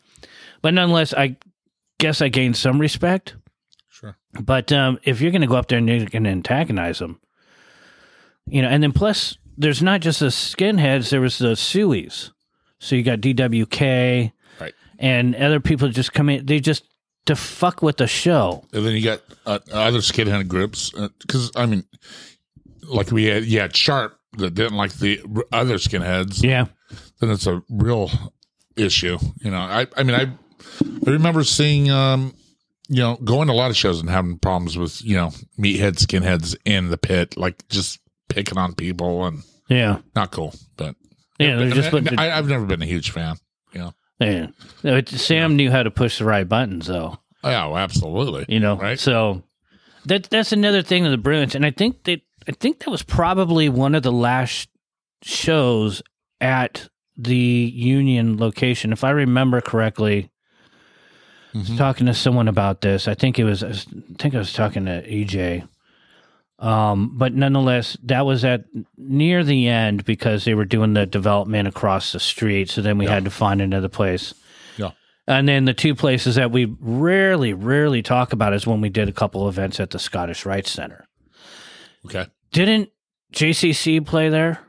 [0.62, 1.38] But nonetheless, I
[1.98, 3.36] guess I gained some respect.
[4.39, 7.19] But um, if you're going to go up there and you're going to antagonize them,
[8.45, 12.31] you know, and then plus, there's not just the skinheads, there was the Sueys.
[12.80, 14.31] So you got DWK
[14.61, 14.73] Right.
[14.99, 16.84] and other people just come in, they just
[17.26, 18.65] to fuck with the show.
[18.73, 20.91] And then you got uh, other skinhead groups
[21.22, 21.84] because I mean,
[22.84, 26.41] like we had, had Sharp that didn't like the other skinheads.
[26.43, 26.65] Yeah.
[27.19, 28.10] Then it's a real
[28.76, 29.18] issue.
[29.41, 30.31] You know, I I mean, I
[31.06, 32.34] I remember seeing um,
[32.90, 35.98] you know, going to a lot of shows and having problems with you know meathead
[36.03, 39.99] skinheads in the pit, like just picking on people and Yeah.
[40.16, 40.53] not cool.
[40.76, 40.95] But
[41.40, 41.56] Yeah.
[41.57, 43.38] They're just I, I, I've never been a huge fan.
[43.74, 44.48] You know, yeah.
[44.84, 47.20] It- Sam knew how to push the right buttons, though.
[47.44, 48.45] oh, yeah, absolutely.
[48.49, 48.99] you know Right.
[48.99, 49.44] so
[50.06, 53.03] that that's another thing of the bruins and i think that i think that was
[53.03, 54.70] probably one of the last
[55.24, 56.02] shows
[56.41, 56.88] at
[57.18, 57.36] the
[57.76, 60.30] union location if i remember correctly
[61.54, 61.78] Mhm.
[61.78, 63.72] talking to someone about this i think it was i
[64.18, 65.68] think i was talking to ej
[66.60, 68.66] um, but nonetheless that was at
[68.98, 73.06] near the end because they were doing the development across the street so then we
[73.06, 73.14] Yeah.
[73.16, 74.34] had to find another place
[74.78, 74.92] Yeah.
[75.28, 79.08] and then the two places that we rarely, rarely talk about is when we did
[79.08, 81.08] a couple events at the Scottish Rite Center.
[82.06, 82.28] Okay.
[82.52, 82.90] Didn't
[83.34, 84.60] JCC play there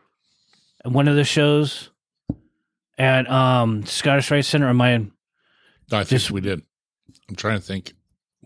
[0.84, 1.90] one of the shows
[2.98, 4.68] at um, Scottish Rite Center?
[4.68, 4.94] Am I?
[4.94, 6.62] I think Just- we did.
[7.28, 7.92] I'm trying to think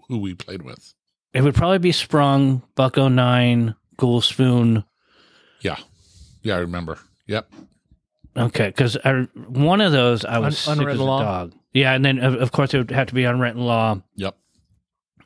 [0.08, 0.94] who we played with.
[1.32, 4.84] It would probably be Sprung, Buck-O-Nine, Ghoul Spoon.
[5.60, 5.76] Yeah.
[6.42, 6.98] Yeah, I remember.
[7.26, 7.50] Yep.
[8.36, 8.96] Okay, because
[9.48, 11.22] one of those I was Un- sick as a Law?
[11.22, 11.52] dog.
[11.72, 14.00] Yeah, and then of, of course it would have to be unwritten law.
[14.16, 14.36] Yep.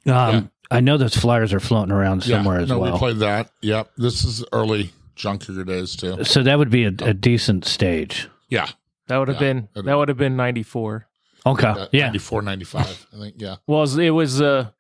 [0.07, 0.43] Um, Yeah.
[0.71, 2.63] I know those flyers are floating around somewhere yeah.
[2.65, 2.93] as no, well.
[2.93, 3.51] we played that.
[3.63, 3.91] Yep.
[3.97, 6.23] This is early Junker days too.
[6.25, 8.29] so that would be a, a decent stage.
[8.51, 8.69] Yeah.
[9.09, 11.08] That would have Yeah, been that would have been ninety four.
[11.53, 11.67] Okay.
[11.67, 12.07] Uh, yeah.
[12.07, 13.35] 94, 95, I think.
[13.39, 13.57] Yeah.
[13.67, 14.71] Well, it was uh,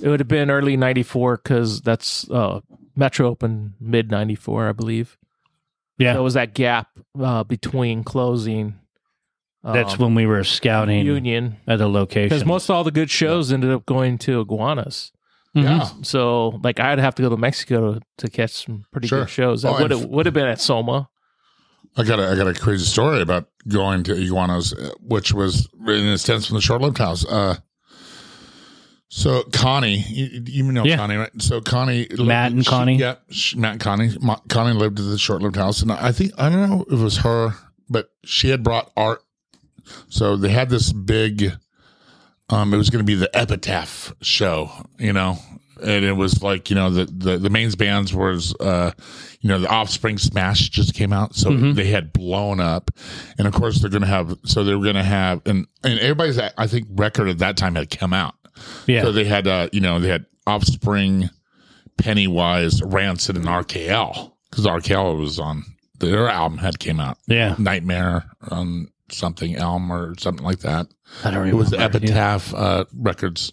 [0.00, 2.60] it would have been early ninety four because that's uh,
[2.94, 5.16] Metro opened mid ninety four, I believe.
[5.98, 6.14] Yeah.
[6.14, 6.88] So it was that gap
[7.18, 8.78] uh, between closing.
[9.64, 12.28] That's um, when we were scouting Union at the location.
[12.28, 15.10] because most all the good shows ended up going to iguanas.
[15.56, 15.62] Mhm.
[15.64, 15.88] Yeah.
[16.02, 19.20] So like I'd have to go to Mexico to, to catch some pretty Sure.
[19.20, 19.62] good shows.
[19.62, 21.08] That Oh, would have would have been at Soma.
[21.96, 25.68] I got a, I got a crazy story about going to Iguanas, uh, which was
[25.86, 27.24] in a sense from the short lived house.
[27.26, 27.56] Uh,
[29.08, 30.96] so Connie, you, you know Yeah.
[30.96, 31.30] Connie, right?
[31.40, 32.96] So Connie, lived- Matt and she- Connie?
[32.96, 34.10] yeah, she, Matt and Connie.
[34.20, 36.92] Ma, Connie lived at the short lived house, and I think I don't know if
[37.00, 37.54] it was her,
[37.88, 39.22] but she had brought art.
[40.08, 41.52] So they had this big.
[42.48, 45.38] Um, it was going to be the epitaph show, you know,
[45.82, 48.90] and it was like you know the the, the mains bands was uh
[49.40, 51.74] you know the offspring smash just came out so Mhm.
[51.74, 52.90] they had blown up
[53.38, 56.66] and of course they're gonna have so they were gonna have and and everybody's i
[56.66, 58.34] think record at that time had come out
[58.86, 59.02] Yeah.
[59.02, 61.28] so they had uh you know they had offspring
[61.98, 65.64] pennywise rancid and rkl because rkl was on
[65.98, 67.54] their album had came out yeah.
[67.58, 70.86] nightmare on something elm or something like that
[71.22, 71.54] I don't remember.
[71.54, 71.84] it was the Yeah.
[71.84, 73.52] Epitaph uh, Records.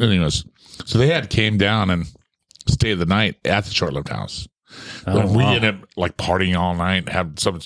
[0.00, 0.44] Anyways,
[0.84, 2.06] so they had came down and
[2.66, 4.48] stayed the night at the short lived house.
[5.06, 5.54] Oh, and we wow.
[5.54, 7.60] ended up like partying all night, have some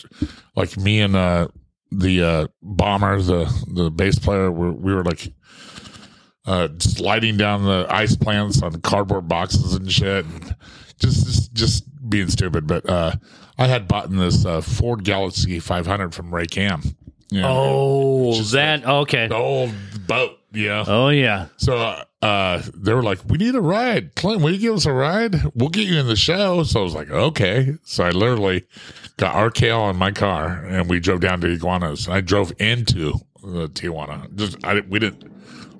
[0.56, 1.48] like me and uh,
[1.90, 5.32] the uh, bomber, the the bass player, were, we were like
[6.46, 10.56] uh, sliding down the ice plants on cardboard boxes and shit, and
[10.98, 12.66] just just, just being stupid.
[12.66, 13.12] But uh,
[13.58, 16.82] I had bought in this uh, Ford Galaxie 500 from Ray Cam.
[17.30, 19.26] You know, Oh, that okay.
[19.28, 19.72] the old
[20.06, 20.84] boat, Yeah.
[20.86, 21.46] Oh yeah.
[21.56, 24.42] So uh, uh, they were like, "We need a ride, Clint.
[24.42, 25.36] Will you give us a ride?
[25.54, 28.66] We'll get you in the show." So I was like, "Okay." So I literally
[29.16, 32.06] got RKL in my car and we drove down to Iguanas.
[32.06, 34.34] And I drove into the Tijuana.
[34.34, 35.34] Just I, we didn't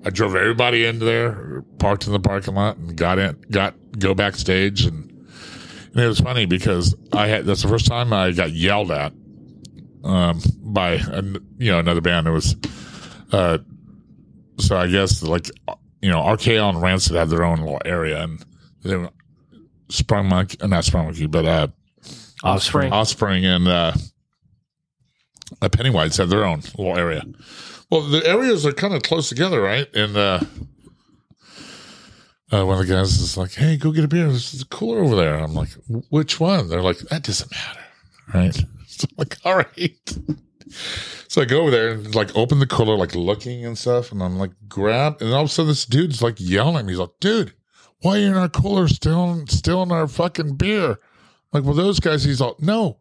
[0.04, 4.14] I drove everybody into there, parked in the parking lot, and got in, got go
[4.14, 5.10] backstage, and,
[5.92, 9.12] and it was funny because I had that's the first time I got yelled at
[10.04, 11.22] um, by a,
[11.58, 12.26] you know another band.
[12.26, 12.54] It was
[13.32, 13.58] uh,
[14.58, 15.50] so I guess like
[16.02, 18.44] you know RKL and Rancid had their own little area, and
[18.82, 19.10] they were
[19.88, 21.68] Sprung Monkey, uh, not Sprung Monkey, but uh,
[22.42, 22.92] Offspring.
[22.92, 23.92] Offspring and uh,
[25.72, 27.24] Pennywise have their own little area.
[27.90, 29.88] Well, the areas are kind of close together, right?
[29.94, 30.40] And uh,
[32.52, 34.28] uh, one of the guys is like, "Hey, go get a beer.
[34.28, 35.70] This is a cooler over there." I'm like,
[36.10, 37.84] "Which one?" They're like, "That doesn't matter,
[38.34, 40.18] right?" So I'm like, "All right."
[41.28, 44.22] So I go over there and like open the cooler, like looking and stuff, and
[44.22, 46.92] I'm like, grab, and all of a sudden this dude's like yelling at me.
[46.92, 47.52] He's like, "Dude,
[48.02, 50.96] why are you in our cooler still still in our fucking beer?" I'm
[51.52, 52.22] like, well, those guys.
[52.24, 52.98] He's like, "No,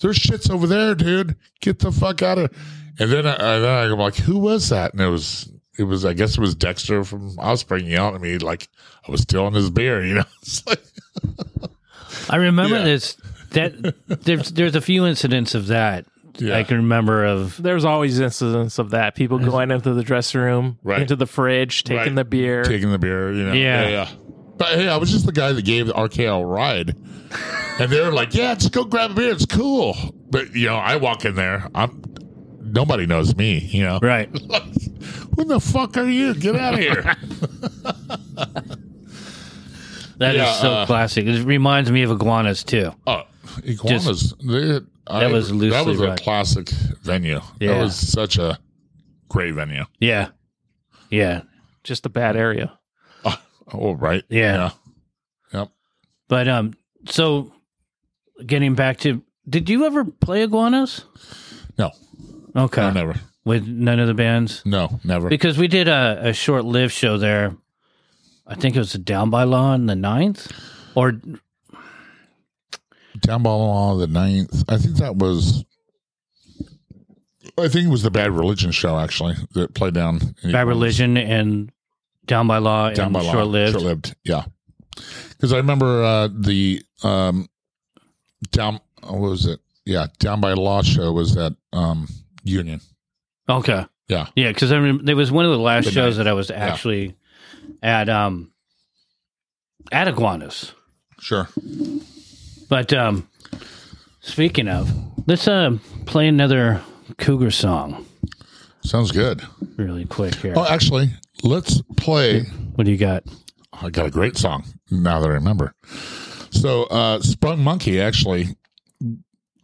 [0.00, 1.36] there's shits over there, dude.
[1.60, 2.50] Get the fuck out of."
[2.98, 6.12] And then I, then I'm like, "Who was that?" And it was it was I
[6.12, 8.68] guess it was Dexter from Offspring yelling at me like
[9.08, 10.04] I was still in his beer.
[10.04, 10.24] You know,
[10.66, 10.82] like,
[12.28, 12.84] I remember Yeah.
[12.84, 13.16] this.
[13.52, 13.72] That
[14.06, 16.06] there's there's a few incidents of that
[16.38, 16.56] Yeah.
[16.56, 17.60] I can remember of.
[17.62, 19.14] There's always incidents of that.
[19.14, 21.02] People going into the dressing room, Right.
[21.02, 22.14] into the fridge, taking Right.
[22.14, 22.62] the beer.
[22.64, 23.32] taking the beer.
[23.32, 23.88] You know, Yeah.
[23.88, 24.08] yeah.
[24.56, 26.94] But hey, I was just the guy that gave the RKL a ride.
[27.78, 29.30] And they were like, "Yeah, just go grab a beer.
[29.32, 29.96] It's cool."
[30.30, 31.68] But you know, I walk in there.
[31.74, 32.02] I'm
[32.62, 33.58] nobody knows me.
[33.58, 34.28] You know, Right.
[35.36, 36.34] Who the fuck are you?
[36.34, 37.14] Get out of here!
[40.18, 41.26] That is Yeah, so uh, classic.
[41.26, 42.92] It reminds me of iguanas too.
[43.06, 43.22] oh,
[43.64, 44.34] iguanas.
[44.44, 46.20] they, I, was that loosely was a right.
[46.20, 46.68] classic
[47.02, 47.40] venue.
[47.58, 47.74] Yeah.
[47.74, 48.58] That was such a
[49.28, 49.84] great venue.
[49.98, 50.28] Yeah.
[51.10, 51.42] Yeah.
[51.84, 52.78] Just a bad area.
[53.72, 54.24] Oh, right.
[54.28, 54.70] Yeah.
[55.52, 55.68] Yep.
[56.28, 56.74] But um
[57.06, 57.52] so
[58.44, 61.04] getting back to did you ever play iguanas?
[61.78, 61.90] No,
[62.56, 62.82] Okay.
[62.82, 63.14] no, never.
[63.44, 64.62] With none of the bands?
[64.66, 65.28] No, never.
[65.28, 67.56] Because we did a, a short lived show there.
[68.46, 70.52] I think it was Down by Law in the ninth.
[70.94, 71.20] Or
[73.20, 74.64] Down by Law the ninth.
[74.68, 75.64] I think that was.
[77.58, 80.20] I think it was the Bad Religion show actually that played down.
[80.44, 81.70] Bad Religion and
[82.26, 83.72] Down by Law Down and by Short Lived.
[83.72, 84.14] Short-lived.
[84.24, 84.44] Yeah,
[85.30, 87.48] because I remember uh, the um,
[88.50, 88.80] down.
[89.02, 89.60] What was it?
[89.84, 92.06] Yeah, Down by Law show was at um,
[92.44, 92.80] Union.
[93.48, 93.84] Okay.
[94.08, 94.26] Yeah.
[94.36, 96.24] Yeah, because I remember there was one of the last The shows ninth.
[96.24, 97.16] that I was actually
[97.82, 98.52] at um
[99.92, 100.72] at Iguanas.
[101.20, 101.48] Sure.
[102.70, 103.28] But um
[104.20, 104.90] speaking of,
[105.26, 105.76] let's uh
[106.06, 106.80] play another
[107.18, 108.06] Cougar song
[108.82, 109.42] Sounds good.
[109.76, 110.54] really quick here.
[110.56, 111.10] Oh, actually,
[111.42, 112.44] let's play.
[112.76, 113.24] What do you got?
[113.74, 115.74] I got a great song now that I remember.
[116.50, 118.56] So, uh, Sprung Monkey actually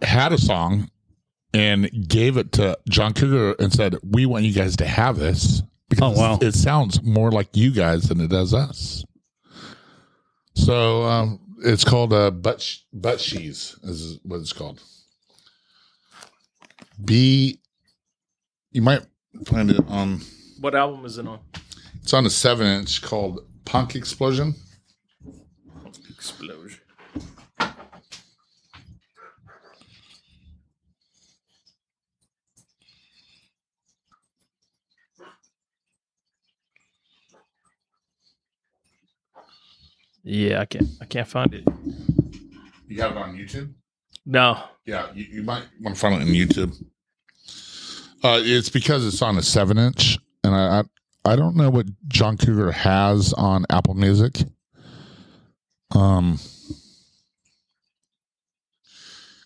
[0.02, 0.90] had a song
[1.54, 5.62] and gave it to Jon Cougar and said, "We want you guys to have this
[5.88, 6.38] because Oh, wow.
[6.42, 9.02] it sounds more like you guys than it does us."
[10.54, 14.80] So, um, it's called uh, butt butt cheese is what it's called.
[17.04, 17.60] B.
[18.70, 19.02] You might
[19.44, 20.20] find it on.
[20.60, 21.40] What album is it on?
[22.02, 24.54] It's on a seven inch called Punk Explosion.
[26.08, 26.65] Explosion.
[40.28, 40.88] Yeah, I can't.
[41.00, 41.62] I can't find it.
[42.88, 43.72] You have it on YouTube.
[44.26, 44.60] No.
[44.84, 46.74] Yeah, you, you might want to find it on YouTube.
[48.24, 51.86] Uh, it's because it's on a seven inch, and I, I I don't know what
[52.08, 54.42] Jon Cougar has on Apple Music.
[55.94, 56.40] Um,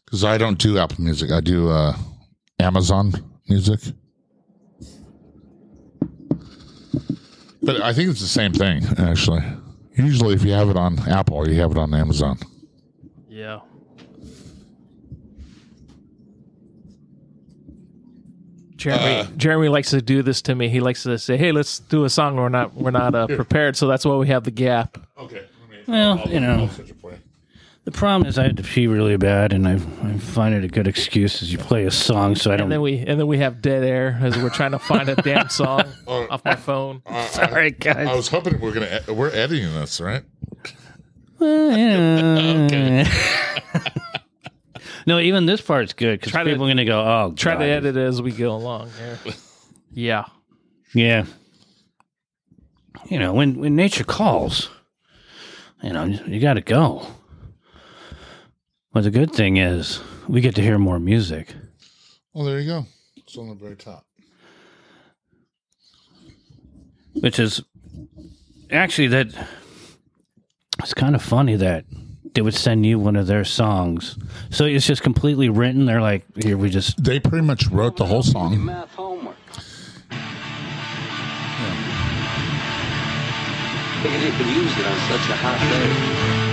[0.07, 1.94] because I don't do Apple Music, I do uh
[2.59, 3.12] Amazon
[3.51, 3.81] Music.
[7.62, 9.43] But I think it's the same thing, actually.
[9.97, 12.39] Usually, if you have it on Apple, you have it on Amazon.
[13.29, 13.61] Yeah.
[18.77, 20.71] Jeremy, Jeremy likes to do this to me.
[20.71, 22.37] He likes to say, "Hey, let's do a song.
[22.37, 25.45] We're not, we're not uh, prepared, so that's why we have the gap." Okay.
[25.87, 26.71] Well, you know,
[27.85, 30.69] the problem is I had to pee really bad, and I, I find it a
[30.69, 32.65] good excuse as you play a song, so I don't.
[32.65, 32.82] And then don't.
[32.85, 35.85] we, and then we have dead air as we're trying to find a damn song
[36.07, 37.02] oh, off my phone.
[37.31, 38.07] Sorry, guys.
[38.09, 40.23] I was hoping we're gonna ed- we're editing this, right?
[45.07, 47.55] no, even this part's good because Try to- people are going to go, "Oh, Try
[47.55, 47.61] God.
[47.61, 48.90] to edit it as we go along.
[48.98, 49.19] Here.
[49.93, 50.27] Yeah.
[50.94, 51.24] Yeah.
[53.09, 54.70] You know, when when nature calls,
[55.82, 57.09] you know, you got to go.
[58.93, 61.55] But the good thing is, we get to hear more music.
[62.33, 62.87] Well, there you go.
[63.17, 64.05] It's on the very top.
[67.15, 67.62] which is
[68.71, 69.27] actually that
[70.79, 71.85] it's kind of funny that
[72.35, 74.17] they would send you one of their songs.
[74.51, 75.87] So it's just completely written.
[75.87, 78.65] They're like, here we just They pretty much wrote the whole song.
[78.65, 79.37] Math homework.
[84.03, 86.49] Figured you could use it on such a hot day.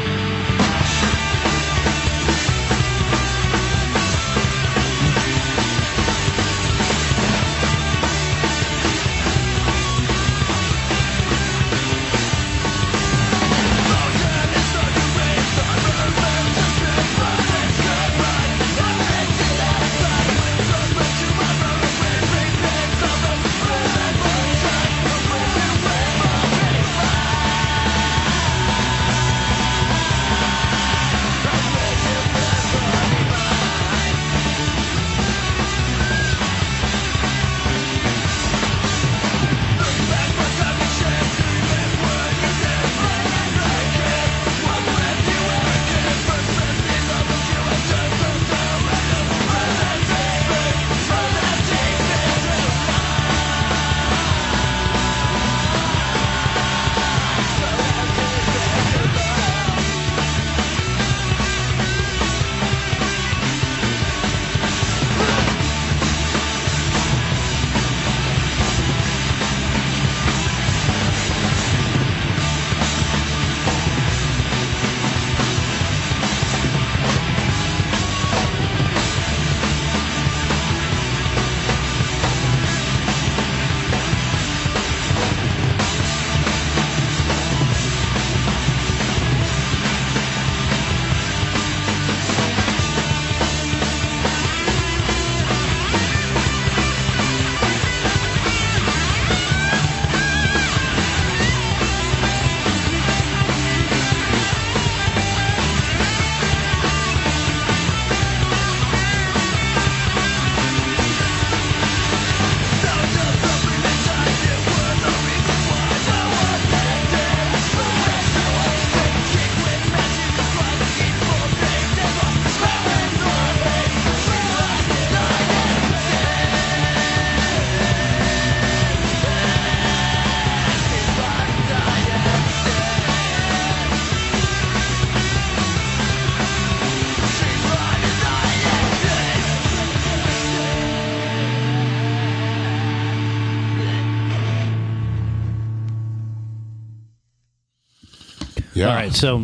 [148.98, 149.14] Right.
[149.14, 149.44] So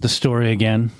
[0.00, 0.90] the story again.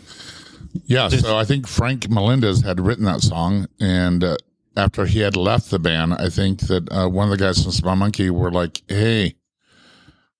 [0.84, 4.36] Yeah, so I think Frank Melendez had written that song, and uh,
[4.76, 7.72] after he had left the band, I think that uh, one of the guys from
[7.72, 9.34] Small Monkey were like, "Hey,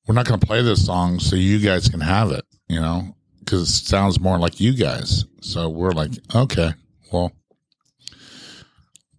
[0.07, 3.17] we're not going to play this song, so you guys can have it," you know,
[3.41, 5.25] because it sounds more like you guys.
[5.41, 6.71] So we're like, "Okay,
[7.13, 7.33] well,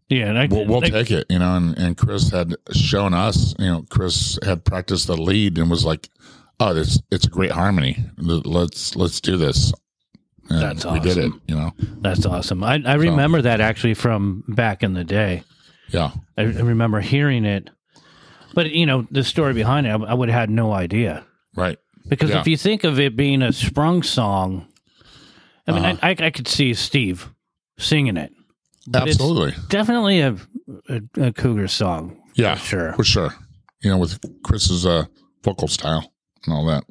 [0.08, 1.56] Yeah, and I, we'll, we'll like, take it," you know.
[1.56, 5.84] And, and Chris had shown us, you know, Chris had practiced the lead and was
[5.84, 6.08] like,
[6.62, 7.98] "Oh, this it's a great harmony.
[8.18, 9.74] Let's let's do this."
[10.50, 11.42] And That's we did it, awesome.
[11.48, 11.72] you know.
[12.02, 12.64] That's awesome.
[12.64, 15.44] I, I remember that actually from back in the day.
[15.90, 16.12] Yeah.
[16.38, 17.70] I, I remember hearing it,
[18.54, 21.24] but you know the story behind it, I, I would have had no idea
[21.56, 21.78] Right.
[22.08, 22.42] because Yeah.
[22.42, 24.68] if you think of it being a sprung song,
[25.68, 25.98] I mean, Uh-huh.
[26.02, 27.30] I, I, I could see Steve
[27.78, 28.34] singing it.
[28.88, 29.54] It's Absolutely.
[29.70, 30.36] definitely a,
[30.90, 32.20] a, a cougar song.
[32.36, 32.92] Yeah, sure.
[32.94, 33.34] for sure.
[33.82, 35.06] You know, with Chris's uh,
[35.44, 36.12] vocal style
[36.46, 36.84] and all that.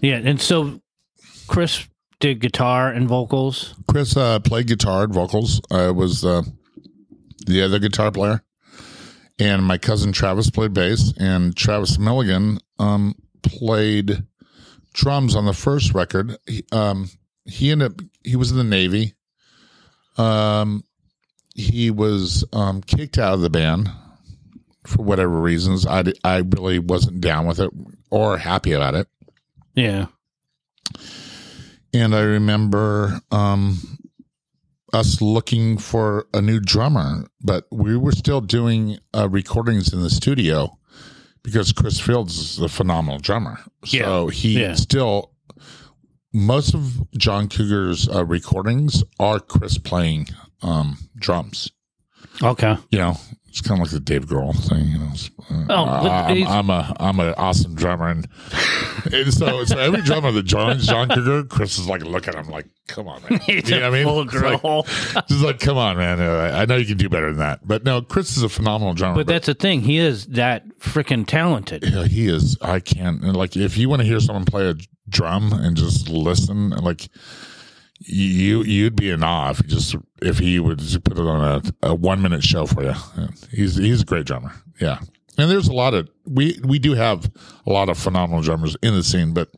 [0.00, 0.80] Yeah, and so
[1.46, 1.86] Chris
[2.20, 3.74] did guitar and vocals.
[3.88, 5.60] Chris uh, played guitar and vocals.
[5.70, 6.42] I was uh,
[7.46, 8.42] the other guitar player,
[9.38, 14.24] and my cousin Travis played bass, and Travis Milligan um, played
[14.92, 16.36] drums on the first record.
[16.46, 17.10] He, um,
[17.44, 19.14] he ended up he was in the Navy.
[20.16, 20.84] Um,
[21.54, 23.90] he was um, kicked out of the band
[24.86, 25.86] for whatever reasons.
[25.86, 27.70] I I really wasn't down with it
[28.12, 29.08] or happy about it.
[29.74, 30.06] Yeah,
[31.94, 33.78] and I remember um,
[34.92, 40.10] us looking for a new drummer, but we were still doing uh, recordings in the
[40.10, 40.78] studio
[41.42, 43.58] because Chris Fields is a phenomenal drummer.
[43.84, 44.74] So he Yeah.
[44.74, 45.32] still
[46.34, 50.28] most of Jon Cougar's uh, recordings are Chris playing
[50.62, 51.70] um, drums.
[52.42, 52.76] Okay.
[52.90, 53.16] You know,
[53.52, 54.86] it's kind of like the Dave Grohl thing.
[54.88, 55.12] You know,
[55.50, 58.26] uh, Oh, but I'm, I'm a I'm an awesome drummer, and,
[59.12, 62.50] and so so every drummer that joins Jon Cougar, Chris is like looking at him
[62.50, 63.40] like, come on, man.
[63.48, 64.04] You know what I mean?
[64.04, 66.18] Full like- Just like, come on, man.
[66.20, 67.60] Uh, I know you can do better than that.
[67.66, 69.16] But no, Chris is a phenomenal drummer.
[69.16, 69.82] But that's the thing.
[69.82, 71.84] He is that freaking talented.
[71.86, 72.56] yeah, he is.
[72.62, 73.22] I can't.
[73.22, 74.74] and, Like, if you want to hear someone play a
[75.10, 77.08] drum and just listen, like,
[78.06, 81.88] you you'd be in awe if just if he would just put it on a,
[81.88, 82.94] a one minute show for you.
[83.50, 84.52] He's he's a great drummer.
[84.80, 84.98] Yeah.
[85.38, 87.30] And there's a lot of we we do have
[87.66, 89.48] a lot of phenomenal drummers in the scene, but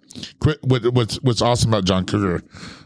[0.63, 2.43] what's what's awesome about Jon Cougar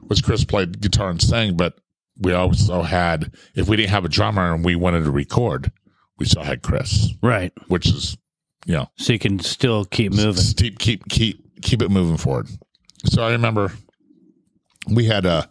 [0.08, 1.74] was Chris played guitar and sang, but
[2.20, 5.70] we also had if we didn't have a drummer and we wanted to record,
[6.18, 7.52] we still had Chris, Right.
[7.68, 8.16] which is
[8.66, 10.42] you know So you can still keep moving.
[10.56, 12.48] Keep keep keep keep it moving forward.
[13.04, 13.70] So I remember
[14.94, 15.48] we had a.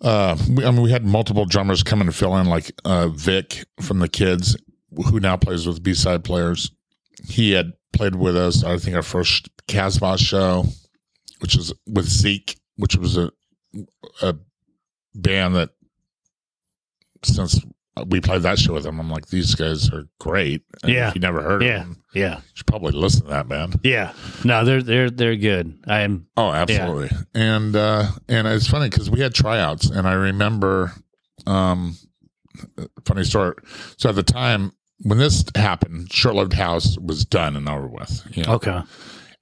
[0.00, 3.64] Uh, we, I mean, we had multiple drummers come and fill in, like uh, Vic
[3.80, 4.56] from the Kids,
[5.06, 6.70] who now plays with B Side Players.
[7.28, 8.64] He had played with us.
[8.64, 10.64] I think our first Casbah show,
[11.40, 13.30] which was with Zeke, which was a
[14.22, 14.36] a
[15.14, 15.70] band that
[17.22, 17.60] since
[18.06, 20.62] we played that show with them, I'm like, these guys are great.
[20.82, 21.08] And Yeah.
[21.08, 21.80] if you never heard Yeah.
[21.82, 22.36] of them, Yeah.
[22.36, 23.80] you should probably listen to that band.
[23.82, 24.12] Yeah.
[24.44, 25.78] No, they're they're they're good.
[25.86, 27.10] I'm Oh, absolutely.
[27.34, 30.92] And uh and it's funny because we had tryouts, and I remember,
[31.46, 31.96] um,
[33.04, 33.54] funny story.
[33.96, 34.72] So at the time
[35.02, 38.22] when this happened, Short Lived House was done and over with.
[38.36, 38.82] You know, okay.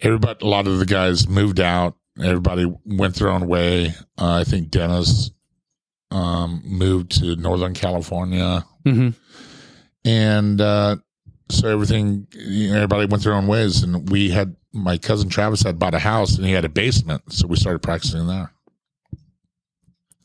[0.00, 1.96] everybody, a lot of the guys moved out.
[2.22, 3.94] Everybody went their own way.
[4.18, 5.30] Uh, I think Dennis
[6.10, 9.10] um moved to Northern California, hmm
[10.05, 10.97] and uh
[11.51, 13.82] so everything you know, everybody went their own ways.
[13.82, 17.32] And we had my cousin travis had bought a house and he had a basement.
[17.32, 18.52] So we started practicing there.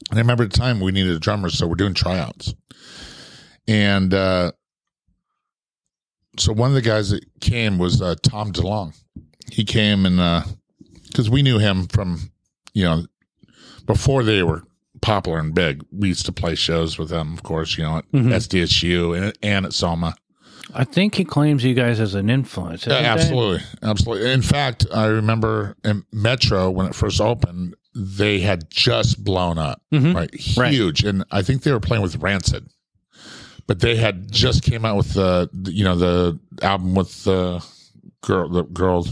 [0.10, 2.54] And i remember at the time we needed a drummer so we're doing tryouts.
[3.68, 4.52] And uh
[6.38, 8.96] so one of the guys that came was uh Tom DeLonge.
[9.52, 10.44] He came and uh
[11.08, 12.32] because we knew him from
[12.74, 13.06] you know
[13.86, 14.64] before they were
[15.04, 18.12] popular and big we used to play shows with them of course you know at
[18.12, 18.32] Mhm.
[18.34, 20.16] sdsu and, and at Soma.
[20.74, 22.88] I think he claims you guys as an influence.
[22.88, 24.32] Yeah, absolutely, absolutely.
[24.32, 29.82] In fact, I remember in Metro when it first opened, they had just blown up,
[29.94, 30.16] Mhm.
[30.16, 30.32] right?
[30.58, 30.74] Right.
[30.74, 32.66] Huge, and I think they were playing with Rancid,
[33.68, 37.64] but they had just came out with the, you know, the album with the
[38.22, 39.06] girl, the girl,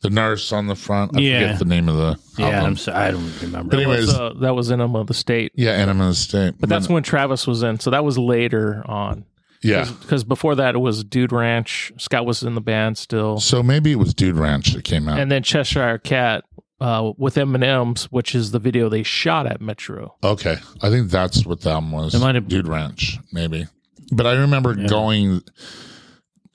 [0.00, 1.16] the nurse on the front.
[1.16, 1.40] I Yeah.
[1.40, 2.62] forget the name of the Yeah.
[2.64, 3.70] I'm sorry, I don't remember.
[3.70, 5.52] But That was, anyways- uh, that was Enema of the State.
[5.54, 6.54] yeah, Enema of the State.
[6.60, 7.78] But that's when Travis was in.
[7.80, 9.24] So that was later on.
[9.62, 9.88] yeah.
[10.00, 11.92] Because before that, it was Dude Ranch.
[11.98, 13.38] Scott was in the band still.
[13.38, 15.18] So maybe it was Dude Ranch that came out.
[15.20, 16.42] And then Cheshire Cat
[16.80, 20.16] uh, with M&M's, which is the video they shot at Metro.
[20.24, 22.12] Okay, I think that's what that album was.
[22.12, 23.66] It might have- Dude Ranch, maybe.
[24.10, 25.42] But I remember going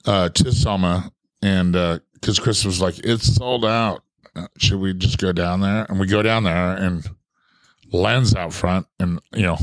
[0.04, 1.10] uh, to Soma
[1.42, 1.74] and
[2.20, 4.02] because Chris was like, "It's sold out.
[4.34, 7.08] Uh, Should we just go down there?" And we go down there, and
[7.92, 9.58] Len's out front, and you know,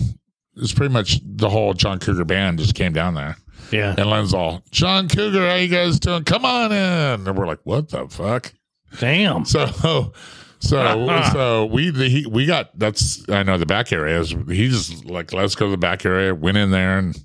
[0.56, 3.38] it's pretty much the whole Jon Cougar band just came down there,
[3.72, 3.95] yeah.
[3.98, 6.23] and Len's all, "Jon Cougar, how you guys doing?
[6.23, 8.53] Come on in." And we're like, "What the fuck?"
[8.99, 9.45] Damn.
[9.45, 10.14] So,
[10.60, 14.34] so, so we the, he, we got that's I know the back areas.
[14.48, 16.34] He just like let's go to the back area.
[16.34, 17.18] Went in there and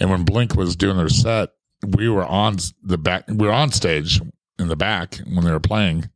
[0.00, 1.50] and when Blink was doing their set,
[1.86, 3.24] we were on the back.
[3.28, 4.20] We were on stage
[4.58, 6.10] in the back when they were playing,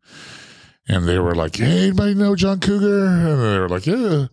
[0.88, 4.28] and they were like, "Hey, anybody know Jon Cougar?" And they were like, "Yeah, you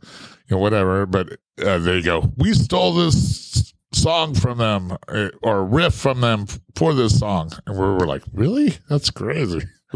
[0.51, 2.31] know, whatever." But uh, there you go.
[2.37, 7.77] We stole this song from them uh, or riff from them for this song, and
[7.77, 8.77] we were like, "Really?
[8.89, 9.61] That's crazy."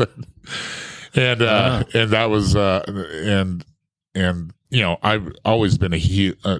[1.15, 3.65] and uh, and that was uh, and
[4.15, 6.59] and you know I've always been a huge uh,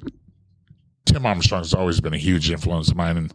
[1.06, 3.34] Tim Armstrong's always been a huge influence of mine, and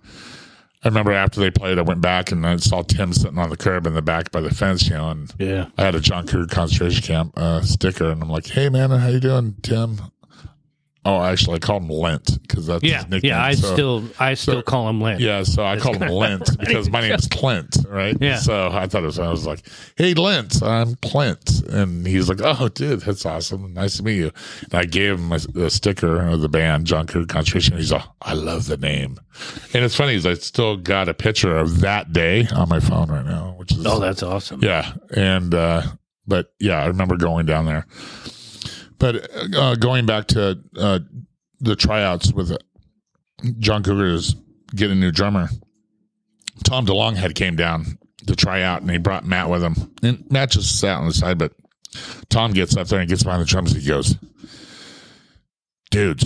[0.85, 3.57] I remember after they played, I went back and I saw Tim sitting on the
[3.57, 5.67] curb in the back by the fence, you know, and Yeah.
[5.77, 9.09] I had a Jon Cougar concentration camp uh, sticker, and I'm like, "Hey man, how
[9.09, 9.99] you doing, Tim?"
[11.07, 12.97] Oh, actually, I call him Lint because that's Yeah.
[12.99, 13.31] his nickname.
[13.31, 13.43] Yeah.
[13.45, 15.21] I So- still I still so- call him Lint.
[15.21, 18.17] yeah, so I called him Lint because my name is Clint, right?
[18.21, 18.37] Yeah.
[18.39, 19.61] So I thought it was, I was like,
[19.97, 21.63] hey, Lint, I'm Clint.
[21.69, 23.73] And he's like, oh, dude, that's awesome.
[23.73, 24.33] Nice to meet you.
[24.65, 27.77] And I gave him a, a sticker of the band, Jon Cougar Concentration.
[27.77, 29.19] He's like, I love the name.
[29.75, 33.11] And it's funny, is I still got a picture of that day on my phone
[33.11, 34.61] right now, which is, Oh, that's awesome.
[34.63, 34.93] yeah.
[35.15, 35.83] And, uh,
[36.27, 37.87] but yeah, I remember going down there.
[38.99, 41.01] But uh, going back to uh,
[41.61, 42.57] the tryouts with
[43.59, 44.35] Jon Cougar's
[44.75, 45.49] get a new drummer.
[46.65, 49.75] Tom DeLonge had came down to try out, and he brought Matt with him.
[50.03, 51.53] And Matt just sat on the side, but
[52.29, 53.73] Tom gets up there and gets behind the drums.
[53.73, 54.17] He goes,
[55.91, 56.25] "Dudes,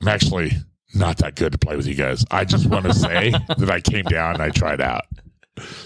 [0.00, 0.52] I'm actually
[0.94, 2.24] not that good to play with you guys.
[2.30, 5.04] I just want to say that I came down and I tried out.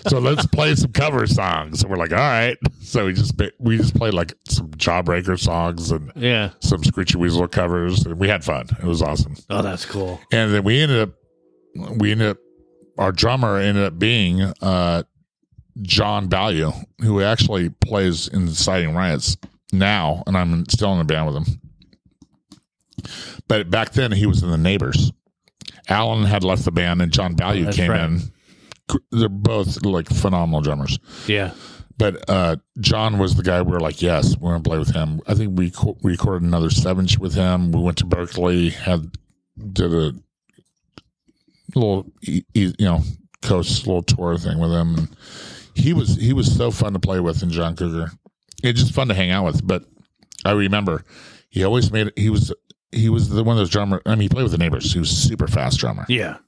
[0.09, 1.83] So let's play some cover songs.
[1.83, 2.57] And we're like, all right.
[2.81, 6.51] So we just we just played like some Jawbreaker songs and Yeah.
[6.61, 8.67] some Screeching Weasel covers, and we had fun.
[8.81, 9.37] It was awesome.
[9.51, 10.21] Oh, that's cool.
[10.33, 11.11] And then we ended up
[11.99, 12.39] we ended up
[12.97, 15.03] our drummer ended up being uh
[15.83, 19.37] John Value, who actually plays in Inciting Riots
[19.71, 21.61] now, and I'm still in the band with him.
[23.47, 25.13] But back then he was in the Neighbors.
[25.89, 28.01] Alan had left the band, and John Value That's came right.
[28.05, 28.21] in.
[29.11, 30.99] They're both like phenomenal drummers.
[31.27, 31.53] Yeah.
[31.97, 35.21] But uh, John was the guy we were like, yes, we're gonna play with him.
[35.27, 37.73] I think we, co- we recorded another seven with him.
[37.73, 39.11] We went to Berkeley, had
[39.73, 40.13] did a
[41.75, 43.03] little you know
[43.43, 44.95] coast little tour thing with him.
[44.95, 45.17] And
[45.75, 48.13] he was he was so fun to play with, and Jon Cougar.
[48.63, 49.67] It's just fun to hang out with.
[49.67, 49.85] But
[50.45, 51.05] I remember
[51.51, 52.19] he always made it.
[52.19, 52.53] He was
[52.93, 54.01] he was the one of those drummer.
[54.07, 54.93] I mean, he played with the neighbors.
[54.93, 56.07] He was a super fast drummer.
[56.09, 56.39] Yeah.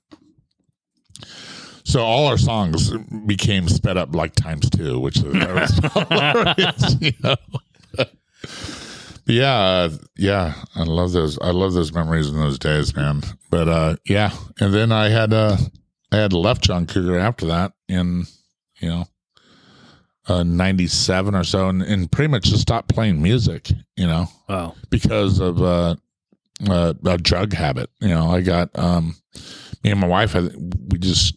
[1.91, 2.91] So all our songs
[3.27, 5.25] became sped up like times two, which is
[5.93, 7.35] hilarious, you know.
[9.27, 11.39] Yeah, uh, yeah, I love those.
[11.41, 13.23] I love those memories in those days, man.
[13.51, 14.31] But uh, yeah,
[14.61, 15.57] and then I had uh,
[16.13, 18.25] I had left Jon Cougar after that in
[18.81, 19.05] you know
[20.29, 24.27] uh, ninety seven or so, and, and pretty much just stopped playing music, you know
[24.49, 24.75] Wow.
[24.91, 25.97] because of uh,
[26.69, 27.91] uh, a drug habit.
[28.01, 29.17] You know, I got um,
[29.85, 30.35] me and my wife.
[30.35, 31.35] We just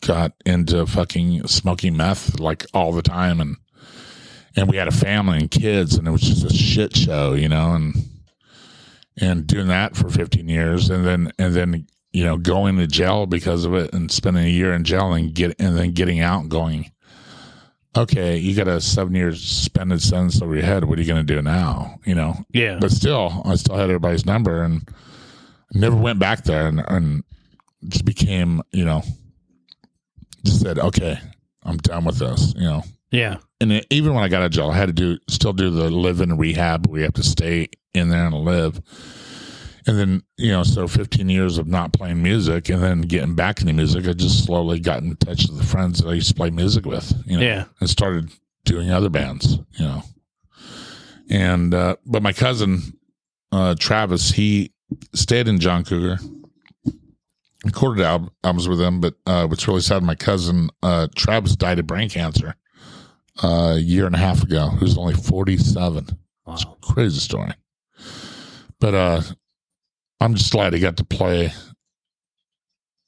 [0.00, 3.56] got into fucking smoking meth like all the time, and
[4.56, 7.48] and we had a family and kids, and it was just a shit show, you
[7.48, 7.94] know, and
[9.20, 13.26] and doing that for 15 years, and then and then you know going to jail
[13.26, 16.42] because of it, and spending a year in jail, and get and then getting out
[16.42, 16.90] and going.
[17.96, 20.84] Okay, you got a seven year suspended sentence over your head.
[20.84, 21.98] What are you going to do now?
[22.04, 22.78] You know, Yeah.
[22.80, 24.88] but still, I still had everybody's number and
[25.74, 27.24] never went back there and, and
[27.88, 29.02] just became, you know,
[30.44, 31.18] just said, okay,
[31.62, 32.82] I'm done with this, you know.
[33.10, 33.38] Yeah.
[33.60, 35.70] And it, even when I got out of jail, I had to do still do
[35.70, 38.80] the live in rehab We have to stay in there and live.
[39.86, 43.60] And then, you know, so 15 years of not playing music and then getting back
[43.60, 46.34] into music, I just slowly got in touch with the friends that I used to
[46.34, 47.64] play music with, you know, Yeah.
[47.80, 48.30] and started
[48.64, 50.02] doing other bands, you know.
[51.28, 52.98] And, uh, but my cousin,
[53.52, 54.72] uh, Travis, he
[55.14, 56.18] stayed in Jon Cougar,
[57.64, 61.78] recorded al- albums with them, But, uh, what's really sad, my cousin, uh, Travis died
[61.78, 62.54] of brain cancer,
[63.42, 64.70] uh, a year and a half ago.
[64.78, 66.06] He was only 47.
[66.46, 66.56] Wow.
[66.82, 67.52] Crazy story.
[68.80, 69.22] But, uh,
[70.20, 71.52] I'm just glad he got to play,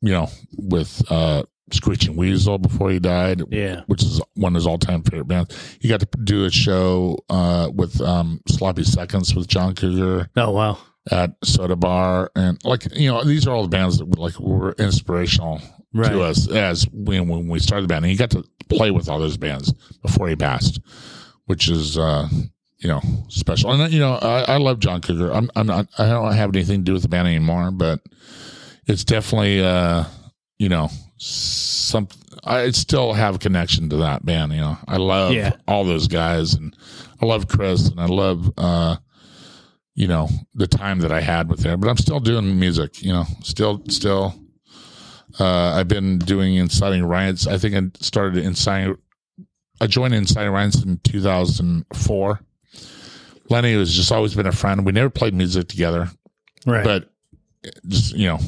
[0.00, 3.82] you know, with, uh, Screeching Weasel before he died Yeah.
[3.86, 5.56] which is one of his all time favorite bands.
[5.80, 10.50] He got to do a show uh, with um, Sloppy Seconds with Jon Cougar Oh
[10.50, 10.76] wow.
[11.10, 14.72] At Soda Bar, and like you know, these are all the bands that like were
[14.78, 15.60] inspirational
[15.94, 16.10] Right.
[16.12, 18.04] to us as when when we started the band.
[18.04, 20.80] And he got to play with all those bands before he passed,
[21.46, 22.28] which is uh,
[22.78, 23.72] you know special.
[23.72, 25.32] And you know, I, I love Jon Cougar.
[25.34, 28.00] I'm I'm not I don't have anything to do with the band anymore, but
[28.86, 30.04] it's definitely uh,
[30.58, 30.88] you know
[31.18, 32.06] some
[32.44, 34.52] I still have a connection to that band.
[34.52, 35.56] You know, I love Yeah.
[35.68, 36.76] all those guys, and
[37.20, 38.96] I love Chris, and I love uh,
[39.94, 41.81] you know the time that I had with them.
[41.81, 43.02] But I'm still doing music.
[43.02, 44.35] You know, still still.
[45.40, 47.47] Uh, I've been doing inciting riots.
[47.47, 48.97] I think I started inciting.
[49.81, 52.40] I joined inciting riots in 2004.
[53.48, 54.85] Lenny has just always been a friend.
[54.85, 56.09] We never played music together,
[56.66, 56.85] Right.
[56.85, 57.10] but
[57.89, 58.39] just you know,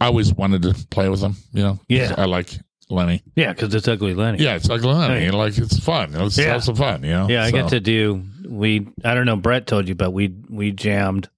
[0.00, 1.36] I always wanted to play with him.
[1.52, 2.14] You know, Yeah.
[2.18, 2.50] I like
[2.90, 3.22] Lenny.
[3.36, 4.42] yeah, because it's ugly Lenny.
[4.42, 5.20] Yeah, it's ugly Lenny.
[5.26, 5.30] Hey.
[5.30, 6.12] Like it's fun.
[6.12, 6.58] Let's Yeah.
[6.58, 7.02] some fun.
[7.02, 7.28] You know.
[7.28, 8.24] Yeah, I So- get to do.
[8.48, 9.36] We I don't know.
[9.36, 11.28] Brett told you, but we we jammed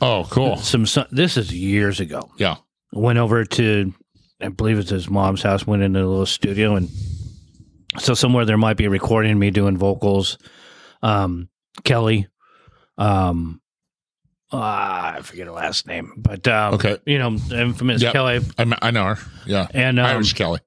[0.00, 0.56] Oh, cool.
[0.56, 0.86] some.
[1.12, 2.30] this is years ago.
[2.36, 2.56] Yeah.
[2.92, 3.92] Went over to,
[4.40, 5.66] I believe it's his mom's house.
[5.66, 6.88] Went into a little studio, and
[7.98, 10.38] so somewhere there might be a recording of me doing vocals.
[11.02, 11.48] Um,
[11.84, 12.28] Kelly,
[12.98, 13.60] um,
[14.52, 16.98] ah, I forget her last name, but um, Okay.
[17.06, 18.12] you know, infamous Yep.
[18.12, 19.18] Kelly, I, I know her.
[19.46, 19.66] Yeah.
[19.74, 20.60] and um, Irish Kelly.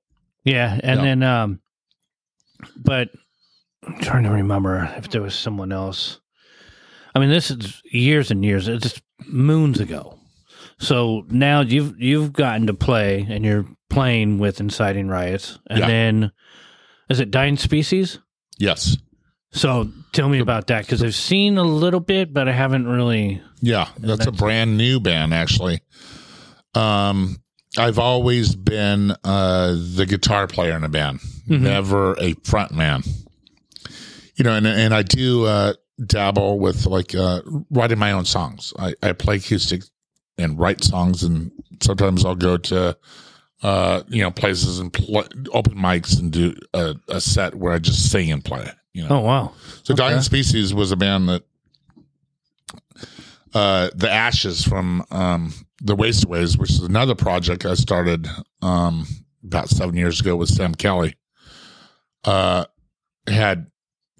[0.43, 1.05] Yeah, and Yeah.
[1.05, 1.59] then um
[2.75, 3.09] but
[3.87, 6.19] I'm trying to remember if there was someone else.
[7.15, 8.67] I mean, this is years and years.
[8.67, 10.19] It's just moons ago.
[10.79, 15.57] So now you've you've gotten to play and you're playing with inciting riots.
[15.69, 15.87] And Yeah.
[15.87, 16.31] then
[17.09, 18.19] is it dying species?
[18.59, 18.97] Yes.
[19.51, 23.41] So tell me about that because I've seen a little bit, but I haven't really.
[23.61, 25.79] Yeah, that's, a brand new band actually.
[26.75, 27.37] Um,
[27.77, 31.19] I've always been uh, the guitar player in a band,
[31.49, 31.61] Mhm.
[31.61, 33.01] never a front man.
[34.37, 35.73] You know, and and I do uh,
[36.05, 37.41] dabble with like uh,
[37.71, 38.71] writing my own songs.
[38.77, 39.81] I, I play acoustic
[40.37, 41.51] and write songs, and
[41.81, 42.95] sometimes I'll go to
[43.63, 47.79] uh, you know places and pl- open mics and do a, a set where I
[47.79, 48.69] just sing and play.
[48.93, 49.53] You know, Oh wow.
[49.83, 51.43] so Dying Species was a band that
[53.53, 58.27] uh, the Ashes from um, the Waste Aways, which is another project I started
[58.61, 59.05] um,
[59.43, 61.15] about seven years ago with Sam Kelly.
[62.23, 62.65] Uh,
[63.27, 63.67] had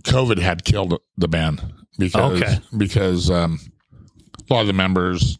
[0.03, 1.61] COVID had killed the band
[1.97, 2.59] because Okay.
[2.77, 3.59] because um,
[4.49, 5.37] a lot of the members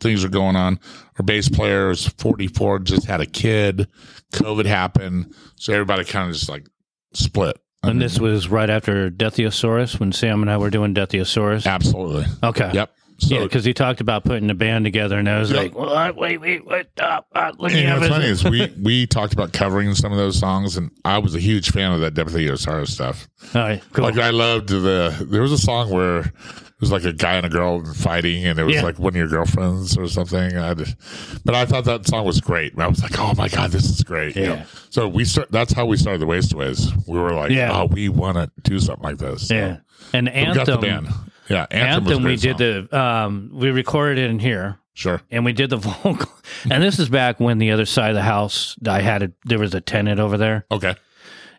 [0.00, 0.80] things are going on.
[1.18, 3.86] Our bass player is 44, just had a kid.
[4.32, 6.66] COVID happened, so everybody kind of just like
[7.14, 7.56] split.
[7.84, 11.66] I And mean, this was right after Deathiosaurus when Sam and I were doing Deathiosaurus.
[11.66, 12.24] absolutely.
[12.42, 12.70] Okay.
[12.72, 12.92] Yep.
[13.22, 15.62] So yeah, because he talked about putting a band together, and I was Yep.
[15.62, 16.16] like, "What?
[16.16, 16.88] Wait, wait, what?
[17.00, 20.10] Uh, uh, let me you know what's funny is we we talked about covering some
[20.12, 23.28] of those songs, and I was a huge fan of that Deathiosaurus stuff.
[23.54, 24.04] All right, cool.
[24.04, 25.26] Like I loved the.
[25.30, 26.32] There was a song where it
[26.80, 28.82] was like a guy and a girl fighting, and it was Yeah.
[28.82, 30.56] like one of your girlfriends or something.
[30.56, 30.96] I just,
[31.44, 32.76] but I thought that song was great.
[32.76, 34.34] I was like, oh my god, this is great.
[34.34, 34.48] you Yeah.
[34.48, 34.62] know?
[34.90, 35.52] So we start.
[35.52, 36.90] That's how we started the Waste Aways.
[37.06, 37.70] We were like, Yeah.
[37.72, 39.46] oh, we want to do something like this.
[39.46, 39.76] So yeah,
[40.12, 41.14] and we got the Anthem.
[41.52, 42.88] Yeah, Anthem, Anthem, we great did song.
[42.90, 45.20] the um, we recorded it in here, sure.
[45.30, 46.26] and we did the vocal.
[46.70, 49.58] and this is back when the other side of the house, I had a there
[49.58, 50.94] was a tenant over there, Okay.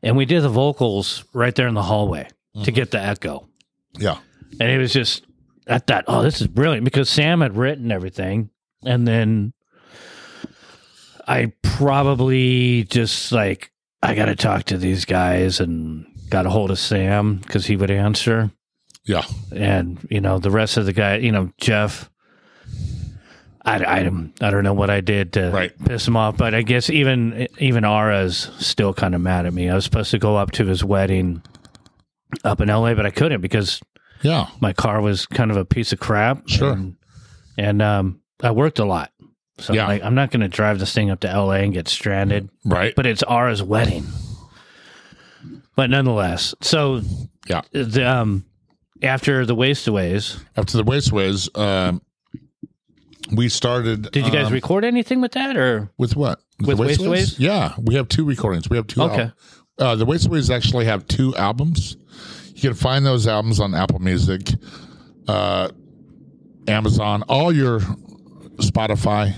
[0.02, 2.24] and we did the vocals right there in the hallway
[2.56, 2.74] to Mm-hmm.
[2.74, 3.48] get the echo.
[3.98, 4.18] Yeah.
[4.60, 5.26] And it was just,
[5.68, 8.50] I thought, oh, this is brilliant because Sam had written everything.
[8.86, 9.54] And then
[11.28, 13.72] I probably just like,
[14.02, 17.76] I got to talk to these guys and got a hold of Sam because he
[17.76, 18.52] would answer.
[19.06, 19.24] Yeah.
[19.54, 22.10] And, you know, the rest of the guy, you know, Jeff,
[23.66, 23.98] I, I,
[24.42, 25.72] I don't know what I did to Right.
[25.86, 29.70] piss him off, but I guess even even Ara's still kind of mad at me.
[29.70, 31.42] I was supposed to go up to his wedding
[32.44, 33.82] up in LA, but I couldn't because
[34.22, 34.48] Yeah.
[34.60, 36.48] my car was kind of a piece of crap.
[36.50, 36.72] Sure.
[36.74, 36.96] And,
[37.58, 39.12] and um, I worked a lot.
[39.60, 39.88] So Yeah.
[39.88, 42.94] like, I'm not going to drive this thing up to LA and get stranded, Right.
[42.96, 44.06] but it's Ara's wedding.
[45.76, 47.02] But nonetheless, so
[47.48, 47.62] yeah.
[47.72, 48.46] the, um,
[49.04, 52.02] after the Waste Aways, After the Waste Aways, um,
[53.32, 54.12] we started.
[54.12, 55.90] did you guys um, record anything with that or?
[55.98, 56.40] with what?
[56.60, 57.40] With the Waste Aways?
[57.40, 58.70] Yeah, we have two recordings.
[58.70, 59.02] We have two.
[59.04, 59.32] Okay.
[59.80, 61.98] al- uh, the Waste Aways actually have two albums.
[62.56, 64.42] You can find those albums on Apple Music,
[65.28, 65.70] uh,
[66.68, 67.80] Amazon, all your
[68.58, 69.34] Spotify,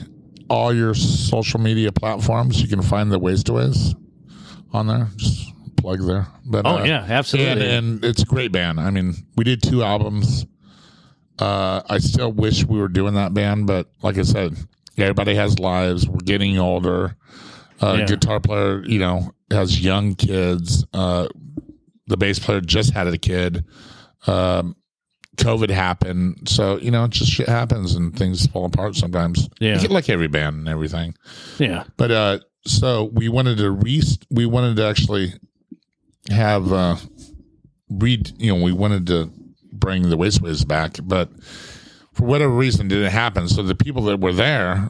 [0.49, 2.61] all your social media platforms.
[2.61, 3.95] You can find the Waste Aways
[4.73, 5.07] on there.
[5.15, 5.53] Just
[5.85, 6.27] plug there.
[6.43, 7.51] But Oh uh, yeah, absolutely.
[7.51, 8.79] and, and it's a great band.
[8.79, 10.45] I mean, we did two albums.
[11.37, 14.55] Uh, I still wish we were doing that band, but like I said,
[14.97, 16.07] everybody has lives.
[16.07, 17.15] We're getting older.
[17.81, 18.05] Uh, Yeah.
[18.05, 20.85] Guitar player, you know, has young kids.
[20.91, 21.27] Uh,
[22.07, 23.65] the bass player just had a kid.
[24.25, 24.75] Um,
[25.37, 29.49] COVID happened, so you know, just shit happens and things fall apart sometimes.
[29.59, 29.79] Yeah.
[29.89, 31.13] like every band and everything.
[31.59, 31.83] yeah.
[31.97, 34.01] But uh, so we wanted to re
[34.31, 35.33] we wanted to actually
[36.29, 36.95] have uh,
[37.89, 38.31] read.
[38.37, 39.31] You know, we wanted to
[39.71, 41.29] bring the Waste Aways back, but
[42.13, 43.47] for whatever reason, didn't happen.
[43.47, 44.89] So the people that were there,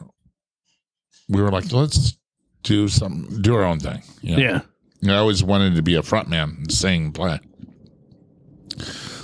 [1.28, 2.16] we were like, let's
[2.62, 4.02] do some, do our own thing.
[4.22, 4.42] You know?
[4.42, 4.60] Yeah.
[5.02, 7.40] And I always wanted to be a front man and sing play.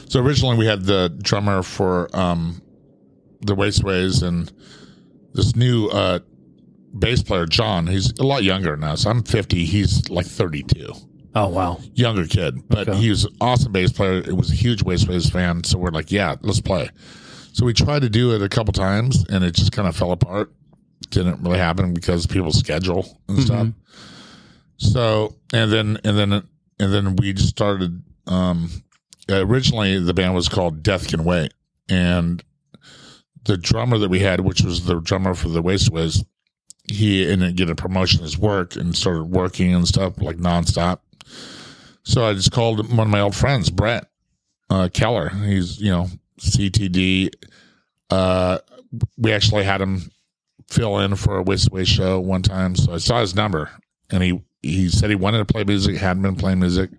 [0.09, 2.61] So originally we had the drummer for um,
[3.41, 4.53] the Waste Aways and
[5.33, 6.19] this new uh,
[6.99, 7.87] bass player, John.
[7.87, 8.97] He's a lot younger now.
[8.97, 9.65] So I'm 50.
[9.65, 10.93] He's like 32.
[11.35, 11.79] Oh wow.
[11.95, 12.69] Younger kid.
[12.69, 12.99] But Okay.
[12.99, 14.19] he was an awesome bass player.
[14.19, 15.65] It was a huge Waste Aways fan.
[15.65, 16.91] So we're like, yeah, let's play.
[17.53, 20.13] So we tried to do it a couple times and it just kind of fell
[20.13, 20.53] apart.
[21.11, 23.69] Didn't really happen because people's schedule and stuff.
[24.79, 26.45] So and then and then and
[26.93, 28.03] then we just started.
[28.27, 28.71] Um,
[29.29, 31.53] originally, the band was called Death Can Wait,
[31.89, 32.43] and
[33.45, 36.25] the drummer that we had, which was the drummer for the Waste Aways,
[36.91, 41.01] he ended get a promotion in his work and started working and stuff like nonstop.
[42.05, 44.07] So I just called one of my old friends, Brett
[44.71, 45.29] uh, Keller.
[45.31, 46.09] He's you know
[46.41, 47.31] CTD.
[48.11, 48.59] Uh,
[49.17, 50.11] we actually had him
[50.69, 52.75] fill in for a Waste Away show one time.
[52.77, 53.71] So I saw his number
[54.11, 56.91] and he, he said he wanted to play music, hadn't been playing music.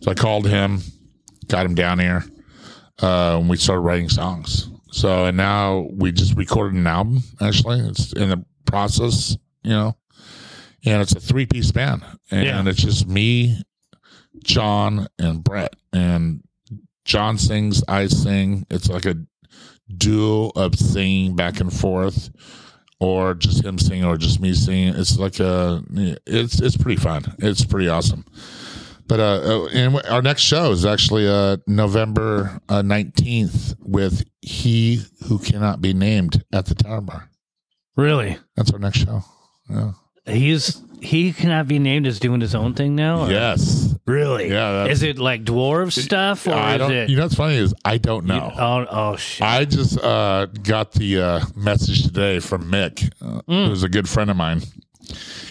[0.00, 0.80] So I called him,
[1.48, 2.24] got him down here,
[3.02, 4.68] uh, and we started writing songs.
[4.92, 7.80] So, and now we just recorded an album, actually.
[7.80, 9.96] It's in the process, you know,
[10.84, 12.02] and it's a three piece band.
[12.30, 12.64] And Yeah.
[12.68, 13.60] it's just me,
[14.42, 15.74] John, and Brett.
[15.92, 16.42] And
[17.04, 18.66] John sings, I sing.
[18.70, 19.16] It's like a
[19.96, 22.30] duo of singing back and forth
[23.00, 24.94] or just him singing or just me singing.
[24.94, 25.82] It's like a,
[26.26, 27.24] it's it's pretty fun.
[27.38, 28.24] It's pretty awesome.
[29.08, 35.02] But uh, uh, and our next show is actually uh November uh, nineteenth with he
[35.26, 37.28] who cannot be named at the Tower Bar.
[37.96, 38.38] Really?
[38.56, 39.24] That's our next show.
[39.68, 39.92] Yeah.
[40.26, 43.22] He's he cannot be named as doing his own thing now.
[43.26, 43.94] or- Yes.
[44.06, 44.48] Really?
[44.50, 46.92] Yeah, that's- Is it like dwarf stuff or I is don't.
[46.92, 47.10] it?
[47.10, 48.52] You know what's funny is I don't know.
[48.58, 49.42] oh, oh shit.
[49.46, 53.68] I just uh, got the uh, message today from Mick, uh, Mm.
[53.68, 54.62] who's a good friend of mine.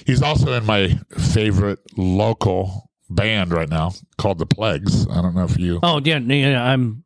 [0.05, 5.07] He's also in my favorite local band right now called the Plagues.
[5.09, 5.79] I don't know if you.
[5.83, 6.63] oh yeah, yeah.
[6.63, 7.03] I'm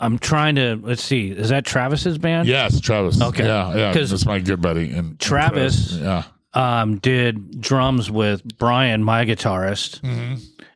[0.00, 0.78] I'm trying to.
[0.82, 1.28] Let's see.
[1.30, 2.46] Is that Travis's band?
[2.48, 3.20] Yes, Travis.
[3.20, 3.44] Okay.
[3.46, 3.92] Yeah, yeah.
[3.94, 4.90] 'Cause That's my good buddy.
[4.90, 6.24] And Travis- Yeah.
[6.54, 10.00] Um, did drums with Brian, my guitarist,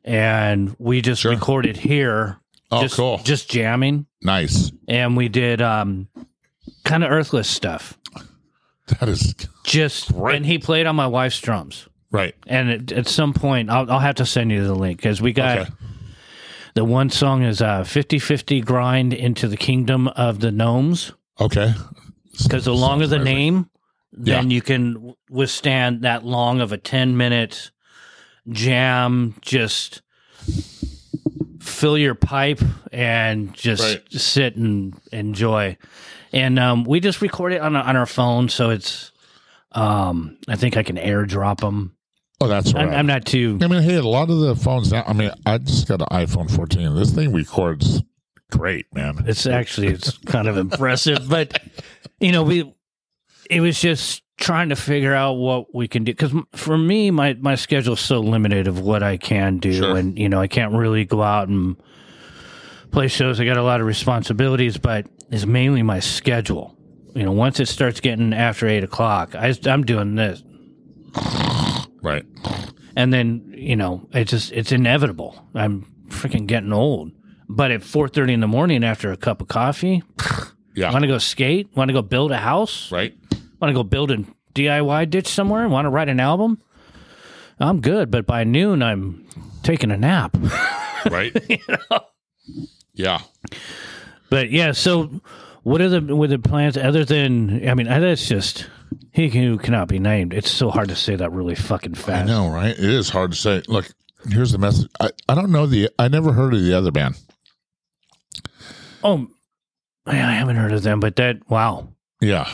[0.05, 1.32] and we just Sure.
[1.32, 2.38] recorded here.
[2.70, 3.18] Oh, just, cool.
[3.24, 4.70] Just jamming, Nice.
[4.86, 6.09] and we did um,
[6.84, 7.96] kind of earthless stuff.
[9.00, 9.34] That is
[9.64, 10.36] Just Great.
[10.36, 11.88] and he played on my wife's drums.
[12.10, 12.34] right.
[12.46, 15.32] And at, at some point, I'll, I'll have to send you the link because we
[15.32, 15.70] got Okay.
[16.74, 21.12] the one song is uh, 50-50 grind into the kingdom of the gnomes.
[21.40, 21.72] Okay.
[22.42, 23.68] Because the longer the name,
[24.19, 24.55] then Yeah.
[24.55, 27.70] you can withstand that long of a 10 minute
[28.49, 29.35] jam.
[29.40, 30.03] Just
[31.61, 32.61] fill your pipe
[32.93, 34.12] and just Right.
[34.12, 35.77] sit and enjoy.
[36.32, 38.49] And um, we just record it on, on our phone.
[38.49, 39.12] So it's,
[39.73, 41.95] um, I think I can airdrop them.
[42.40, 42.86] Oh, that's right.
[42.86, 43.59] I'm, I'm not too.
[43.61, 45.03] I mean, hey, a lot of the phones now.
[45.07, 46.95] I mean, I just got an iPhone 14.
[46.95, 48.03] This thing records
[48.51, 49.24] great, man.
[49.27, 51.61] It's actually it's kind of impressive, but
[52.20, 52.73] you know, we
[53.50, 57.34] it was just trying to figure out what we can do because for me, my
[57.34, 59.96] my schedule is so limited of what I can do, Sure.
[59.96, 61.76] and you know, I can't really go out and
[62.90, 63.40] play shows.
[63.40, 66.76] I got a lot of responsibilities, but it's mainly my schedule.
[67.14, 70.42] You know, once it starts getting after eight o'clock, I, I'm doing this,
[72.02, 72.24] Right.
[72.96, 75.48] and then you know, it's just it's inevitable.
[75.54, 77.12] I'm freaking getting old.
[77.48, 80.02] But at four thirty in the morning, after a cup of coffee,
[80.78, 80.92] Yeah.
[80.92, 81.68] Want to go skate?
[81.74, 82.92] Want to go build a house?
[82.92, 83.12] right.
[83.60, 84.18] Want to go build a
[84.55, 85.68] DIY ditch somewhere?
[85.68, 86.62] Want to write an album?
[87.59, 89.26] I'm good, but by noon I'm
[89.62, 90.36] taking a nap.
[91.10, 91.32] Right.
[92.94, 93.20] Yeah.
[94.30, 95.20] But yeah, so
[95.62, 98.68] what are the with the plans other than I mean that's just
[99.12, 100.34] he who cannot be named.
[100.34, 102.24] It's so hard to say that really fucking fast.
[102.24, 102.76] I know, right?
[102.76, 103.62] It is hard to say.
[103.68, 103.88] Look,
[104.28, 104.90] here's the message.
[105.00, 105.88] I, I don't know the.
[105.98, 107.14] I never heard of the other band.
[109.05, 109.28] Oh,
[110.14, 111.89] I haven't heard of them, but that wow,
[112.20, 112.48] Yeah.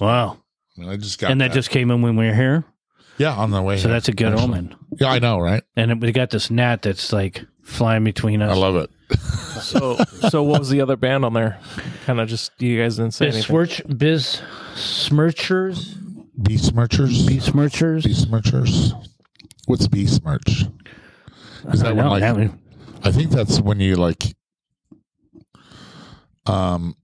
[0.00, 0.38] wow,
[0.86, 2.64] I just got and that, just came in when we were here.
[3.18, 3.76] yeah on the way.
[3.76, 4.44] So here, that's a good actually.
[4.44, 4.74] omen.
[4.98, 5.62] Yeah, I know, right?
[5.76, 8.50] And we got this gnat that's like flying between us.
[8.50, 8.90] I love it.
[9.60, 9.96] So,
[10.30, 11.58] so what was the other band on there?
[12.06, 13.54] Kind of just you guys didn't say Biz anything.
[13.54, 14.40] Swirch, Biz
[14.74, 15.94] Smirchers,
[16.38, 17.26] Besmirchers.
[17.26, 18.02] Besmirchers.
[18.04, 18.94] Besmirchers.
[19.66, 20.64] What's besmirch?
[21.72, 22.58] Is that I when know, like that one-
[23.04, 24.34] I think that's when you like
[26.50, 26.94] um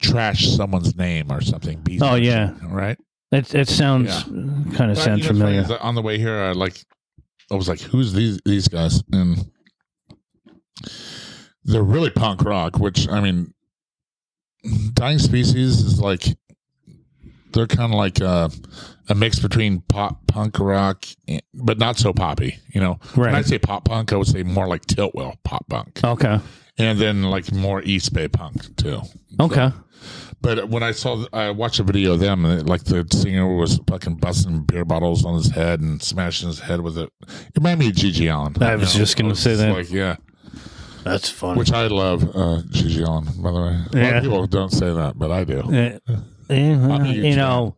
[0.00, 1.82] trash someone's name or something.
[2.02, 2.52] Oh, yeah.
[2.68, 2.98] right.
[3.30, 4.22] That that sounds Yeah.
[4.22, 4.32] kind
[4.62, 5.60] of But, you sounds know, funny familiar.
[5.62, 6.84] is uh, on the way here, I like
[7.50, 9.50] I was like, "Who's these these guys?" And
[11.64, 12.78] they're really punk rock.
[12.78, 13.52] Which I mean,
[14.92, 16.24] Dying Species is like
[17.52, 18.50] they're kind of like a,
[19.08, 22.58] a mix between pop punk rock, and, but not so poppy.
[22.72, 23.44] You know, when I Right.
[23.46, 26.40] say pop punk, I would say more like Tiltwheel pop punk, Okay.
[26.78, 29.00] And then like more East Bay punk too.
[29.38, 29.70] Okay.
[30.40, 33.80] But when I saw, I watched a video of them, and like the singer was
[33.88, 37.08] fucking busting beer bottles on his head and smashing his head with it.
[37.22, 38.62] It reminded me of GG Allin.
[38.62, 39.72] I was just gonna was say that.
[39.74, 40.16] Like, yeah,
[41.04, 41.58] That's funny.
[41.58, 43.68] which I love uh, GG Allin, by the way.
[43.68, 44.16] A lot Yeah.
[44.18, 45.60] of people don't say that, but I do.
[45.60, 45.98] Uh, yeah,
[46.76, 47.76] well, I'm a huge you know,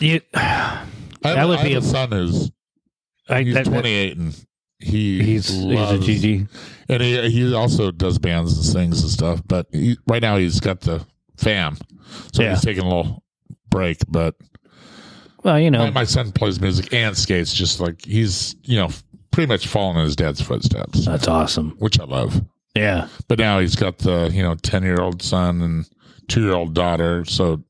[0.00, 0.88] you, I have,
[1.22, 2.50] That would I have be a a- son who's
[3.28, 4.46] I, he's that- that- 28 and
[4.80, 6.48] he he's he's a GG.
[6.88, 9.42] and he he also does bands and sings and stuff.
[9.46, 11.04] But he, right now he's got the
[11.36, 11.76] fam,
[12.32, 12.50] so Yeah.
[12.50, 13.22] he's taking a little
[13.70, 13.98] break.
[14.08, 14.34] But
[15.42, 18.88] Well, you know, My, my son plays music and skates, just like he's, you know,
[19.30, 21.76] pretty much following in his dad's footsteps, that's awesome.
[21.78, 22.42] which I love.
[22.74, 23.08] Yeah.
[23.28, 25.88] But now he's got the, you know, 10 year old son and
[26.28, 27.24] two year old daughter.
[27.24, 27.62] So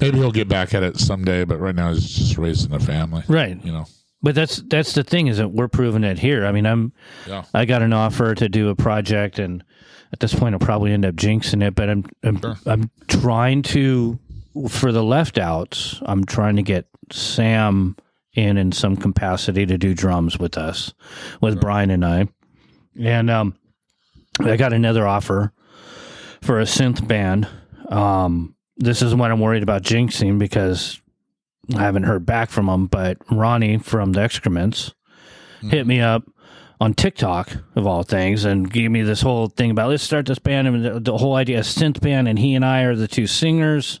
[0.00, 1.44] maybe he'll get back at it someday.
[1.44, 3.58] But right now he's just raising a family, Right.
[3.64, 3.86] you know.
[4.24, 6.46] But that's that's the thing is that we're proving it here.
[6.46, 6.94] I mean, I'm
[7.28, 7.44] Yeah.
[7.52, 9.62] I got an offer to do a project, and
[10.14, 11.74] at this point, I'll probably end up jinxing it.
[11.74, 12.56] But I'm I'm, Sure.
[12.66, 14.18] I'm trying to
[14.70, 16.00] for the left outs.
[16.06, 17.96] I'm trying to get Sam
[18.32, 20.94] in in some capacity to do drums with us,
[21.42, 22.26] with Brian and I,
[22.98, 23.54] and um,
[24.40, 25.52] I got another offer
[26.40, 27.46] for a synth band.
[27.90, 30.98] Um, this is what I'm worried about jinxing because
[31.74, 32.86] I haven't heard back from them.
[32.86, 34.94] But Ronnie from the Excrements
[35.62, 35.88] hit mm-hmm.
[35.88, 36.24] me up
[36.80, 40.38] on TikTok of all things and gave me this whole thing about let's start this
[40.38, 43.08] band and the, the whole idea of synth band and he and I are the
[43.08, 44.00] two singers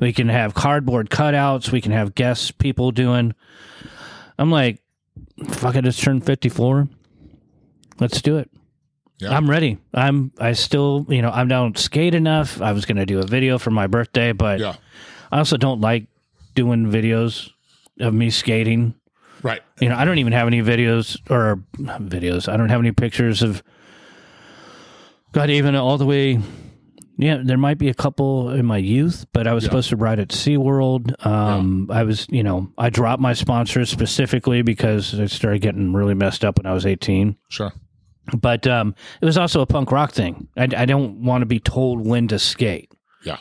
[0.00, 1.70] We can have cardboard cutouts.
[1.70, 3.34] We can have guests, people doing.
[4.38, 4.80] I'm like,
[5.48, 6.88] fuck it, just turned 54.
[8.00, 8.50] Let's do it.
[9.18, 9.30] Yeah.
[9.30, 9.78] I'm ready.
[9.92, 10.32] I'm.
[10.38, 12.60] I still, you know, I don't skate enough.
[12.60, 14.74] I was going to do a video for my birthday, but Yeah.
[15.30, 16.06] I also don't like
[16.54, 17.50] doing videos
[18.00, 18.94] of me skating.
[19.42, 19.60] Right.
[19.80, 22.48] You know, I don't even have any videos or videos.
[22.50, 23.62] I don't have any pictures of.
[25.32, 26.40] God, even all the way.
[27.16, 29.68] Yeah, there might be a couple in my youth, but I was Yeah.
[29.68, 31.24] supposed to ride at SeaWorld.
[31.24, 36.14] Um, I was, you know, I dropped my sponsors specifically because I started getting really
[36.14, 37.36] messed up when I was 18.
[37.50, 37.72] Sure.
[38.36, 40.48] But um, it was also a punk rock thing.
[40.56, 42.90] I, I don't want to be told when to skate.
[43.24, 43.36] Yeah.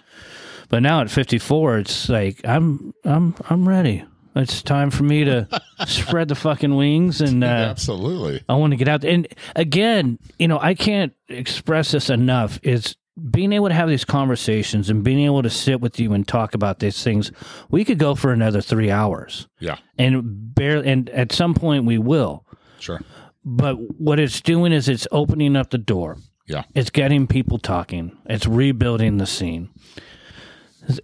[0.73, 4.05] But now at 54, it's like I'm I'm I'm ready.
[4.35, 5.47] It's time for me to
[5.85, 8.43] spread the fucking wings and uh, Absolutely.
[8.49, 9.03] I want to get out.
[9.05, 12.59] And again, you know, I can't express this enough.
[12.63, 12.95] Is
[13.29, 16.55] being able to have these conversations and being able to sit with you and talk
[16.55, 17.31] about these things.
[17.69, 19.77] We could go for another three hours, Yeah.
[19.99, 20.89] and barely.
[20.89, 22.47] And at some point, we will.
[22.79, 22.99] Sure.
[23.45, 26.17] But what it's doing is it's opening up the door.
[26.47, 26.63] Yeah.
[26.73, 28.17] It's getting people talking.
[28.25, 29.69] It's rebuilding the scene.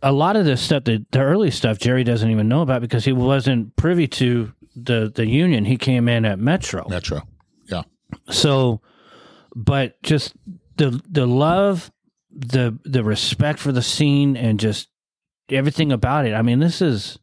[0.03, 3.05] A lot of this stuff, the, the early stuff, Jerry doesn't even know about because
[3.05, 5.65] he wasn't privy to the the union.
[5.65, 6.87] He came in at Metro.
[6.89, 7.21] Metro.
[7.67, 7.83] Yeah.
[8.29, 8.81] So,
[9.55, 10.33] but just
[10.77, 11.91] the the love,
[12.31, 14.89] the the respect for the scene, and just
[15.49, 16.33] everything about it.
[16.33, 17.17] I mean, this is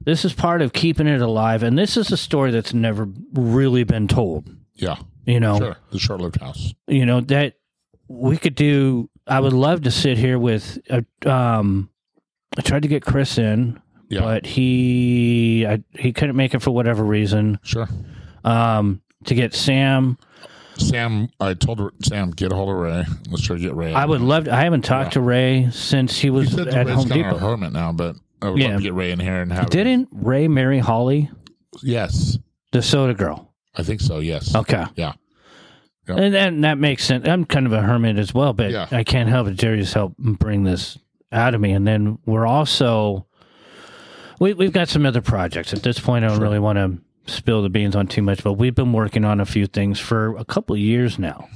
[0.00, 3.84] this is part of keeping it alive, and this is a story that's never really
[3.84, 4.48] been told.
[4.74, 4.96] Yeah.
[5.26, 5.76] You know, Sure.
[5.90, 6.72] The short lived house.
[6.86, 7.54] you know that
[8.08, 9.10] we could do.
[9.26, 10.78] I would love to sit here with.
[10.90, 11.90] A, um,
[12.56, 14.20] I tried to get Chris in, Yeah.
[14.20, 17.58] but he I, he couldn't make it for whatever reason.
[17.62, 17.88] Sure.
[18.44, 20.16] Um, to get Sam,
[20.78, 23.04] Sam, I told Sam, get a hold of Ray.
[23.30, 23.92] Let's try to get Ray.
[23.94, 24.44] I would love.
[24.44, 27.10] To, I haven't talked to Ray since he He was said at Ray's Home of
[27.10, 27.38] a Depot.
[27.38, 28.68] hermit now, but I would Yeah.
[28.68, 29.70] love to get Ray in here and have.
[29.70, 31.30] Didn't Ray marry Holly,
[31.82, 32.38] Yes.
[32.72, 33.52] the soda girl?
[33.74, 34.20] I think so.
[34.20, 34.54] Yes.
[34.54, 34.84] Okay.
[34.94, 35.12] Yeah.
[36.08, 36.18] Yep.
[36.18, 37.26] And, and that makes sense.
[37.26, 38.86] I'm kind of a hermit as well, but Yeah.
[38.90, 39.54] I can't help it.
[39.54, 40.98] Jerry's helped bring this
[41.32, 41.72] out of me.
[41.72, 43.26] And then we're also,
[44.38, 45.72] we, we've got some other projects.
[45.72, 48.52] At this point, I don't really want to spill the beans on too much, but
[48.52, 51.48] we've been working on a few things for a couple of years now.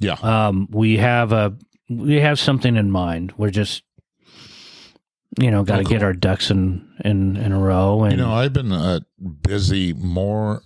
[0.00, 0.16] Yeah.
[0.22, 1.56] Um, we have a,
[1.88, 3.32] we have something in mind.
[3.38, 3.84] We're just,
[5.40, 8.02] you know, got to Oh, get our ducks in, in, in a row.
[8.04, 9.00] And You know, I've been uh,
[9.42, 10.62] busy more.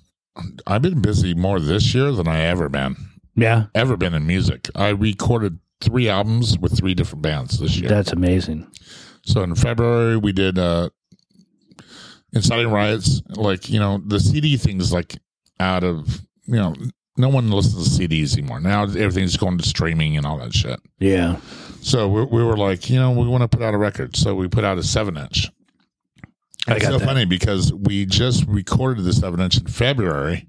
[0.67, 2.97] I've been busy more this year than I ever been.
[3.39, 4.69] Yeah, Ever been in music.
[4.75, 7.89] I recorded three albums with three different bands this year.
[7.89, 8.71] that's amazing.
[9.25, 10.91] So in February we did uh
[12.33, 13.23] Inciting Riots.
[13.31, 15.19] Like, you know, the CD thing is like
[15.61, 16.75] out of you know,
[17.17, 18.61] no one listens to CDs anymore.
[18.61, 20.81] Now everything's going to streaming and all that shit.
[20.99, 21.37] Yeah.
[21.81, 24.17] So we, we were like, you know, we want to put out a record.
[24.17, 25.49] So we put out a seven inch.
[26.67, 27.05] I It's so that.
[27.07, 30.47] funny because we just recorded the seven inch in February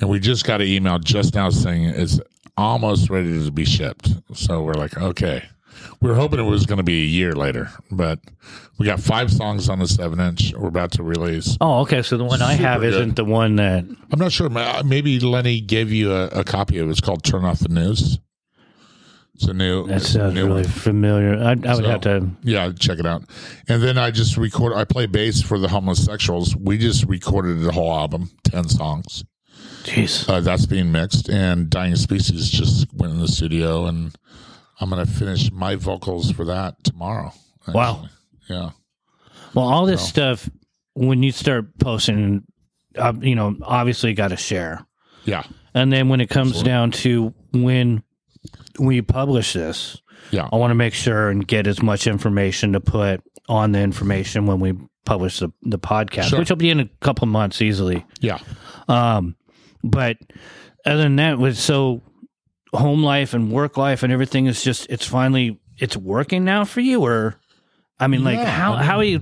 [0.00, 2.20] and we just got an email just now saying it's
[2.56, 4.10] almost ready to be shipped.
[4.34, 5.44] So we're like, okay.
[6.00, 8.18] We were hoping it was going to be a year later, but
[8.78, 11.56] we got five songs on the seven inch we're about to release.
[11.60, 12.02] Oh, okay.
[12.02, 12.94] So the one I have good.
[12.94, 14.48] isn't the one that I'm not sure.
[14.84, 16.90] Maybe Lenny gave you a, a copy of it.
[16.90, 18.18] It's called Turn Off the News.
[19.34, 19.86] It's a new.
[19.86, 20.70] That sounds new really one.
[20.70, 21.34] familiar.
[21.36, 22.28] I, I would So- have to.
[22.42, 23.22] Yeah, check it out.
[23.68, 24.72] And then I just record.
[24.72, 26.56] I play bass for the Homeless Sexuals.
[26.56, 29.24] We just recorded the whole album, ten songs.
[29.88, 30.28] Jeez.
[30.28, 34.14] Uh, that's being mixed, and Dying Species just went in the studio, and
[34.80, 37.32] I'm gonna finish my vocals for that tomorrow.
[37.60, 37.74] actually.
[37.74, 38.06] Wow.
[38.48, 38.70] Yeah.
[39.54, 40.48] Well, all this stuff
[40.94, 42.44] when you start posting,
[42.96, 44.84] uh, you know, obviously got to share.
[45.24, 45.42] Yeah.
[45.74, 48.02] And then when it comes down to when
[48.78, 49.96] we publish this,
[50.30, 50.48] Yeah.
[50.52, 54.46] I want to make sure and get as much information to put on the information
[54.46, 54.74] when we
[55.04, 56.38] publish the, the podcast, Sure.
[56.38, 58.04] which will be in a couple months easily.
[58.20, 58.38] Yeah.
[58.88, 59.36] Um,
[59.84, 60.16] but
[60.84, 62.02] other than that, with so
[62.74, 66.80] home life and work life and everything is just it's finally it's working now for
[66.80, 67.36] you, or
[67.98, 69.18] I mean, like how I mean- how are you?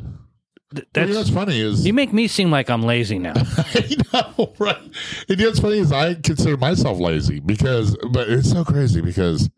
[0.74, 3.34] th- You know That's funny is you make me seem like I'm lazy now.
[3.56, 4.76] I know, right?
[4.76, 4.92] And
[5.28, 9.48] you know what's funny is I consider myself lazy because, but it's so crazy because,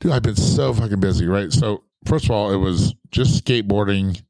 [0.00, 1.52] dude, I've been so fucking busy, right?
[1.52, 4.20] So first of all, it was just skateboarding,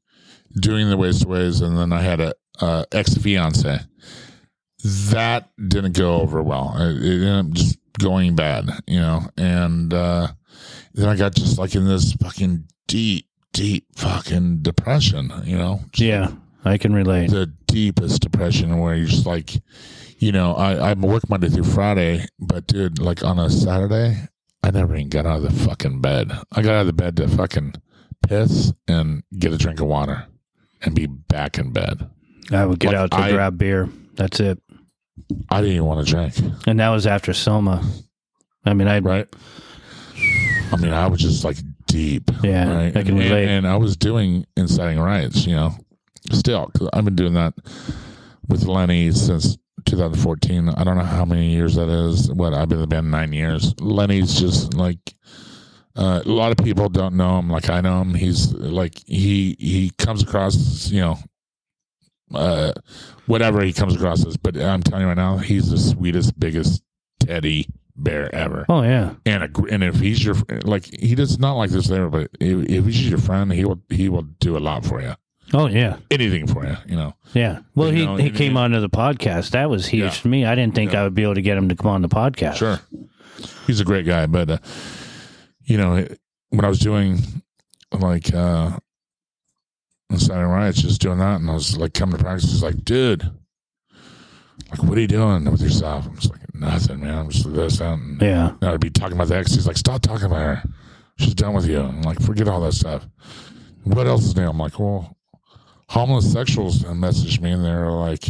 [0.59, 3.79] doing the Waste Aways, and then I had a uh, ex fiance.
[4.83, 6.73] That didn't go over well.
[6.77, 9.27] It, it ended up just going bad, you know.
[9.37, 10.27] And uh,
[10.93, 15.81] then I got just like in this fucking deep, deep fucking depression, you know.
[15.91, 16.31] Just yeah,
[16.63, 17.29] I can relate.
[17.29, 19.53] the deepest depression where you're just like,
[20.17, 24.17] you know, I, I work Monday through Friday, but dude, like on a Saturday,
[24.63, 26.31] I never even got out of the fucking bed.
[26.53, 27.75] I got out of the bed to fucking
[28.27, 30.25] piss and get a drink of water
[30.81, 32.09] and be back in bed.
[32.51, 33.89] I would get Like, out to I- grab beer.
[34.15, 34.59] That's it.
[35.49, 36.35] I didn't even want to drink.
[36.67, 37.83] And that was after Soma.
[38.65, 39.27] I mean, I right?
[40.71, 42.29] I mean, I was just like deep.
[42.43, 42.97] Yeah, right?
[42.97, 43.47] I can and, relate.
[43.47, 45.75] And I was doing inciting riots, you know,
[46.31, 47.53] still, because I've been doing that
[48.47, 50.69] with Lenny since 2014.
[50.69, 52.31] I don't know how many years that is.
[52.31, 53.73] What, I've been in the band nine years.
[53.79, 55.15] Lenny's just like,
[55.95, 58.13] uh, a lot of people don't know him like I know him.
[58.13, 61.17] He's like, he, he comes across, you know,
[62.33, 62.73] uh,
[63.25, 66.83] whatever he comes across as, but I'm telling you right now, he's the sweetest, biggest
[67.19, 67.67] teddy
[68.01, 71.69] bear ever oh yeah, and a, and if he's your like he does not like
[71.69, 74.85] this there, but if, if he's your friend, he will he will do a lot
[74.85, 75.13] for you,
[75.53, 77.13] oh yeah, anything for you, you know.
[77.33, 77.59] yeah.
[77.75, 79.49] Well, You he know, he came and- onto the podcast.
[79.51, 80.09] That was huge Yeah.
[80.21, 80.45] to me.
[80.45, 81.01] I didn't think Yeah.
[81.01, 82.55] I would be able to get him to come on the podcast.
[82.55, 82.79] Sure,
[83.67, 84.57] he's a great guy, but uh,
[85.65, 86.07] you know
[86.51, 87.19] when I was doing
[87.91, 88.77] like uh
[90.17, 93.29] Saturday riots, just doing that, and I was like coming to practice, he's like, dude.
[94.71, 96.05] Like, what are you doing with yourself?
[96.05, 97.17] I'm just like, nothing, man.
[97.17, 97.93] I'm just this, that.
[97.93, 98.53] And, Yeah.
[98.61, 99.53] And I'd be talking about the ex.
[99.53, 100.63] He's like, stop talking about her.
[101.17, 101.79] She's done with you.
[101.79, 103.07] I'm like, forget all that stuff.
[103.83, 104.47] What else is new?
[104.47, 105.17] I'm like, well,
[105.89, 108.25] Homeless Sexuals messaged me and they're like,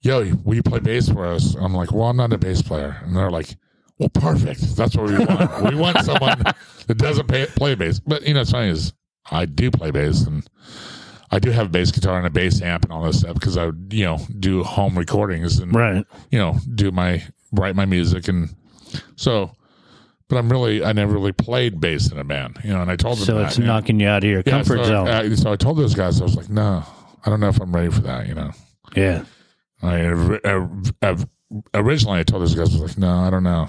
[0.00, 1.54] yo, will you play bass for us?
[1.56, 2.96] I'm like, well, I'm not a bass player.
[3.04, 3.56] And they're like,
[3.98, 4.60] well, perfect.
[4.76, 5.62] That's what we want.
[5.64, 6.42] we want someone
[6.86, 8.00] that doesn't pay, play bass.
[8.00, 8.92] But, you know, it's funny is
[9.30, 10.48] I do play bass and
[11.30, 13.56] I do have a bass guitar and a bass amp and all this stuff because
[13.56, 16.04] I, would, you know, do home recordings and Right.
[16.30, 17.22] you know, do my
[17.52, 18.54] write my music and
[19.16, 19.52] so
[20.28, 22.96] but I'm really I never really played bass in a band, you know, and I
[22.96, 23.66] told them So that, it's know.
[23.66, 25.08] knocking you out of your Yeah, comfort so, zone.
[25.08, 26.84] uh, so I told those guys I was like, no,
[27.24, 28.50] I don't know if I'm ready for that, you know.
[28.94, 29.24] yeah.
[29.82, 31.16] I uh, uh,
[31.74, 33.68] originally I told those guys I was like, no, I don't know.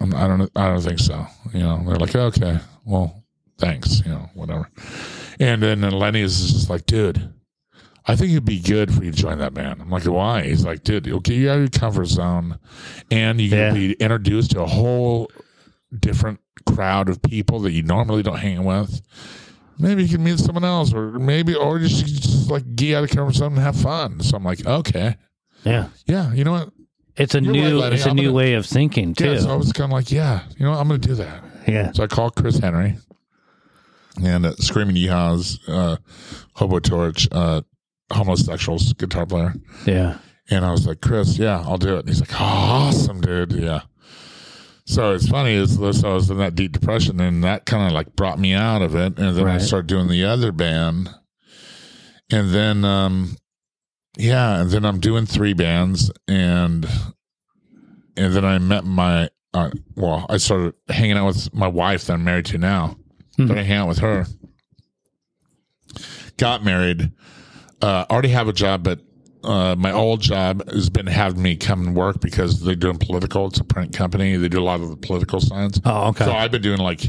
[0.00, 1.26] I'm, I don't I don't think so.
[1.54, 3.17] You know, they're like, okay, well,
[3.58, 4.68] thanks, you know, whatever.
[5.40, 7.32] And then Lenny is just like, dude,
[8.06, 9.80] I think it'd be good for you to join that band.
[9.82, 10.42] I'm like, why?
[10.44, 12.58] He's like, dude, get you out of your comfort zone,
[13.10, 13.70] and you Yeah.
[13.70, 15.30] can be introduced to a whole
[15.98, 19.00] different crowd of people that you normally don't hang with.
[19.78, 23.10] Maybe you can meet someone else, or maybe, or just, just like get out of
[23.10, 24.20] comfort zone and have fun.
[24.20, 25.16] So I'm like, okay,
[25.64, 25.88] Yeah.
[26.06, 26.70] yeah, you know what?
[27.16, 29.32] It's a You're new right, it's a I'm new gonna- way of thinking too.
[29.32, 30.78] Yeah, so I was kind of like, yeah, you know, what?
[30.80, 31.42] I'm going to do that.
[31.66, 31.92] yeah.
[31.92, 32.96] So I called Chris Henry
[34.24, 35.96] and uh, Screaming Yeehaws, uh,
[36.54, 37.62] Hobo Torch, uh,
[38.12, 39.54] Homeless Sexuals guitar player.
[39.86, 40.18] Yeah.
[40.50, 42.00] And I was like, Chris, yeah, I'll do it.
[42.00, 43.52] And he's like, awesome, dude.
[43.52, 43.82] Yeah.
[44.86, 47.92] So it's funny is this, I was in that deep depression and that kind of
[47.92, 49.18] like brought me out of it.
[49.18, 49.60] And then I Right.
[49.60, 51.10] started doing the other band.
[52.30, 53.36] And then, um,
[54.16, 56.86] yeah, and then I'm doing three bands and,
[58.16, 62.14] and then I met my, uh, well, I started hanging out with my wife that
[62.14, 62.96] I'm married to now.
[63.38, 63.48] Mhm.
[63.48, 64.26] Then I hang out with her.
[66.36, 67.12] Got married.
[67.80, 69.00] Uh, already have a job, but
[69.44, 73.46] uh, my old job has been having me come and work because they're doing political.
[73.46, 74.36] It's a print company.
[74.36, 75.80] They do a lot of the political signs.
[75.84, 76.24] Oh, okay.
[76.24, 77.02] So I've been doing like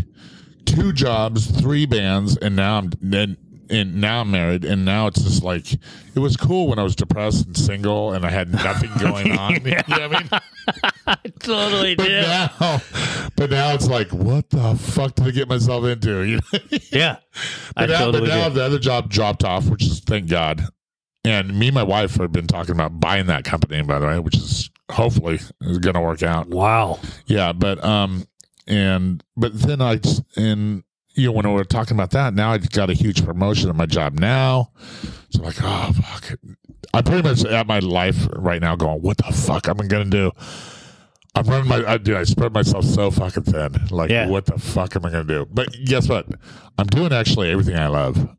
[0.65, 3.37] two jobs, three bands, and now I'm then
[3.71, 6.95] and now I'm married, and now it's just like it was cool when I was
[6.95, 9.55] depressed and single and I had nothing going on.
[9.55, 10.29] You know what I mean?
[11.39, 12.81] totally But now,
[13.35, 16.21] but now it's like, what the fuck did I get myself into?
[16.27, 16.59] You know?
[16.91, 17.17] Yeah.
[17.75, 18.55] I But now, totally but now do.
[18.55, 20.63] the other job dropped off, which is thank God.
[21.25, 24.19] And me and my wife have been talking about buying that company, by the way,
[24.19, 26.47] which is hopefully is going to work out.
[26.49, 26.99] Wow.
[27.25, 28.25] Yeah, but um,
[28.67, 30.83] and but then I just- and
[31.15, 33.75] you know when we were talking about that, now I've got a huge promotion at
[33.75, 34.71] my job now.
[35.31, 36.39] So I'm like, oh fuck,
[36.93, 40.05] I'm pretty much at my life right now going, what the fuck am I gonna
[40.05, 40.31] do?
[41.39, 43.73] I'm running my, I, dude, I spread myself so fucking thin.
[43.91, 44.27] Like, Yeah.
[44.27, 45.47] what the fuck am I gonna do?
[45.51, 46.27] But guess what?
[46.77, 48.29] I'm doing actually everything I love.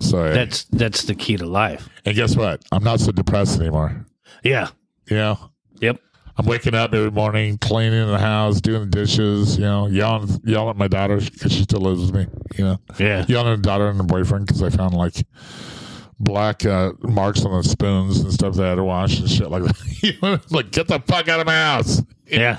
[0.00, 1.88] So That's that's the key to life.
[2.04, 2.62] and guess what?
[2.72, 4.04] I'm not so depressed anymore.
[4.44, 4.68] Yeah.
[5.08, 5.38] You know,
[5.80, 6.00] Yep.
[6.38, 10.68] I'm waking up every morning, cleaning the house, doing the dishes, you know, yelling, yelling
[10.70, 12.26] at my daughter because she still lives with me,
[12.58, 13.24] you know, Yeah.
[13.26, 15.24] yelling at the daughter and the boyfriend because I found like
[16.18, 19.50] black uh, marks on the spoons and stuff that I had to wash and shit
[19.50, 20.40] like that.
[20.50, 22.02] like get the fuck out of my house.
[22.28, 22.58] Yeah.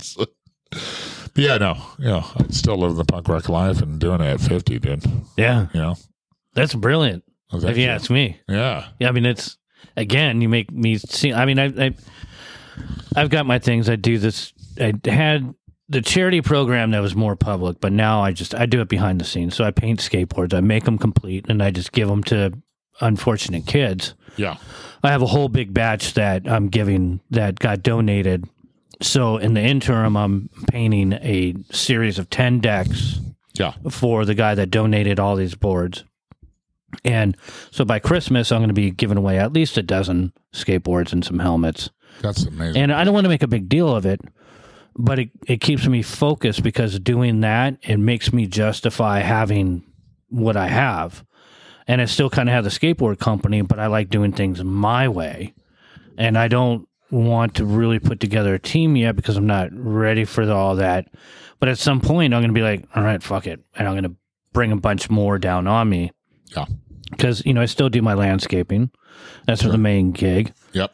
[0.00, 0.24] So-
[1.36, 4.40] yeah, no, you know, I still live the punk rock life and doing it at
[4.40, 5.04] 50, dude.
[5.36, 5.66] Yeah.
[5.74, 5.96] You know,
[6.54, 7.24] That's brilliant.
[7.50, 7.90] Thank If you you.
[7.90, 8.40] ask me.
[8.48, 9.58] yeah, Yeah, I mean it's
[9.98, 11.94] again, you make me see I mean I, I
[13.14, 13.90] I've got my things.
[13.90, 15.54] I do this I had
[15.90, 19.20] the charity program that was more public, but now I just I do it behind
[19.20, 19.54] the scenes.
[19.54, 22.52] So I paint skateboards, I make them complete and I just give them to
[23.00, 24.14] unfortunate kids.
[24.36, 24.56] yeah,
[25.02, 28.44] I have a whole big batch that I'm giving that got donated.
[29.00, 33.18] So in the interim, I'm painting a series of 10 decks
[33.54, 33.72] Yeah.
[33.90, 36.04] for the guy that donated all these boards.
[37.04, 37.36] And
[37.72, 41.24] so by Christmas, I'm going to be giving away at least a dozen skateboards and
[41.24, 41.90] some helmets.
[42.20, 42.80] That's amazing.
[42.80, 44.20] And I don't want to make a big deal of it,
[44.94, 49.82] but it, it keeps me focused because doing that, it makes me justify having
[50.28, 51.24] what I have.
[51.88, 55.08] And I still kind of have the skateboard company, but I like doing things my
[55.08, 55.54] way.
[56.16, 60.24] And I don't want to really put together a team yet because I'm not ready
[60.24, 61.08] for all that.
[61.60, 63.60] But at some point, I'm going to be like, all right, fuck it.
[63.76, 64.16] And I'm going to
[64.52, 66.10] bring a bunch more down on me
[66.56, 66.64] yeah.
[67.10, 68.90] because, you know, I still do my landscaping.
[69.46, 70.52] That's the main gig.
[70.72, 70.92] Yep.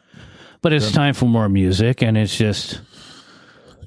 [0.61, 2.01] But it's time for more music.
[2.03, 2.81] And it's just,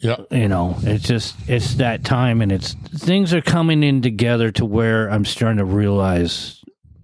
[0.00, 0.32] Yep.
[0.32, 4.64] you know it's just it's that time and it's things are coming in together to
[4.64, 6.60] where i'm starting to realize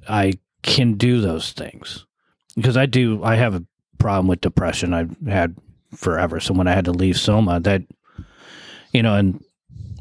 [0.09, 0.33] i
[0.63, 2.07] can do those things
[2.55, 3.65] because i do i have a
[3.99, 5.57] problem with depression i've had
[5.95, 7.83] forever so when i had to leave soma that
[8.93, 9.43] you know and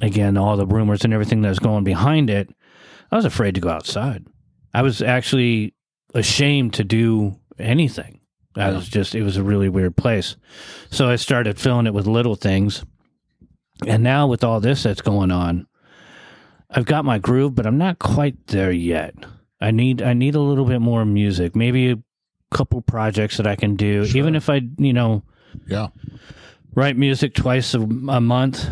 [0.02, 2.50] again all the rumors and everything that's going behind it
[3.12, 4.26] i was afraid to go outside
[4.74, 5.74] i was actually
[6.14, 8.18] ashamed to do anything
[8.58, 10.36] I was just, it was a really weird place.
[10.90, 12.84] So I started filling it with little things.
[13.86, 15.68] And now with all this that's going on,
[16.70, 19.14] I've got my groove, but I'm not quite there yet.
[19.60, 21.56] I need I need a little bit more music.
[21.56, 21.98] Maybe a
[22.52, 24.06] couple projects that I can do.
[24.16, 25.24] Even if I, you know,
[25.68, 25.88] Yeah.
[26.76, 28.68] write music twice a, a month.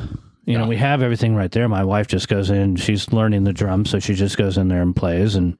[0.45, 1.67] You know, we have everything right there.
[1.67, 4.83] My wife just goes in, she's learning the drums, so she just goes in there
[4.83, 5.57] and plays and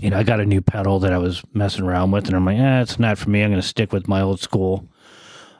[0.00, 2.44] you know, I got a new pedal that I was messing around with, and I'm
[2.44, 3.42] like, eh, it's not for me.
[3.42, 4.86] I'm going to stick with my old school.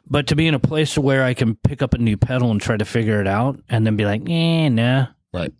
[0.07, 2.61] But to be in a place where I can pick up a new pedal and
[2.61, 5.55] try to figure it out, and then be like, eh, nah, Right.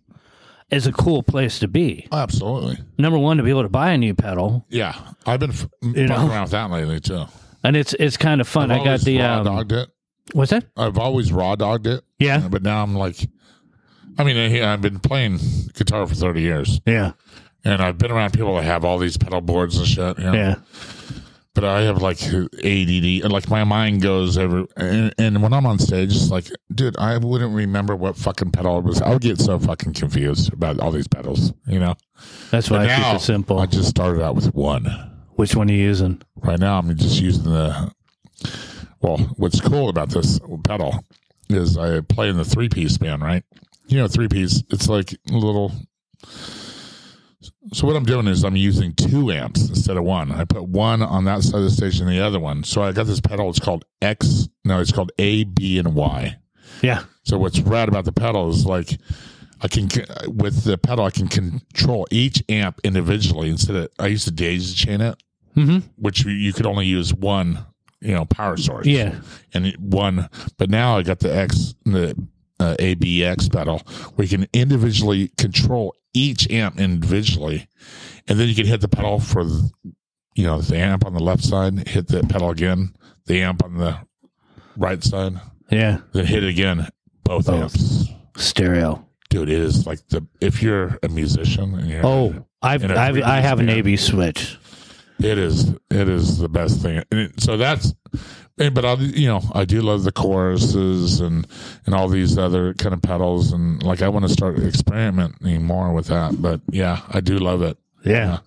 [0.69, 2.07] Is a cool place to be.
[2.11, 2.77] Absolutely.
[2.97, 4.95] Number one, to be able to buy a new pedal, Yeah.
[5.25, 6.27] I've been f- fucking know?
[6.27, 7.25] around with that lately too.
[7.63, 8.69] and it's it's kind of fun.
[8.71, 9.89] I've I got always the raw um, dogged it.
[10.33, 10.65] what's that?
[10.75, 12.03] I've always raw dogged it.
[12.19, 13.17] Yeah, But now I'm like,
[14.17, 15.39] I mean, I- I've been playing
[15.73, 17.11] guitar for 30 years yeah,
[17.63, 20.17] and I've been around people that have all these pedal boards and shit.
[20.19, 20.33] You know?
[20.33, 20.55] yeah,
[21.57, 25.65] But I have like ADD and like my mind goes every, and, and when I'm
[25.65, 29.01] on stage, it's like, dude, I wouldn't remember what fucking pedal it was.
[29.01, 31.95] I would get so fucking confused about all these pedals, you know?
[32.51, 33.57] that's why But I keep it simple.
[33.57, 34.85] I just started out with one.
[35.31, 36.21] Which one are you using?
[36.35, 37.91] Right now, I'm just using the.
[39.01, 41.03] Well, what's cool about this pedal
[41.49, 43.43] is I play in the three piece band, right?
[43.87, 44.61] You know, three piece.
[44.69, 45.71] It's like a little.
[47.73, 50.31] So what I'm doing is I'm using two amps instead of one.
[50.31, 52.63] I put one on that side of the stage and the other one.
[52.63, 53.49] So I got this pedal.
[53.49, 54.47] It's called X.
[54.65, 56.37] No, it's called A, B, and Y.
[56.81, 58.97] Yeah, So what's rad about the pedal is like
[59.61, 59.89] I can
[60.27, 64.75] with the pedal I can control each amp individually instead of I used to daisy
[64.75, 65.21] chain it,
[65.55, 65.79] mm-hmm.
[65.95, 67.65] which you- you could only use one,
[68.01, 68.85] you know, power source.
[68.85, 69.15] yeah,
[69.53, 70.29] and one.
[70.57, 72.15] But now I got the X the
[72.59, 73.79] uh, ABX pedal
[74.15, 77.67] where you can individually control each amp individually,
[78.27, 79.69] and then you can hit the pedal for the,
[80.35, 82.95] you know the amp on the left side, hit the pedal again,
[83.25, 83.97] the amp on the
[84.75, 85.33] right side,
[85.71, 85.99] yeah.
[86.13, 86.87] then hit it again,
[87.23, 87.61] both, Both.
[87.61, 89.05] amps Stereo.
[89.29, 93.39] dude, it is like the if you're a musician and you're Oh, I've, I've I
[93.39, 94.57] have an AB switch.
[95.19, 97.03] it is it is the best thing.
[97.11, 97.93] It, so that's
[98.59, 101.45] and- but I you know I do love the choruses and
[101.85, 105.93] and all these other kind of pedals and like I want to start experimenting more
[105.93, 106.41] with that.
[106.41, 107.77] But yeah, I do love it.
[108.03, 108.39] Yeah.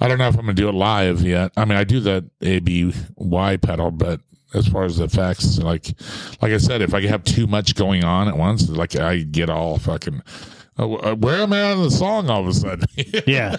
[0.00, 1.52] I don't know if I'm gonna do it live yet.
[1.56, 4.20] I mean, I do that ABY pedal, but
[4.54, 5.86] as far as the effects, like
[6.40, 9.50] like I said, if I have too much going on at once, like I get
[9.50, 10.22] all fucking.
[10.78, 12.86] uh, Where am I on the song all of a sudden?
[13.26, 13.56] Yeah.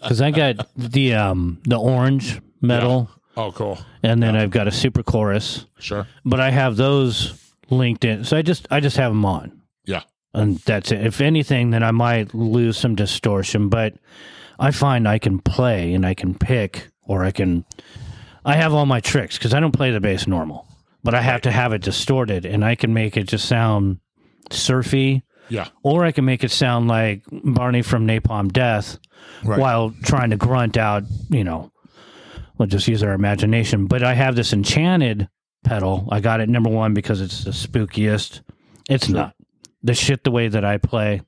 [0.00, 3.78] Because I got the um the orange metal, oh, cool.
[4.02, 6.06] and then I've got a super chorus, Sure.
[6.24, 7.38] but I have those
[7.70, 8.24] linked in.
[8.24, 10.02] So I just I just have them on, Yeah.
[10.34, 11.06] and that's it.
[11.06, 13.94] If anything, then I might lose some distortion, but
[14.58, 17.64] I find I can play and I can pick, or I can.
[18.44, 20.66] I have all my tricks because I don't play the bass normal,
[21.04, 23.98] but I have to have it distorted, and I can make it just sound
[24.50, 25.22] surfy.
[25.48, 25.68] Yeah.
[25.82, 28.98] or I can make it sound like Barney from Napalm Death
[29.44, 29.58] Right.
[29.58, 31.71] while trying to grunt out, you know,
[32.62, 33.86] we'll just use our imagination.
[33.86, 35.28] But I have this enchanted
[35.64, 36.06] pedal.
[36.12, 38.42] I got it number one because it's the spookiest.
[38.88, 39.34] It's not
[39.82, 41.22] the shit the way that I play.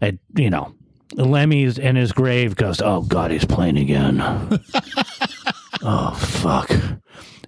[0.00, 0.72] It, you know,
[1.14, 4.20] Lemmy's in his grave goes, Oh God, he's playing again.
[5.82, 6.70] oh fuck.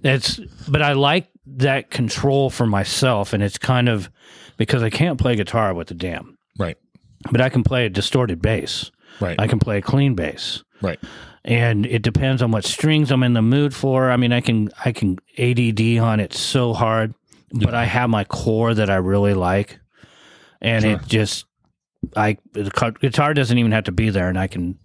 [0.03, 4.09] It's but I like that control for myself and it's kind of
[4.57, 6.75] because I can't play guitar with the damn Right.
[7.31, 8.91] but I can play a distorted bass.
[9.21, 9.39] Right.
[9.39, 10.63] I can play a clean bass.
[10.81, 10.99] right.
[11.47, 14.11] And it depends on what strings I'm in the mood for.
[14.11, 17.13] I mean, I can I can ADD on it so hard,
[17.53, 19.79] but I have my core that I really like,
[20.61, 21.45] and it just
[22.17, 24.77] I the guitar doesn't even have to be there, and I can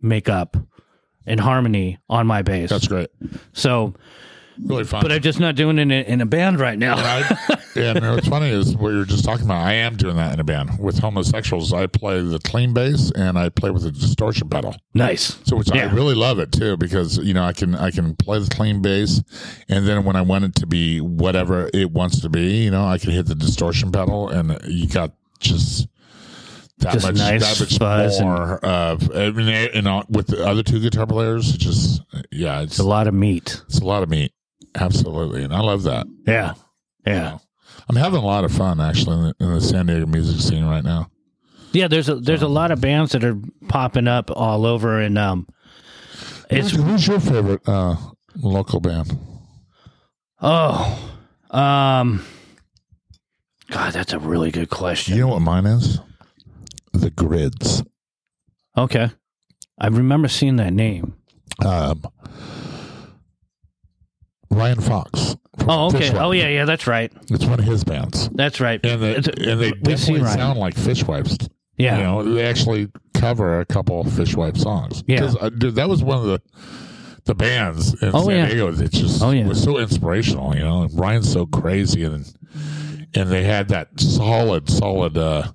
[0.00, 0.56] make up
[1.26, 2.70] in harmony on my bass.
[2.70, 3.10] That's great.
[3.52, 3.94] so,
[4.64, 5.02] Really fun.
[5.02, 6.94] but I'm just not doing it in a, in a band right now.
[6.96, 9.62] I, yeah, no, what's funny is what you're just talking about.
[9.64, 11.72] I am doing that in a band with Homeless Sexuals.
[11.72, 14.76] I play the clean bass and I play with a distortion pedal.
[14.94, 15.38] nice.
[15.44, 18.38] So which I really love it too because you know I can I can play
[18.38, 19.22] the clean bass
[19.68, 22.84] and then when I want it to be whatever it wants to be, you know,
[22.84, 25.88] I can hit the distortion pedal and you got just
[26.78, 30.28] that Just much nice that much and- more of I mean you uh, know with
[30.28, 33.60] the other two guitar players, it's just yeah, it's It's a lot of meat.
[33.66, 34.32] it's a lot of meat.
[34.74, 35.42] Absolutely.
[35.42, 36.06] And I love that.
[36.26, 36.54] Yeah.
[37.06, 37.38] Yeah.
[37.88, 40.64] I'm having a lot of fun actually in the, in the San Diego music scene
[40.64, 41.10] right now.
[41.72, 43.38] Yeah, there's a there's a lot of bands that are
[43.68, 45.46] popping up all over and um
[46.50, 47.96] it's who's, who's your favorite uh,
[48.36, 49.16] local band?
[50.40, 51.12] oh
[51.50, 52.24] um
[53.70, 55.14] God, that's a really good question.
[55.14, 56.00] You know what mine is?
[56.92, 57.84] The Grids.
[58.76, 59.10] Okay.
[59.78, 61.14] I remember seeing that name.
[61.64, 62.02] Um,
[64.50, 65.36] Ryan Fox.
[65.68, 66.08] Oh, okay.
[66.10, 66.20] Fishwife.
[66.20, 67.12] Oh yeah, yeah, that's right.
[67.30, 68.28] It's one of his bands.
[68.30, 68.80] That's right.
[68.84, 71.48] And they, It's- and they definitely sound like Fishwipes.
[71.76, 71.96] Yeah.
[71.98, 75.02] You know, they actually cover a couple of Fishwife songs.
[75.06, 75.32] Yeah.
[75.40, 76.42] uh, dude, that was one of the
[77.26, 78.46] the bands in Oh, San yeah.
[78.46, 79.46] Diego that just Oh, yeah.
[79.46, 80.54] was so inspirational.
[80.56, 82.26] You know, Ryan's so crazy, and
[83.14, 85.50] and they had that solid, solid, uh,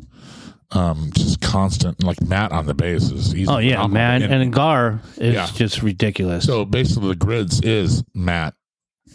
[0.71, 3.31] um, just constant like Matt on the bass is.
[3.31, 5.47] He's Oh yeah, man, And and Gar is Yeah.
[5.53, 6.45] just ridiculous.
[6.45, 8.53] so basically, the grids is Matt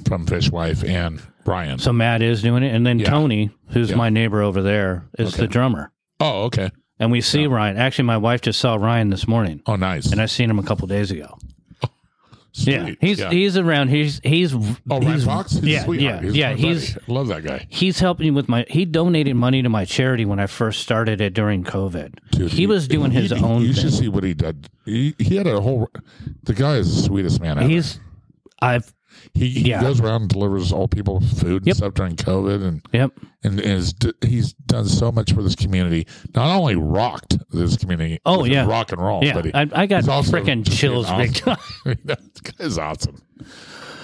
[0.06, 1.78] from Fishwife and Brian.
[1.78, 3.10] So Matt is doing it, and then Yeah.
[3.10, 3.96] Tony, who's Yeah.
[3.96, 5.42] my neighbor over there, is Okay.
[5.42, 5.92] the drummer.
[6.20, 6.70] oh, okay.
[6.98, 7.78] And we see Ryan.
[7.78, 10.12] Actually, my wife just saw Ryan this morning, Oh, nice.
[10.12, 11.38] and I seen him a couple days ago.
[12.52, 12.72] Sweet.
[12.74, 13.88] Yeah, he's he's around.
[13.88, 14.58] He's he's oh
[14.88, 15.52] Ryan he's, Fox.
[15.52, 16.22] He's a yeah, sweetheart.
[16.22, 16.50] yeah, He's yeah.
[16.50, 17.04] my He's buddy.
[17.12, 17.66] love that guy.
[17.68, 18.66] he's helping with my.
[18.68, 22.14] He donated money to my charity when I first started it during COVID.
[22.32, 23.82] Dude, he was doing his he- own You thing.
[23.84, 24.68] should see what he did.
[24.84, 25.88] He, he had a whole.
[26.42, 27.68] The guy is the sweetest man ever.
[27.68, 28.00] He's
[28.60, 28.92] I've
[29.34, 29.80] he, he yeah.
[29.80, 31.76] goes around and delivers old people food and Yep.
[31.76, 33.12] stuff during COVID, and yep.
[33.44, 36.06] and is he's done so much for this community.
[36.34, 38.20] Not only rocked this community.
[38.26, 38.66] Oh, yeah.
[38.66, 39.24] rock and roll.
[39.24, 41.56] Yeah, but he, I, I got freaking chills being big time.
[41.86, 41.98] awesome.
[42.04, 43.22] this guy's awesome.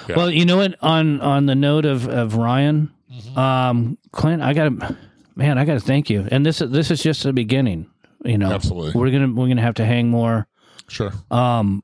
[0.09, 0.17] Yeah.
[0.17, 0.77] Well, you know what?
[0.83, 3.39] On on the note of of Ryan, Mm-hmm.
[3.39, 4.97] um, Clint, I got to,
[5.37, 6.27] man, I got to thank you.
[6.31, 7.89] And this this is just the beginning.
[8.25, 9.01] You know, Absolutely.
[9.01, 10.47] We're gonna we're gonna have to hang more.
[10.89, 11.13] Sure.
[11.31, 11.83] Um,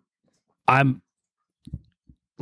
[0.68, 1.00] I'm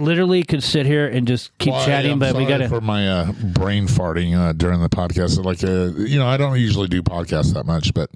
[0.00, 2.68] literally could sit here and just keep Well, I chatting, am but we got to.
[2.68, 5.42] for my uh, brain farting uh, during the podcast.
[5.44, 8.10] Like, uh, you know, I don't usually do podcasts that much, but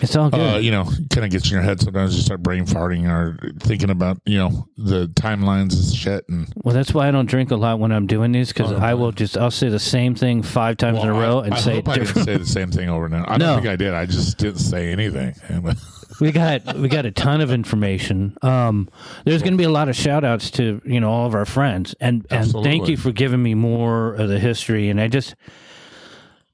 [0.00, 0.54] It's all good.
[0.56, 1.80] uh, you know, kind of gets in your head.
[1.80, 6.28] Sometimes you start brain farting or thinking about, you know, the timelines and shit.
[6.28, 8.76] And well, that's why I don't drink a lot when I'm doing these because Oh,
[8.76, 11.56] I will just I'll say the same thing five times in a row and I,
[11.56, 13.28] I say hope I didn't say the same thing over and over.
[13.28, 13.46] I No.
[13.46, 13.94] don't think I did.
[13.94, 15.34] I just didn't say anything.
[16.20, 18.36] we got we got a ton of information.
[18.42, 18.88] Um,
[19.24, 21.44] there's going to be a lot of shout outs to you know all of our
[21.46, 24.88] friends, and and thank you for giving me more of the history.
[24.88, 25.34] And I just,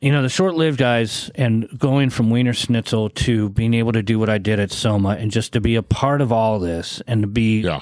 [0.02, 4.02] you know, the short lived guys, and going from Wiener Schnitzel to being able to
[4.02, 7.00] do what I did at Soma, and just to be a part of all this,
[7.06, 7.80] and to be yeah.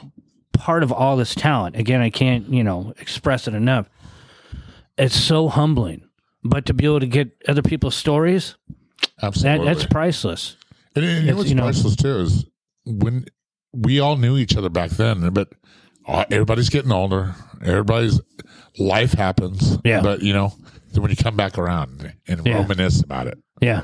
[0.53, 1.77] part of all this talent.
[1.77, 3.89] Again, I can't you know express it enough.
[4.99, 6.03] It's so humbling,
[6.45, 8.55] but to be able to get other people's stories,
[9.21, 9.67] that Absolutely.
[9.67, 10.57] that's priceless.
[10.95, 12.45] And, and you know It's, what's you know- priceless too is
[12.85, 13.25] when
[13.73, 15.49] we all knew each other back then, but
[16.31, 17.35] everybody's getting older.
[17.65, 18.21] Everybody's
[18.79, 19.79] life happens.
[19.85, 20.03] Yeah.
[20.03, 20.53] But you know,
[20.99, 22.59] when you come back around and Yeah.
[22.59, 23.83] reminisce about it, Yeah,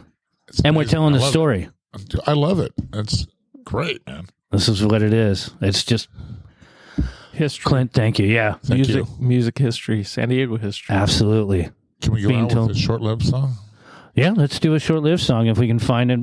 [0.48, 1.68] it's and we're telling I the story.
[1.94, 2.14] it.
[2.26, 2.72] I love it.
[2.92, 3.26] It's
[3.64, 4.26] great, man.
[4.50, 5.50] This is what it is.
[5.60, 6.08] It's just
[7.32, 7.92] History, Clint.
[7.92, 8.26] Thank you.
[8.26, 9.08] Yeah, Thank music, you.
[9.26, 10.94] music history, San Diego history.
[10.96, 11.70] absolutely.
[12.00, 13.56] Can we go Being out told- with a short-lived song?
[14.14, 16.20] Yeah, let's do a short-lived song if we can find it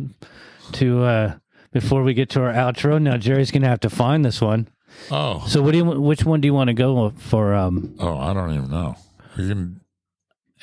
[0.74, 1.34] to uh
[1.72, 3.00] before we get to our outro.
[3.02, 4.68] Now Jerry's gonna have to find this one.
[5.12, 5.86] Oh, So what do you?
[5.86, 7.54] Which one do you want to go for?
[7.54, 8.96] Um, oh, I don't even know.
[9.38, 9.80] You can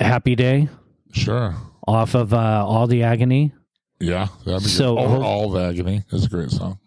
[0.00, 0.68] Happy Day
[1.12, 1.54] sure.
[1.86, 3.52] off of uh, All the Agony.
[4.00, 5.02] Yeah, that'd be So- good.
[5.18, 6.78] Or all the agony is a great song.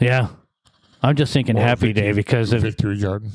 [0.00, 0.28] Yeah,
[1.02, 3.30] I'm just thinking Or Happy Victory- Day because of Victory Garden.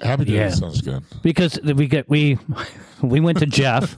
[0.00, 0.48] Happy Day Yeah.
[0.50, 1.02] sounds good.
[1.22, 2.36] because we get we
[3.02, 3.96] we went to Jeff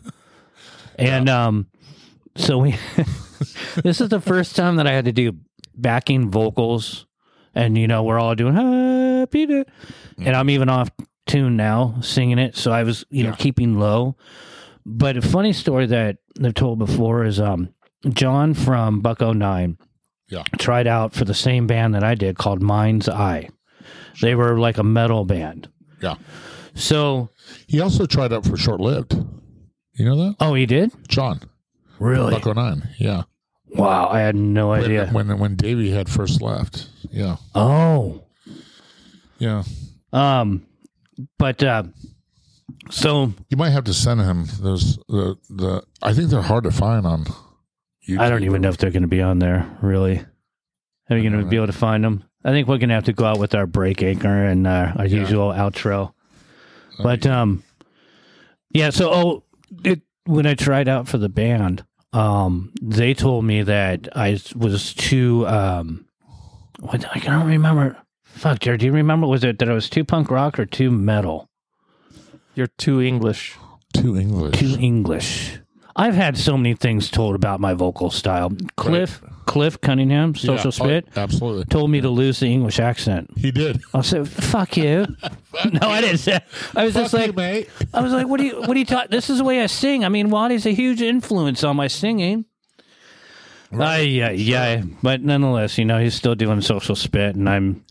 [0.98, 1.66] and um
[2.36, 2.76] so we
[3.82, 5.32] this is the first time that I had to do
[5.74, 7.06] backing vocals
[7.56, 9.64] and you know we're all doing happy day
[10.18, 10.90] and I'm even off
[11.26, 13.36] tune now singing it so I was you know Yeah.
[13.36, 14.16] keeping low
[14.98, 17.72] but a funny story that I've told before is um
[18.08, 19.76] John from Buck-O-Nine
[20.28, 20.42] Yeah.
[20.58, 23.48] tried out for the same band that I did called Mind's Eye
[24.22, 25.68] they were like a metal band
[26.02, 26.14] Yeah.
[26.74, 27.28] so
[27.66, 29.14] He also tried out for short lived.
[29.94, 30.36] You know that?
[30.40, 31.40] oh he did John.
[31.98, 32.32] Really?
[32.32, 32.88] Buck-O-Nine.
[32.98, 33.22] Yeah.
[33.72, 35.08] Wow, I had no when, idea.
[35.12, 36.88] when when Davey had first left.
[37.12, 38.24] Yeah, oh,
[39.38, 39.62] yeah.
[40.12, 40.66] um,
[41.38, 41.84] but uh,
[42.90, 45.82] so You might have to send him those the the.
[46.02, 47.24] I think they're hard to find on.
[48.08, 48.20] YouTube.
[48.20, 49.78] I don't even know if they're going to be on there.
[49.82, 50.24] Really,
[51.08, 52.24] are you going to be able to find them?
[52.44, 54.92] I think we're going to have to go out with our break anchor and uh,
[54.96, 56.14] our usual outro.
[57.02, 57.62] But um,
[58.70, 58.90] yeah.
[58.90, 59.44] So oh,
[59.84, 64.94] it, when I tried out for the band, um, they told me that I was
[64.94, 66.06] too um,
[66.80, 67.96] what I can't remember.
[68.24, 69.26] Fuck, Jared, do you remember?
[69.26, 71.49] Was it that I was too punk rock or too metal?
[72.60, 73.56] You're too English.
[73.94, 74.60] Too English.
[74.60, 75.58] Too English.
[75.96, 78.52] I've had so many things told about my vocal style.
[78.76, 81.64] Cliff, Cliff Cunningham, Yeah, Social oh, Spit, absolutely.
[81.64, 83.30] told me to lose the English accent.
[83.38, 83.80] He did.
[83.94, 85.06] I said, "Fuck you."
[85.72, 86.38] no, I didn't say.
[86.76, 87.70] I was just Fuck like, you, mate.
[87.94, 88.60] I was like, "What do you?
[88.60, 89.08] What do you talk?
[89.08, 90.04] This is the way I sing.
[90.04, 92.44] I mean, Wattie's a huge influence on my singing."
[93.72, 94.00] Right.
[94.00, 94.82] yeah, yeah.
[95.02, 97.86] But nonetheless, you know, he's still doing social spit, and I'm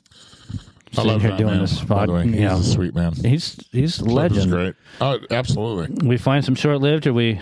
[0.93, 2.07] I sitting love here that doing man, this by spot.
[2.07, 2.25] the way.
[2.25, 3.13] You He's know, a sweet man.
[3.13, 4.51] he's he's a Cliff is legend.
[4.51, 4.75] great.
[5.01, 6.07] Oh, absolutely.
[6.07, 7.39] We find some short lived, or we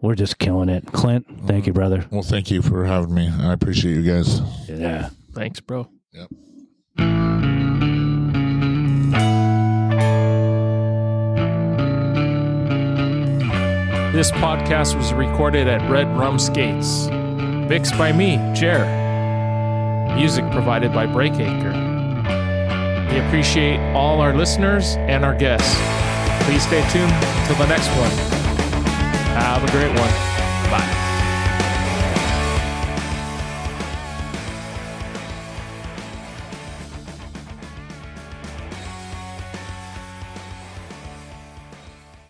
[0.00, 0.86] we're just killing it.
[0.92, 2.04] Clint, thank you, brother.
[2.10, 3.28] Well, thank you for having me.
[3.28, 4.40] I appreciate you guys.
[4.68, 5.10] Yeah.
[5.34, 5.88] Thanks, bro.
[6.12, 6.28] Yep.
[14.12, 17.08] This podcast was recorded at Red Rum Skates.
[17.68, 18.84] Mixed by me, Jer.
[20.14, 21.74] Music provided by Breakacre.
[23.10, 25.74] We appreciate all our listeners and our guests.
[26.44, 27.12] Please stay tuned
[27.46, 28.10] till the next one.
[29.36, 30.33] Have a great one.